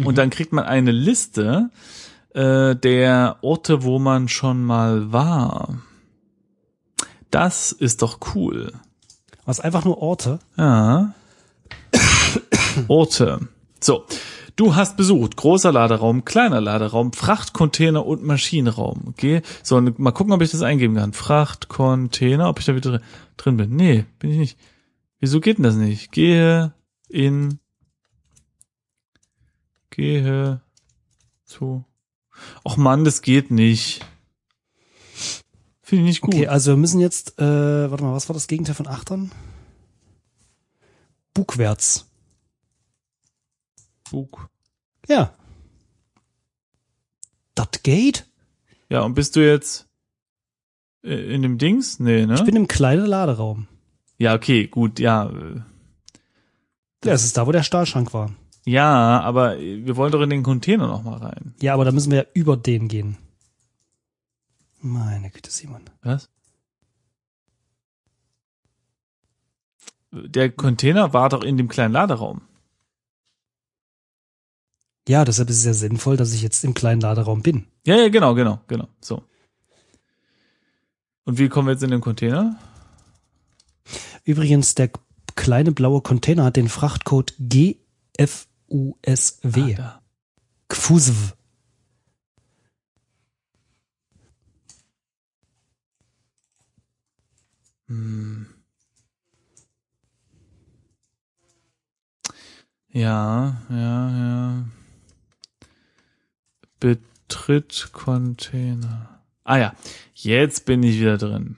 und 0.04 0.18
dann 0.18 0.32
kriegt 0.32 0.54
man 0.54 0.66
eine 0.66 0.90
Liste 0.90 1.70
äh, 2.34 2.76
der 2.76 3.38
Orte, 3.42 3.84
wo 3.84 4.00
man 4.00 4.28
schon 4.28 4.64
mal 4.64 5.14
war. 5.14 5.78
Das 7.30 7.72
ist 7.72 8.02
doch 8.02 8.18
cool. 8.34 8.74
Was 9.46 9.60
einfach 9.60 9.86
nur 9.86 10.00
Orte? 10.00 10.40
Ja. 10.58 11.14
Orte. 12.88 13.50
So. 13.80 14.08
Du 14.56 14.76
hast 14.76 14.98
besucht 14.98 15.38
großer 15.38 15.72
Laderaum, 15.72 16.26
kleiner 16.26 16.62
Laderaum, 16.62 17.14
Frachtcontainer 17.14 18.06
und 18.06 18.24
Maschinenraum. 18.24 19.04
Okay. 19.08 19.42
So, 19.64 19.80
mal 19.82 20.12
gucken, 20.12 20.34
ob 20.34 20.42
ich 20.42 20.52
das 20.52 20.62
eingeben 20.62 20.96
kann. 20.96 21.14
Frachtcontainer, 21.14 22.50
ob 22.50 22.60
ich 22.60 22.66
da 22.66 22.76
wieder 22.76 23.02
drin- 23.38 23.58
bin. 23.58 23.76
Nee, 23.76 24.06
bin 24.20 24.32
ich 24.32 24.38
nicht. 24.38 24.58
Wieso 25.20 25.40
geht 25.40 25.58
denn 25.58 25.64
das 25.64 25.76
nicht? 25.76 26.12
Gehe 26.12 26.74
in 27.08 27.60
gehe 29.90 30.62
zu. 31.46 31.84
Och 32.66 32.78
Mann, 32.78 33.04
das 33.04 33.22
geht 33.22 33.52
nicht. 33.52 34.06
Finde 35.84 36.04
ich 36.06 36.10
nicht 36.10 36.22
gut. 36.22 36.34
Okay, 36.34 36.48
also 36.48 36.72
wir 36.72 36.78
müssen 36.78 37.00
jetzt, 37.00 37.38
äh, 37.40 37.92
warte 37.92 38.04
mal, 38.04 38.14
was 38.14 38.30
war 38.30 38.34
das 38.34 38.48
Gegenteil 38.48 38.76
von 38.76 38.88
Achtern? 38.88 39.32
Bugwärts. 41.34 42.11
Bug. 44.12 44.50
Ja. 45.08 45.34
Das 47.56 47.70
geht? 47.84 48.28
Ja, 48.90 49.02
und 49.02 49.14
bist 49.14 49.36
du 49.36 49.40
jetzt 49.46 49.88
äh, 51.04 51.34
in 51.34 51.42
dem 51.42 51.58
Dings? 51.58 52.00
Nee, 52.00 52.26
ne? 52.26 52.36
Ich 52.36 52.44
bin 52.44 52.56
im 52.56 52.68
kleinen 52.68 53.06
Laderaum. 53.06 53.68
Ja, 54.18 54.36
okay, 54.36 54.68
gut, 54.68 55.00
ja. 55.00 55.30
äh, 55.30 55.62
Ja, 57.06 57.14
es 57.14 57.24
ist 57.24 57.38
da, 57.38 57.48
wo 57.48 57.52
der 57.52 57.64
Stahlschrank 57.64 58.14
war. 58.14 58.32
Ja, 58.66 59.22
aber 59.22 59.58
wir 59.60 59.96
wollen 59.96 60.12
doch 60.12 60.22
in 60.22 60.30
den 60.30 60.44
Container 60.44 60.88
noch 60.88 61.04
mal 61.04 61.18
rein. 61.18 61.56
Ja, 61.62 61.74
aber 61.74 61.86
da 61.86 61.92
müssen 61.92 62.12
wir 62.12 62.20
ja 62.20 62.26
über 62.34 62.58
den 62.58 62.88
gehen. 62.88 63.18
Meine 64.82 65.30
Güte, 65.32 65.50
Simon. 65.50 65.82
Was? 66.04 66.30
Der 70.12 70.52
Container 70.52 71.14
war 71.14 71.30
doch 71.30 71.44
in 71.44 71.58
dem 71.58 71.70
kleinen 71.70 71.94
Laderaum. 71.94 72.42
Ja, 75.08 75.26
deshalb 75.26 75.50
ist 75.50 75.58
es 75.58 75.66
ja 75.66 75.74
sinnvoll, 75.74 76.18
dass 76.18 76.34
ich 76.34 76.42
jetzt 76.42 76.64
im 76.64 76.74
kleinen 76.74 77.02
Laderaum 77.02 77.42
bin. 77.42 77.66
Ja, 77.86 77.96
ja, 77.98 78.10
genau, 78.10 78.36
genau, 78.36 78.62
genau. 78.68 78.88
So. 79.02 79.24
Und 81.26 81.38
wie 81.38 81.50
kommen 81.50 81.68
wir 81.68 81.74
jetzt 81.74 81.84
in 81.84 81.92
den 81.92 82.02
Container? 82.02 82.60
Übrigens, 84.24 84.76
der 84.76 84.92
kleine 85.36 85.72
blaue 85.72 86.02
Container 86.02 86.44
hat 86.46 86.56
den 86.56 86.70
Frachtcode 86.70 87.34
GFUSW. 87.40 87.78
Ah. 89.80 90.02
GFUSW. 90.70 91.34
Hm. 97.88 98.46
Ja, 102.94 103.58
ja, 103.70 104.10
ja. 104.10 104.66
Betritt 106.82 107.90
Container. 107.94 109.22
Ah 109.44 109.58
ja, 109.58 109.74
jetzt 110.16 110.66
bin 110.66 110.84
ich 110.84 111.00
wieder 111.00 111.18
drin. 111.18 111.56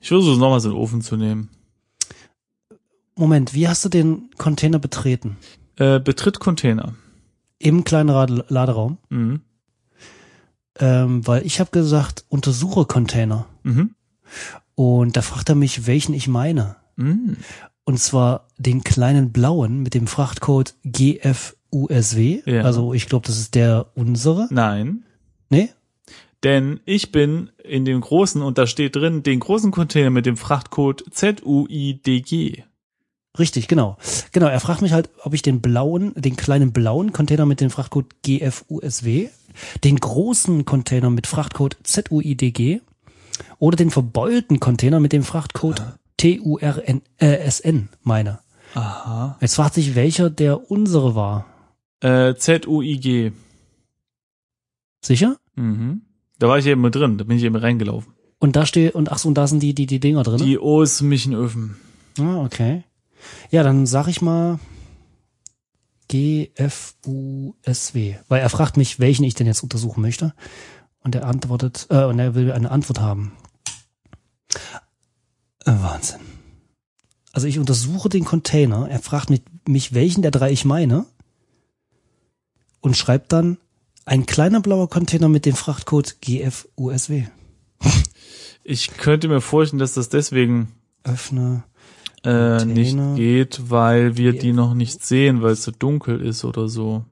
Ich 0.00 0.08
versuche 0.08 0.32
es 0.32 0.38
nochmal 0.38 0.60
so 0.60 0.68
in 0.70 0.74
den 0.74 0.82
Ofen 0.82 1.00
zu 1.00 1.16
nehmen. 1.16 1.50
Moment, 3.14 3.54
wie 3.54 3.68
hast 3.68 3.84
du 3.84 3.88
den 3.88 4.30
Container 4.36 4.78
betreten? 4.78 5.36
Äh, 5.76 6.00
betritt 6.00 6.40
Container. 6.40 6.94
Im 7.58 7.84
kleinen 7.84 8.10
Rad 8.10 8.50
Laderaum? 8.50 8.98
Mhm. 9.08 9.40
Ähm, 10.78 11.26
weil 11.26 11.46
ich 11.46 11.60
habe 11.60 11.70
gesagt, 11.70 12.24
untersuche 12.28 12.86
Container. 12.86 13.46
Mhm. 13.62 13.94
Und 14.74 15.16
da 15.16 15.22
fragt 15.22 15.48
er 15.48 15.54
mich, 15.54 15.86
welchen 15.86 16.14
ich 16.14 16.26
meine. 16.26 16.76
Mhm. 16.96 17.36
Und 17.84 17.98
zwar 18.00 18.48
den 18.58 18.82
kleinen 18.82 19.30
blauen 19.30 19.80
mit 19.80 19.94
dem 19.94 20.08
Frachtcode 20.08 20.74
GFUSW. 21.70 22.42
Ja. 22.46 22.62
Also 22.62 22.94
ich 22.94 23.06
glaube, 23.06 23.26
das 23.26 23.38
ist 23.38 23.54
der 23.54 23.86
unsere. 23.94 24.48
Nein, 24.50 25.04
Nee? 25.48 25.70
denn 26.42 26.80
ich 26.84 27.12
bin 27.12 27.50
in 27.62 27.84
dem 27.84 28.00
großen 28.00 28.40
und 28.40 28.56
da 28.56 28.66
steht 28.66 28.96
drin 28.96 29.22
den 29.22 29.40
großen 29.40 29.70
Container 29.70 30.10
mit 30.10 30.26
dem 30.26 30.36
Frachtcode 30.36 31.04
ZUIDG. 31.10 32.64
Richtig, 33.38 33.68
genau. 33.68 33.96
Genau, 34.32 34.46
er 34.46 34.60
fragt 34.60 34.82
mich 34.82 34.92
halt, 34.92 35.10
ob 35.22 35.34
ich 35.34 35.42
den 35.42 35.60
blauen, 35.60 36.12
den 36.16 36.36
kleinen 36.36 36.72
blauen 36.72 37.12
Container 37.12 37.46
mit 37.46 37.60
dem 37.60 37.70
Frachtcode 37.70 38.06
GFUSW, 38.22 39.28
den 39.84 39.96
großen 39.96 40.64
Container 40.64 41.10
mit 41.10 41.26
Frachtcode 41.26 41.76
ZUIDG 41.82 42.80
oder 43.58 43.76
den 43.76 43.90
verbeulten 43.90 44.60
Container 44.60 44.98
mit 44.98 45.12
dem 45.12 45.22
Frachtcode 45.22 45.82
TURN, 46.16 47.02
äh, 47.18 47.72
meine. 48.02 48.40
Aha. 48.74 49.36
Jetzt 49.40 49.54
fragt 49.54 49.74
sich, 49.74 49.94
welcher 49.94 50.30
der 50.30 50.70
unsere 50.70 51.14
war. 51.14 51.46
Äh, 52.00 52.34
ZUIG. 52.34 53.32
Sicher? 55.02 55.36
Mhm. 55.54 56.02
Da 56.38 56.48
war 56.48 56.58
ich 56.58 56.66
eben 56.66 56.80
mit 56.80 56.94
drin, 56.94 57.18
da 57.18 57.24
bin 57.24 57.36
ich 57.36 57.44
eben 57.44 57.56
reingelaufen. 57.56 58.14
Und 58.38 58.56
da 58.56 58.64
steht, 58.64 58.94
und 58.94 59.12
ach 59.12 59.18
so, 59.18 59.28
und 59.28 59.34
da 59.34 59.46
sind 59.46 59.62
die, 59.62 59.74
die, 59.74 59.86
die 59.86 60.00
Dinger 60.00 60.22
drin. 60.22 60.38
Die 60.38 60.58
osmischen 60.58 61.34
Öfen. 61.34 61.76
Ah, 62.18 62.42
okay. 62.44 62.84
Ja, 63.50 63.62
dann 63.62 63.86
sag 63.86 64.08
ich 64.08 64.22
mal 64.22 64.58
GFUSW. 66.08 66.56
Weil 68.28 68.40
er 68.40 68.48
fragt 68.48 68.78
mich, 68.78 68.98
welchen 68.98 69.24
ich 69.24 69.34
denn 69.34 69.46
jetzt 69.46 69.62
untersuchen 69.62 70.00
möchte. 70.00 70.34
Und 71.02 71.14
er 71.14 71.26
antwortet, 71.26 71.86
äh, 71.90 72.04
und 72.04 72.18
er 72.18 72.34
will 72.34 72.50
eine 72.52 72.70
Antwort 72.70 73.00
haben. 73.00 73.32
Äh, 75.66 75.72
Wahnsinn. 75.72 76.20
Also 77.32 77.46
ich 77.46 77.58
untersuche 77.58 78.08
den 78.08 78.24
Container, 78.24 78.88
er 78.88 78.98
fragt 78.98 79.30
mich, 79.30 79.42
mich, 79.68 79.94
welchen 79.94 80.22
der 80.22 80.32
drei 80.32 80.50
ich 80.50 80.64
meine. 80.64 81.06
Und 82.80 82.96
schreibt 82.96 83.32
dann 83.32 83.58
ein 84.04 84.26
kleiner 84.26 84.60
blauer 84.60 84.88
Container 84.88 85.28
mit 85.28 85.46
dem 85.46 85.54
Frachtcode 85.54 86.16
GFUSW. 86.20 87.26
Ich 88.64 88.96
könnte 88.96 89.28
mir 89.28 89.40
vorstellen, 89.40 89.78
dass 89.78 89.94
das 89.94 90.08
deswegen 90.08 90.68
Öffne. 91.04 91.64
äh, 92.24 92.64
nicht 92.64 92.96
geht, 93.16 93.70
weil 93.70 94.16
wir 94.16 94.32
die 94.32 94.52
noch 94.52 94.74
nicht 94.74 95.04
sehen, 95.04 95.42
weil 95.42 95.52
es 95.52 95.62
so 95.62 95.70
dunkel 95.70 96.20
ist 96.20 96.44
oder 96.44 96.68
so. 96.68 97.04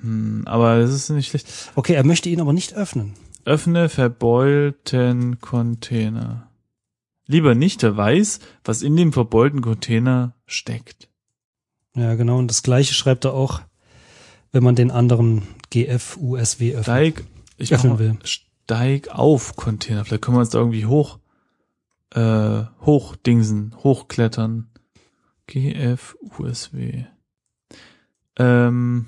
Hm, 0.00 0.42
aber 0.46 0.80
das 0.80 0.92
ist 0.92 1.10
nicht 1.10 1.28
schlecht. 1.28 1.48
Okay, 1.76 1.94
er 1.94 2.04
möchte 2.04 2.28
ihn 2.28 2.40
aber 2.40 2.52
nicht 2.52 2.74
öffnen. 2.74 3.14
Öffne 3.44 3.88
verbeulten 3.88 5.40
Container. 5.40 6.48
Lieber 7.26 7.54
nicht, 7.54 7.82
der 7.82 7.96
weiß, 7.96 8.40
was 8.64 8.82
in 8.82 8.96
dem 8.96 9.12
verbeulten 9.12 9.62
Container 9.62 10.34
steckt. 10.46 11.08
Ja, 11.94 12.14
genau. 12.14 12.38
Und 12.38 12.48
das 12.48 12.62
gleiche 12.62 12.94
schreibt 12.94 13.24
er 13.24 13.34
auch, 13.34 13.60
wenn 14.52 14.62
man 14.62 14.74
den 14.76 14.90
anderen 14.90 15.42
GFUSW 15.70 16.72
öffnet. 16.74 16.84
Steig, 16.84 17.24
ich 17.56 17.72
Öffnen 17.72 17.92
mal, 17.94 17.98
will. 17.98 18.18
steig 18.24 19.08
auf 19.08 19.56
Container. 19.56 20.04
Vielleicht 20.04 20.22
können 20.22 20.36
wir 20.36 20.40
uns 20.40 20.50
da 20.50 20.58
irgendwie 20.58 20.86
hoch, 20.86 21.18
äh, 22.14 22.64
hochdingsen, 22.80 23.74
hochklettern. 23.82 24.68
GFUSW. 25.46 27.04
Ähm, 28.36 29.06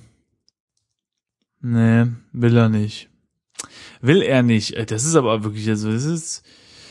nee, 1.61 2.07
will 2.33 2.57
er 2.57 2.69
nicht. 2.69 3.09
Will 4.01 4.23
er 4.23 4.43
nicht. 4.43 4.75
Äh, 4.75 4.87
Das 4.87 5.05
ist 5.05 5.17
aber 5.17 5.43
wirklich, 5.45 5.69
also, 5.69 5.91
das 5.91 6.05
ist 6.05 6.45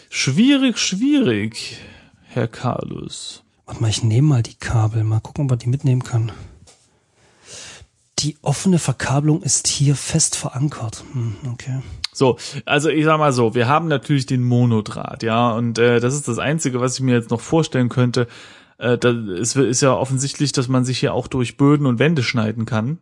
schwierig, 0.09 0.77
schwierig, 0.77 1.77
Herr 2.23 2.47
Carlos. 2.47 3.44
Warte 3.65 3.81
mal, 3.81 3.89
ich 3.89 4.03
nehme 4.03 4.27
mal 4.27 4.43
die 4.43 4.55
Kabel. 4.55 5.03
Mal 5.03 5.19
gucken, 5.19 5.45
ob 5.45 5.49
man 5.51 5.59
die 5.59 5.69
mitnehmen 5.69 6.03
kann. 6.03 6.31
Die 8.19 8.37
offene 8.41 8.79
Verkabelung 8.79 9.41
ist 9.41 9.67
hier 9.67 9.95
fest 9.95 10.35
verankert. 10.35 11.03
Hm, 11.13 11.35
okay. 11.51 11.81
So, 12.13 12.37
also 12.65 12.89
ich 12.89 13.03
sag 13.03 13.17
mal 13.19 13.33
so, 13.33 13.55
wir 13.55 13.67
haben 13.67 13.87
natürlich 13.87 14.25
den 14.25 14.43
Monodraht, 14.43 15.21
ja, 15.21 15.51
und 15.51 15.77
äh, 15.79 15.99
das 15.99 16.13
ist 16.13 16.27
das 16.27 16.39
Einzige, 16.39 16.79
was 16.79 16.95
ich 16.95 17.01
mir 17.01 17.13
jetzt 17.13 17.29
noch 17.29 17.41
vorstellen 17.41 17.89
könnte. 17.89 18.27
Äh, 18.77 18.97
da, 18.97 19.09
es 19.09 19.55
ist 19.55 19.81
ja 19.81 19.93
offensichtlich, 19.93 20.53
dass 20.53 20.69
man 20.69 20.85
sich 20.85 20.99
hier 20.99 21.13
auch 21.13 21.27
durch 21.27 21.57
Böden 21.57 21.85
und 21.85 21.99
Wände 21.99 22.23
schneiden 22.23 22.65
kann. 22.65 22.99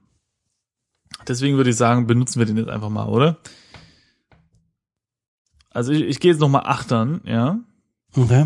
Deswegen 1.27 1.57
würde 1.57 1.69
ich 1.69 1.75
sagen, 1.75 2.07
benutzen 2.07 2.39
wir 2.39 2.47
den 2.47 2.57
jetzt 2.57 2.69
einfach 2.69 2.89
mal, 2.89 3.07
oder? 3.07 3.37
Also 5.69 5.91
ich, 5.91 6.01
ich 6.01 6.19
gehe 6.19 6.31
jetzt 6.31 6.41
noch 6.41 6.49
mal 6.49 6.63
achtern, 6.65 7.21
ja, 7.25 7.59
Okay. 8.15 8.45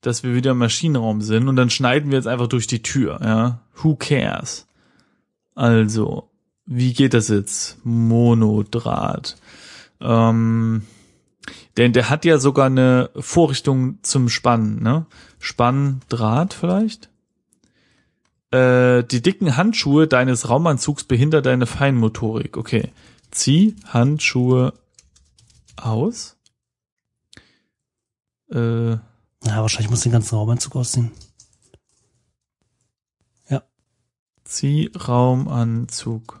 Dass 0.00 0.22
wir 0.22 0.34
wieder 0.34 0.52
im 0.52 0.58
Maschinenraum 0.58 1.20
sind 1.20 1.48
und 1.48 1.56
dann 1.56 1.70
schneiden 1.70 2.10
wir 2.10 2.18
jetzt 2.18 2.28
einfach 2.28 2.46
durch 2.46 2.66
die 2.66 2.82
Tür, 2.82 3.20
ja. 3.22 3.60
Who 3.76 3.96
cares? 3.96 4.66
Also, 5.54 6.28
wie 6.66 6.92
geht 6.92 7.14
das 7.14 7.28
jetzt? 7.28 7.78
Monodraht. 7.84 9.36
Ähm, 10.00 10.82
denn 11.76 11.92
der 11.92 12.10
hat 12.10 12.24
ja 12.24 12.38
sogar 12.38 12.66
eine 12.66 13.10
Vorrichtung 13.16 13.98
zum 14.02 14.28
Spannen, 14.28 14.82
ne? 14.82 15.06
Spanndraht 15.38 16.54
vielleicht? 16.54 17.10
Äh, 18.50 19.04
die 19.04 19.22
dicken 19.22 19.56
Handschuhe 19.56 20.06
deines 20.06 20.48
Raumanzugs 20.48 21.04
behindern 21.04 21.42
deine 21.42 21.66
Feinmotorik. 21.66 22.56
Okay. 22.56 22.92
Zieh 23.30 23.76
Handschuhe 23.86 24.72
aus. 25.76 26.36
Äh, 28.50 28.96
Ja, 29.44 29.62
wahrscheinlich 29.62 29.90
muss 29.90 30.00
ich 30.00 30.04
den 30.04 30.12
ganzen 30.12 30.36
Raumanzug 30.36 30.76
ausziehen. 30.76 31.12
Zieh 34.50 34.90
Raumanzug 34.96 36.40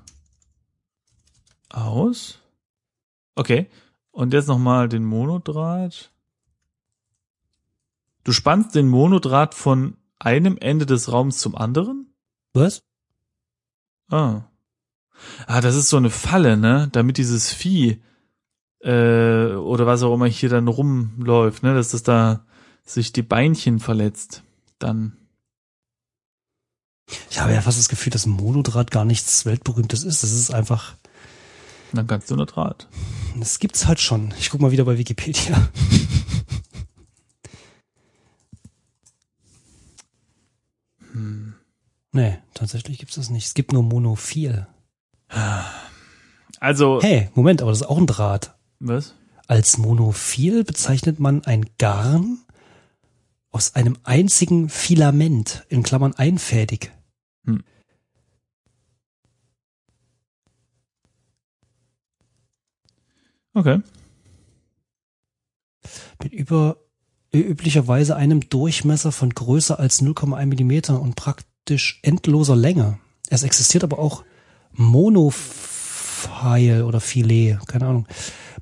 aus. 1.68 2.40
Okay. 3.36 3.70
Und 4.10 4.32
jetzt 4.32 4.48
nochmal 4.48 4.88
den 4.88 5.04
Monodraht. 5.04 6.10
Du 8.24 8.32
spannst 8.32 8.74
den 8.74 8.88
Monodraht 8.88 9.54
von 9.54 9.96
einem 10.18 10.58
Ende 10.58 10.86
des 10.86 11.12
Raums 11.12 11.38
zum 11.38 11.54
anderen? 11.54 12.12
Was? 12.52 12.82
Ah. 14.08 14.42
Ah, 15.46 15.60
das 15.60 15.76
ist 15.76 15.88
so 15.88 15.96
eine 15.96 16.10
Falle, 16.10 16.56
ne? 16.56 16.88
Damit 16.90 17.16
dieses 17.16 17.52
Vieh 17.52 18.02
äh, 18.80 19.54
oder 19.54 19.86
was 19.86 20.02
auch 20.02 20.14
immer 20.14 20.26
hier 20.26 20.48
dann 20.48 20.66
rumläuft, 20.66 21.62
ne? 21.62 21.74
Dass 21.74 21.90
das 21.90 22.02
da 22.02 22.44
sich 22.94 23.12
die 23.12 23.22
Beinchen 23.22 23.78
verletzt. 23.80 24.42
Dann. 24.78 25.16
Ich 27.28 27.40
habe 27.40 27.52
ja 27.52 27.60
fast 27.60 27.78
das 27.78 27.88
Gefühl, 27.88 28.12
dass 28.12 28.26
Monodraht 28.26 28.90
gar 28.90 29.04
nichts 29.04 29.44
weltberühmtes 29.44 30.04
ist. 30.04 30.22
Das 30.22 30.30
ist 30.32 30.52
einfach, 30.52 30.94
Dann 31.92 32.06
kannst 32.06 32.30
du 32.30 32.36
nur 32.36 32.46
Draht. 32.46 32.86
das 33.36 33.58
gibt's 33.58 33.86
halt 33.86 33.98
schon. 34.00 34.32
Ich 34.38 34.50
guck 34.50 34.60
mal 34.60 34.70
wieder 34.70 34.84
bei 34.84 34.96
Wikipedia. 34.96 35.68
Nee, 42.12 42.38
tatsächlich 42.54 42.98
gibt's 42.98 43.14
das 43.16 43.30
nicht. 43.30 43.46
Es 43.46 43.54
gibt 43.54 43.72
nur 43.72 43.82
Monophil. 43.82 44.66
Also, 46.58 47.00
Hey, 47.02 47.30
Moment, 47.34 47.62
aber 47.62 47.70
das 47.70 47.82
ist 47.82 47.86
auch 47.86 47.98
ein 47.98 48.06
Draht. 48.06 48.54
was? 48.80 49.14
Als 49.46 49.78
Monophil 49.78 50.62
bezeichnet 50.64 51.18
man 51.18 51.44
ein 51.44 51.66
Garn 51.78 52.38
aus 53.50 53.74
einem 53.74 53.96
einzigen 54.04 54.68
Filament, 54.68 55.64
in 55.68 55.82
Klammern 55.82 56.14
einfädig. 56.14 56.92
Hm. 57.44 57.62
Okay. 63.54 63.80
Mit 66.22 66.32
über 66.32 66.76
üblicherweise 67.32 68.16
einem 68.16 68.48
Durchmesser 68.48 69.12
von 69.12 69.30
größer 69.30 69.78
als 69.78 70.02
0,1 70.02 70.46
Millimeter 70.46 71.00
und 71.00 71.14
praktisch 71.16 72.00
endloser 72.02 72.56
Länge. 72.56 72.98
Es 73.28 73.44
existiert 73.44 73.84
aber 73.84 73.98
auch 73.98 74.24
Monophil 74.72 76.82
oder 76.82 77.00
Filet, 77.00 77.58
keine 77.66 77.86
Ahnung, 77.86 78.06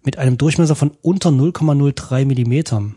mit 0.04 0.18
einem 0.18 0.38
Durchmesser 0.38 0.76
von 0.76 0.92
unter 1.02 1.30
0,03 1.30 2.26
Millimetern. 2.26 2.96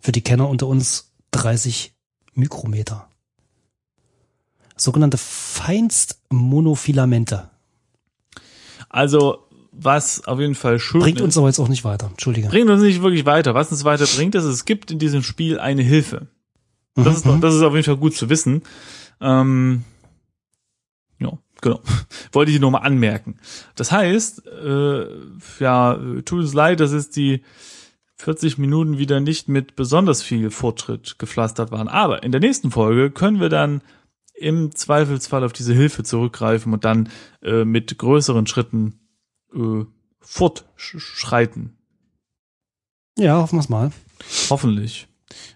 Für 0.00 0.12
die 0.12 0.22
Kenner 0.22 0.48
unter 0.48 0.66
uns 0.66 1.12
30 1.32 1.92
Mikrometer. 2.34 3.08
Sogenannte 4.76 5.18
Feinstmonofilamente. 5.18 7.50
Also, 8.88 9.46
was 9.72 10.24
auf 10.26 10.40
jeden 10.40 10.54
Fall 10.54 10.78
schön 10.78 11.02
Bringt 11.02 11.18
ist, 11.18 11.24
uns 11.24 11.36
aber 11.38 11.48
jetzt 11.48 11.58
auch 11.58 11.68
nicht 11.68 11.84
weiter. 11.84 12.06
Entschuldige. 12.06 12.48
bringt 12.48 12.70
uns 12.70 12.80
nicht 12.82 13.02
wirklich 13.02 13.26
weiter. 13.26 13.54
Was 13.54 13.70
uns 13.70 13.84
weiter 13.84 14.06
bringt, 14.06 14.34
ist, 14.34 14.44
es 14.44 14.64
gibt 14.64 14.90
in 14.90 14.98
diesem 14.98 15.22
Spiel 15.22 15.60
eine 15.60 15.82
Hilfe. 15.82 16.28
Das 16.96 17.16
ist, 17.16 17.26
das 17.40 17.54
ist 17.54 17.62
auf 17.62 17.74
jeden 17.74 17.84
Fall 17.84 17.98
gut 17.98 18.16
zu 18.16 18.28
wissen. 18.28 18.62
Ähm, 19.20 19.84
ja, 21.18 21.38
genau. 21.60 21.80
Wollte 22.32 22.50
ich 22.50 22.58
nur 22.60 22.70
mal 22.70 22.78
anmerken. 22.78 23.36
Das 23.76 23.92
heißt, 23.92 24.46
äh, 24.46 25.04
ja, 25.60 25.98
tut 26.24 26.44
es 26.44 26.54
leid, 26.54 26.80
dass 26.80 26.92
es 26.92 27.10
die 27.10 27.42
40 28.20 28.58
Minuten 28.58 28.98
wieder 28.98 29.20
nicht 29.20 29.48
mit 29.48 29.76
besonders 29.76 30.22
viel 30.22 30.50
Fortschritt 30.50 31.18
gepflastert 31.18 31.72
waren. 31.72 31.88
Aber 31.88 32.22
in 32.22 32.32
der 32.32 32.40
nächsten 32.40 32.70
Folge 32.70 33.10
können 33.10 33.40
wir 33.40 33.48
dann 33.48 33.82
im 34.34 34.74
Zweifelsfall 34.74 35.44
auf 35.44 35.52
diese 35.52 35.74
Hilfe 35.74 36.02
zurückgreifen 36.02 36.72
und 36.72 36.84
dann 36.84 37.10
äh, 37.42 37.64
mit 37.64 37.96
größeren 37.96 38.46
Schritten 38.46 39.00
äh, 39.54 39.84
fortschreiten. 40.20 41.76
Ja, 43.18 43.38
hoffen 43.38 43.56
wir 43.56 43.60
es 43.60 43.68
mal. 43.68 43.92
Hoffentlich. 44.48 45.08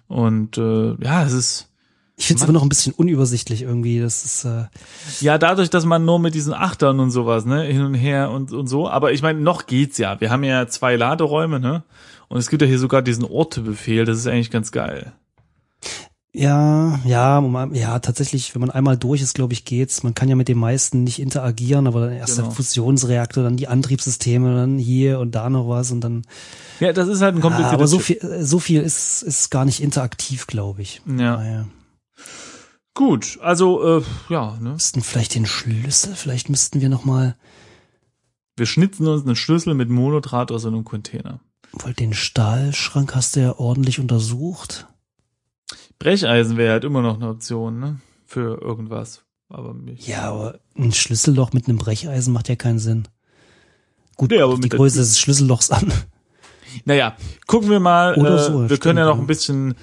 Und 0.06 0.58
äh, 0.58 0.94
ja, 1.02 1.24
es 1.24 1.32
ist 1.32 1.70
Ich 2.16 2.26
finde 2.26 2.38
es 2.38 2.42
aber 2.44 2.52
noch 2.52 2.62
ein 2.62 2.68
bisschen 2.68 2.92
unübersichtlich 2.92 3.62
irgendwie. 3.62 4.00
Das 4.00 4.24
ist 4.24 4.44
äh, 4.44 4.66
ja 5.20 5.38
dadurch, 5.38 5.70
dass 5.70 5.84
man 5.84 6.04
nur 6.04 6.18
mit 6.18 6.34
diesen 6.34 6.52
Achtern 6.52 7.00
und 7.00 7.10
sowas, 7.10 7.44
ne, 7.44 7.62
hin 7.62 7.82
und 7.82 7.94
her 7.94 8.30
und, 8.30 8.52
und 8.52 8.66
so. 8.66 8.88
Aber 8.88 9.12
ich 9.12 9.22
meine, 9.22 9.40
noch 9.40 9.66
geht's 9.66 9.98
ja. 9.98 10.20
Wir 10.20 10.30
haben 10.30 10.44
ja 10.44 10.66
zwei 10.66 10.96
Laderäume, 10.96 11.58
ne? 11.60 11.84
Und 12.28 12.38
es 12.38 12.48
gibt 12.50 12.62
ja 12.62 12.68
hier 12.68 12.78
sogar 12.78 13.02
diesen 13.02 13.24
Ortebefehl. 13.24 14.04
Das 14.04 14.18
ist 14.18 14.26
eigentlich 14.26 14.50
ganz 14.50 14.72
geil. 14.72 15.12
ja, 16.32 16.98
ja, 17.04 17.40
ja, 17.72 17.98
tatsächlich, 18.00 18.54
wenn 18.54 18.60
man 18.60 18.70
einmal 18.70 18.96
durch 18.96 19.22
ist, 19.22 19.34
glaube 19.34 19.52
ich, 19.52 19.64
geht's. 19.64 20.02
Man 20.02 20.14
kann 20.14 20.28
ja 20.28 20.34
mit 20.34 20.48
den 20.48 20.58
meisten 20.58 21.04
nicht 21.04 21.20
interagieren, 21.20 21.86
aber 21.86 22.00
dann 22.00 22.12
erst 22.12 22.36
Genau. 22.36 22.48
der 22.48 22.56
Fusionsreaktor, 22.56 23.44
dann 23.44 23.56
die 23.56 23.68
Antriebssysteme, 23.68 24.52
dann 24.54 24.78
hier 24.78 25.20
und 25.20 25.34
da 25.36 25.48
noch 25.48 25.68
was 25.68 25.92
und 25.92 26.00
dann. 26.00 26.22
Ja, 26.80 26.92
das 26.92 27.06
ist 27.08 27.22
halt 27.22 27.36
ein 27.36 27.40
kompliziertes. 27.40 27.74
aber 27.74 27.86
so 27.86 28.00
viel, 28.00 28.18
so 28.44 28.58
viel 28.58 28.80
ist 28.82 29.22
ist 29.22 29.50
gar 29.50 29.64
nicht 29.64 29.80
interaktiv, 29.80 30.46
glaube 30.48 30.82
ich. 30.82 31.02
Ja. 31.06 31.12
Naja. 31.36 31.66
Gut, 32.94 33.38
also 33.42 33.98
äh, 33.98 34.02
ja, 34.28 34.56
ne? 34.60 34.70
Müssten 34.70 35.02
vielleicht 35.02 35.34
den 35.34 35.46
Schlüssel, 35.46 36.14
vielleicht 36.14 36.48
müssten 36.48 36.80
wir 36.80 36.88
noch 36.88 37.04
mal 37.04 37.36
Wir 38.56 38.66
schnitzen 38.66 39.06
uns 39.08 39.24
einen 39.26 39.34
Schlüssel 39.36 39.74
mit 39.74 39.88
Monodraht 39.88 40.50
aus 40.52 40.64
einem 40.64 40.84
Container. 40.84 41.40
Weil 41.82 41.94
den 41.94 42.14
Stahlschrank 42.14 43.14
hast 43.14 43.36
du 43.36 43.40
ja 43.40 43.58
ordentlich 43.58 43.98
untersucht. 43.98 44.86
Brecheisen 45.98 46.56
wäre 46.56 46.72
halt 46.72 46.84
immer 46.84 47.02
noch 47.02 47.16
eine 47.16 47.28
Option, 47.28 47.78
ne? 47.78 48.00
Für 48.26 48.60
irgendwas. 48.60 49.22
Aber 49.48 49.74
mich. 49.74 50.06
Ja, 50.06 50.22
aber 50.30 50.58
ein 50.76 50.92
Schlüsselloch 50.92 51.52
mit 51.52 51.68
einem 51.68 51.78
Brecheisen 51.78 52.32
macht 52.32 52.48
ja 52.48 52.56
keinen 52.56 52.78
Sinn. 52.78 53.08
Gut, 54.16 54.30
Nee, 54.30 54.40
aber 54.40 54.56
die 54.58 54.68
Größe 54.68 54.98
des 54.98 55.18
Schlüssellochs 55.18 55.70
an. 55.70 55.92
Naja, 56.84 57.16
gucken 57.46 57.70
wir 57.70 57.80
mal. 57.80 58.14
Oder 58.14 58.36
äh, 58.36 58.38
so, 58.42 58.60
wir 58.60 58.66
stimmt, 58.66 58.80
können 58.80 58.98
ja 58.98 59.06
noch 59.06 59.18
ein 59.18 59.26
bisschen 59.26 59.74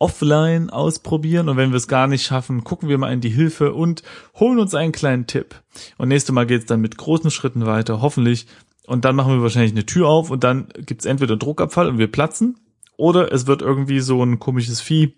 offline 0.00 0.70
ausprobieren 0.70 1.48
und 1.48 1.56
wenn 1.58 1.70
wir 1.70 1.76
es 1.76 1.86
gar 1.86 2.06
nicht 2.06 2.24
schaffen, 2.24 2.64
gucken 2.64 2.88
wir 2.88 2.96
mal 2.96 3.12
in 3.12 3.20
die 3.20 3.28
Hilfe 3.28 3.74
und 3.74 4.02
holen 4.34 4.58
uns 4.58 4.74
einen 4.74 4.92
kleinen 4.92 5.26
Tipp. 5.26 5.62
Und 5.98 6.08
nächstes 6.08 6.34
Mal 6.34 6.46
geht's 6.46 6.66
dann 6.66 6.80
mit 6.80 6.96
großen 6.96 7.30
Schritten 7.30 7.66
weiter, 7.66 8.00
hoffentlich. 8.00 8.46
Und 8.86 9.04
dann 9.04 9.14
machen 9.14 9.34
wir 9.34 9.42
wahrscheinlich 9.42 9.72
eine 9.72 9.86
Tür 9.86 10.08
auf 10.08 10.30
und 10.30 10.42
dann 10.42 10.68
gibt's 10.84 11.04
entweder 11.04 11.36
Druckabfall 11.36 11.88
und 11.88 11.98
wir 11.98 12.10
platzen 12.10 12.58
oder 12.96 13.32
es 13.32 13.46
wird 13.46 13.62
irgendwie 13.62 14.00
so 14.00 14.22
ein 14.22 14.38
komisches 14.38 14.80
Vieh 14.80 15.16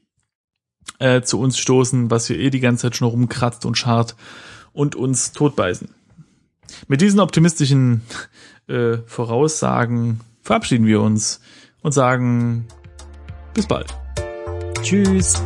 äh, 0.99 1.23
zu 1.23 1.41
uns 1.41 1.59
stoßen, 1.59 2.11
was 2.11 2.27
hier 2.27 2.39
eh 2.39 2.51
die 2.51 2.61
ganze 2.61 2.83
Zeit 2.83 2.97
schon 2.97 3.09
rumkratzt 3.09 3.65
und 3.67 3.77
scharrt 3.77 4.17
und 4.73 4.95
uns 4.95 5.33
totbeißen. 5.33 5.89
Mit 6.87 7.01
diesen 7.01 7.21
optimistischen 7.21 8.03
äh, 8.69 8.99
Voraussagen 9.07 10.21
verabschieden 10.43 10.87
wir 10.87 11.01
uns 11.01 11.41
und 11.83 11.93
sagen 11.93 12.67
bis 13.55 13.67
bald. 13.67 13.95
Tschüss. 14.83 15.43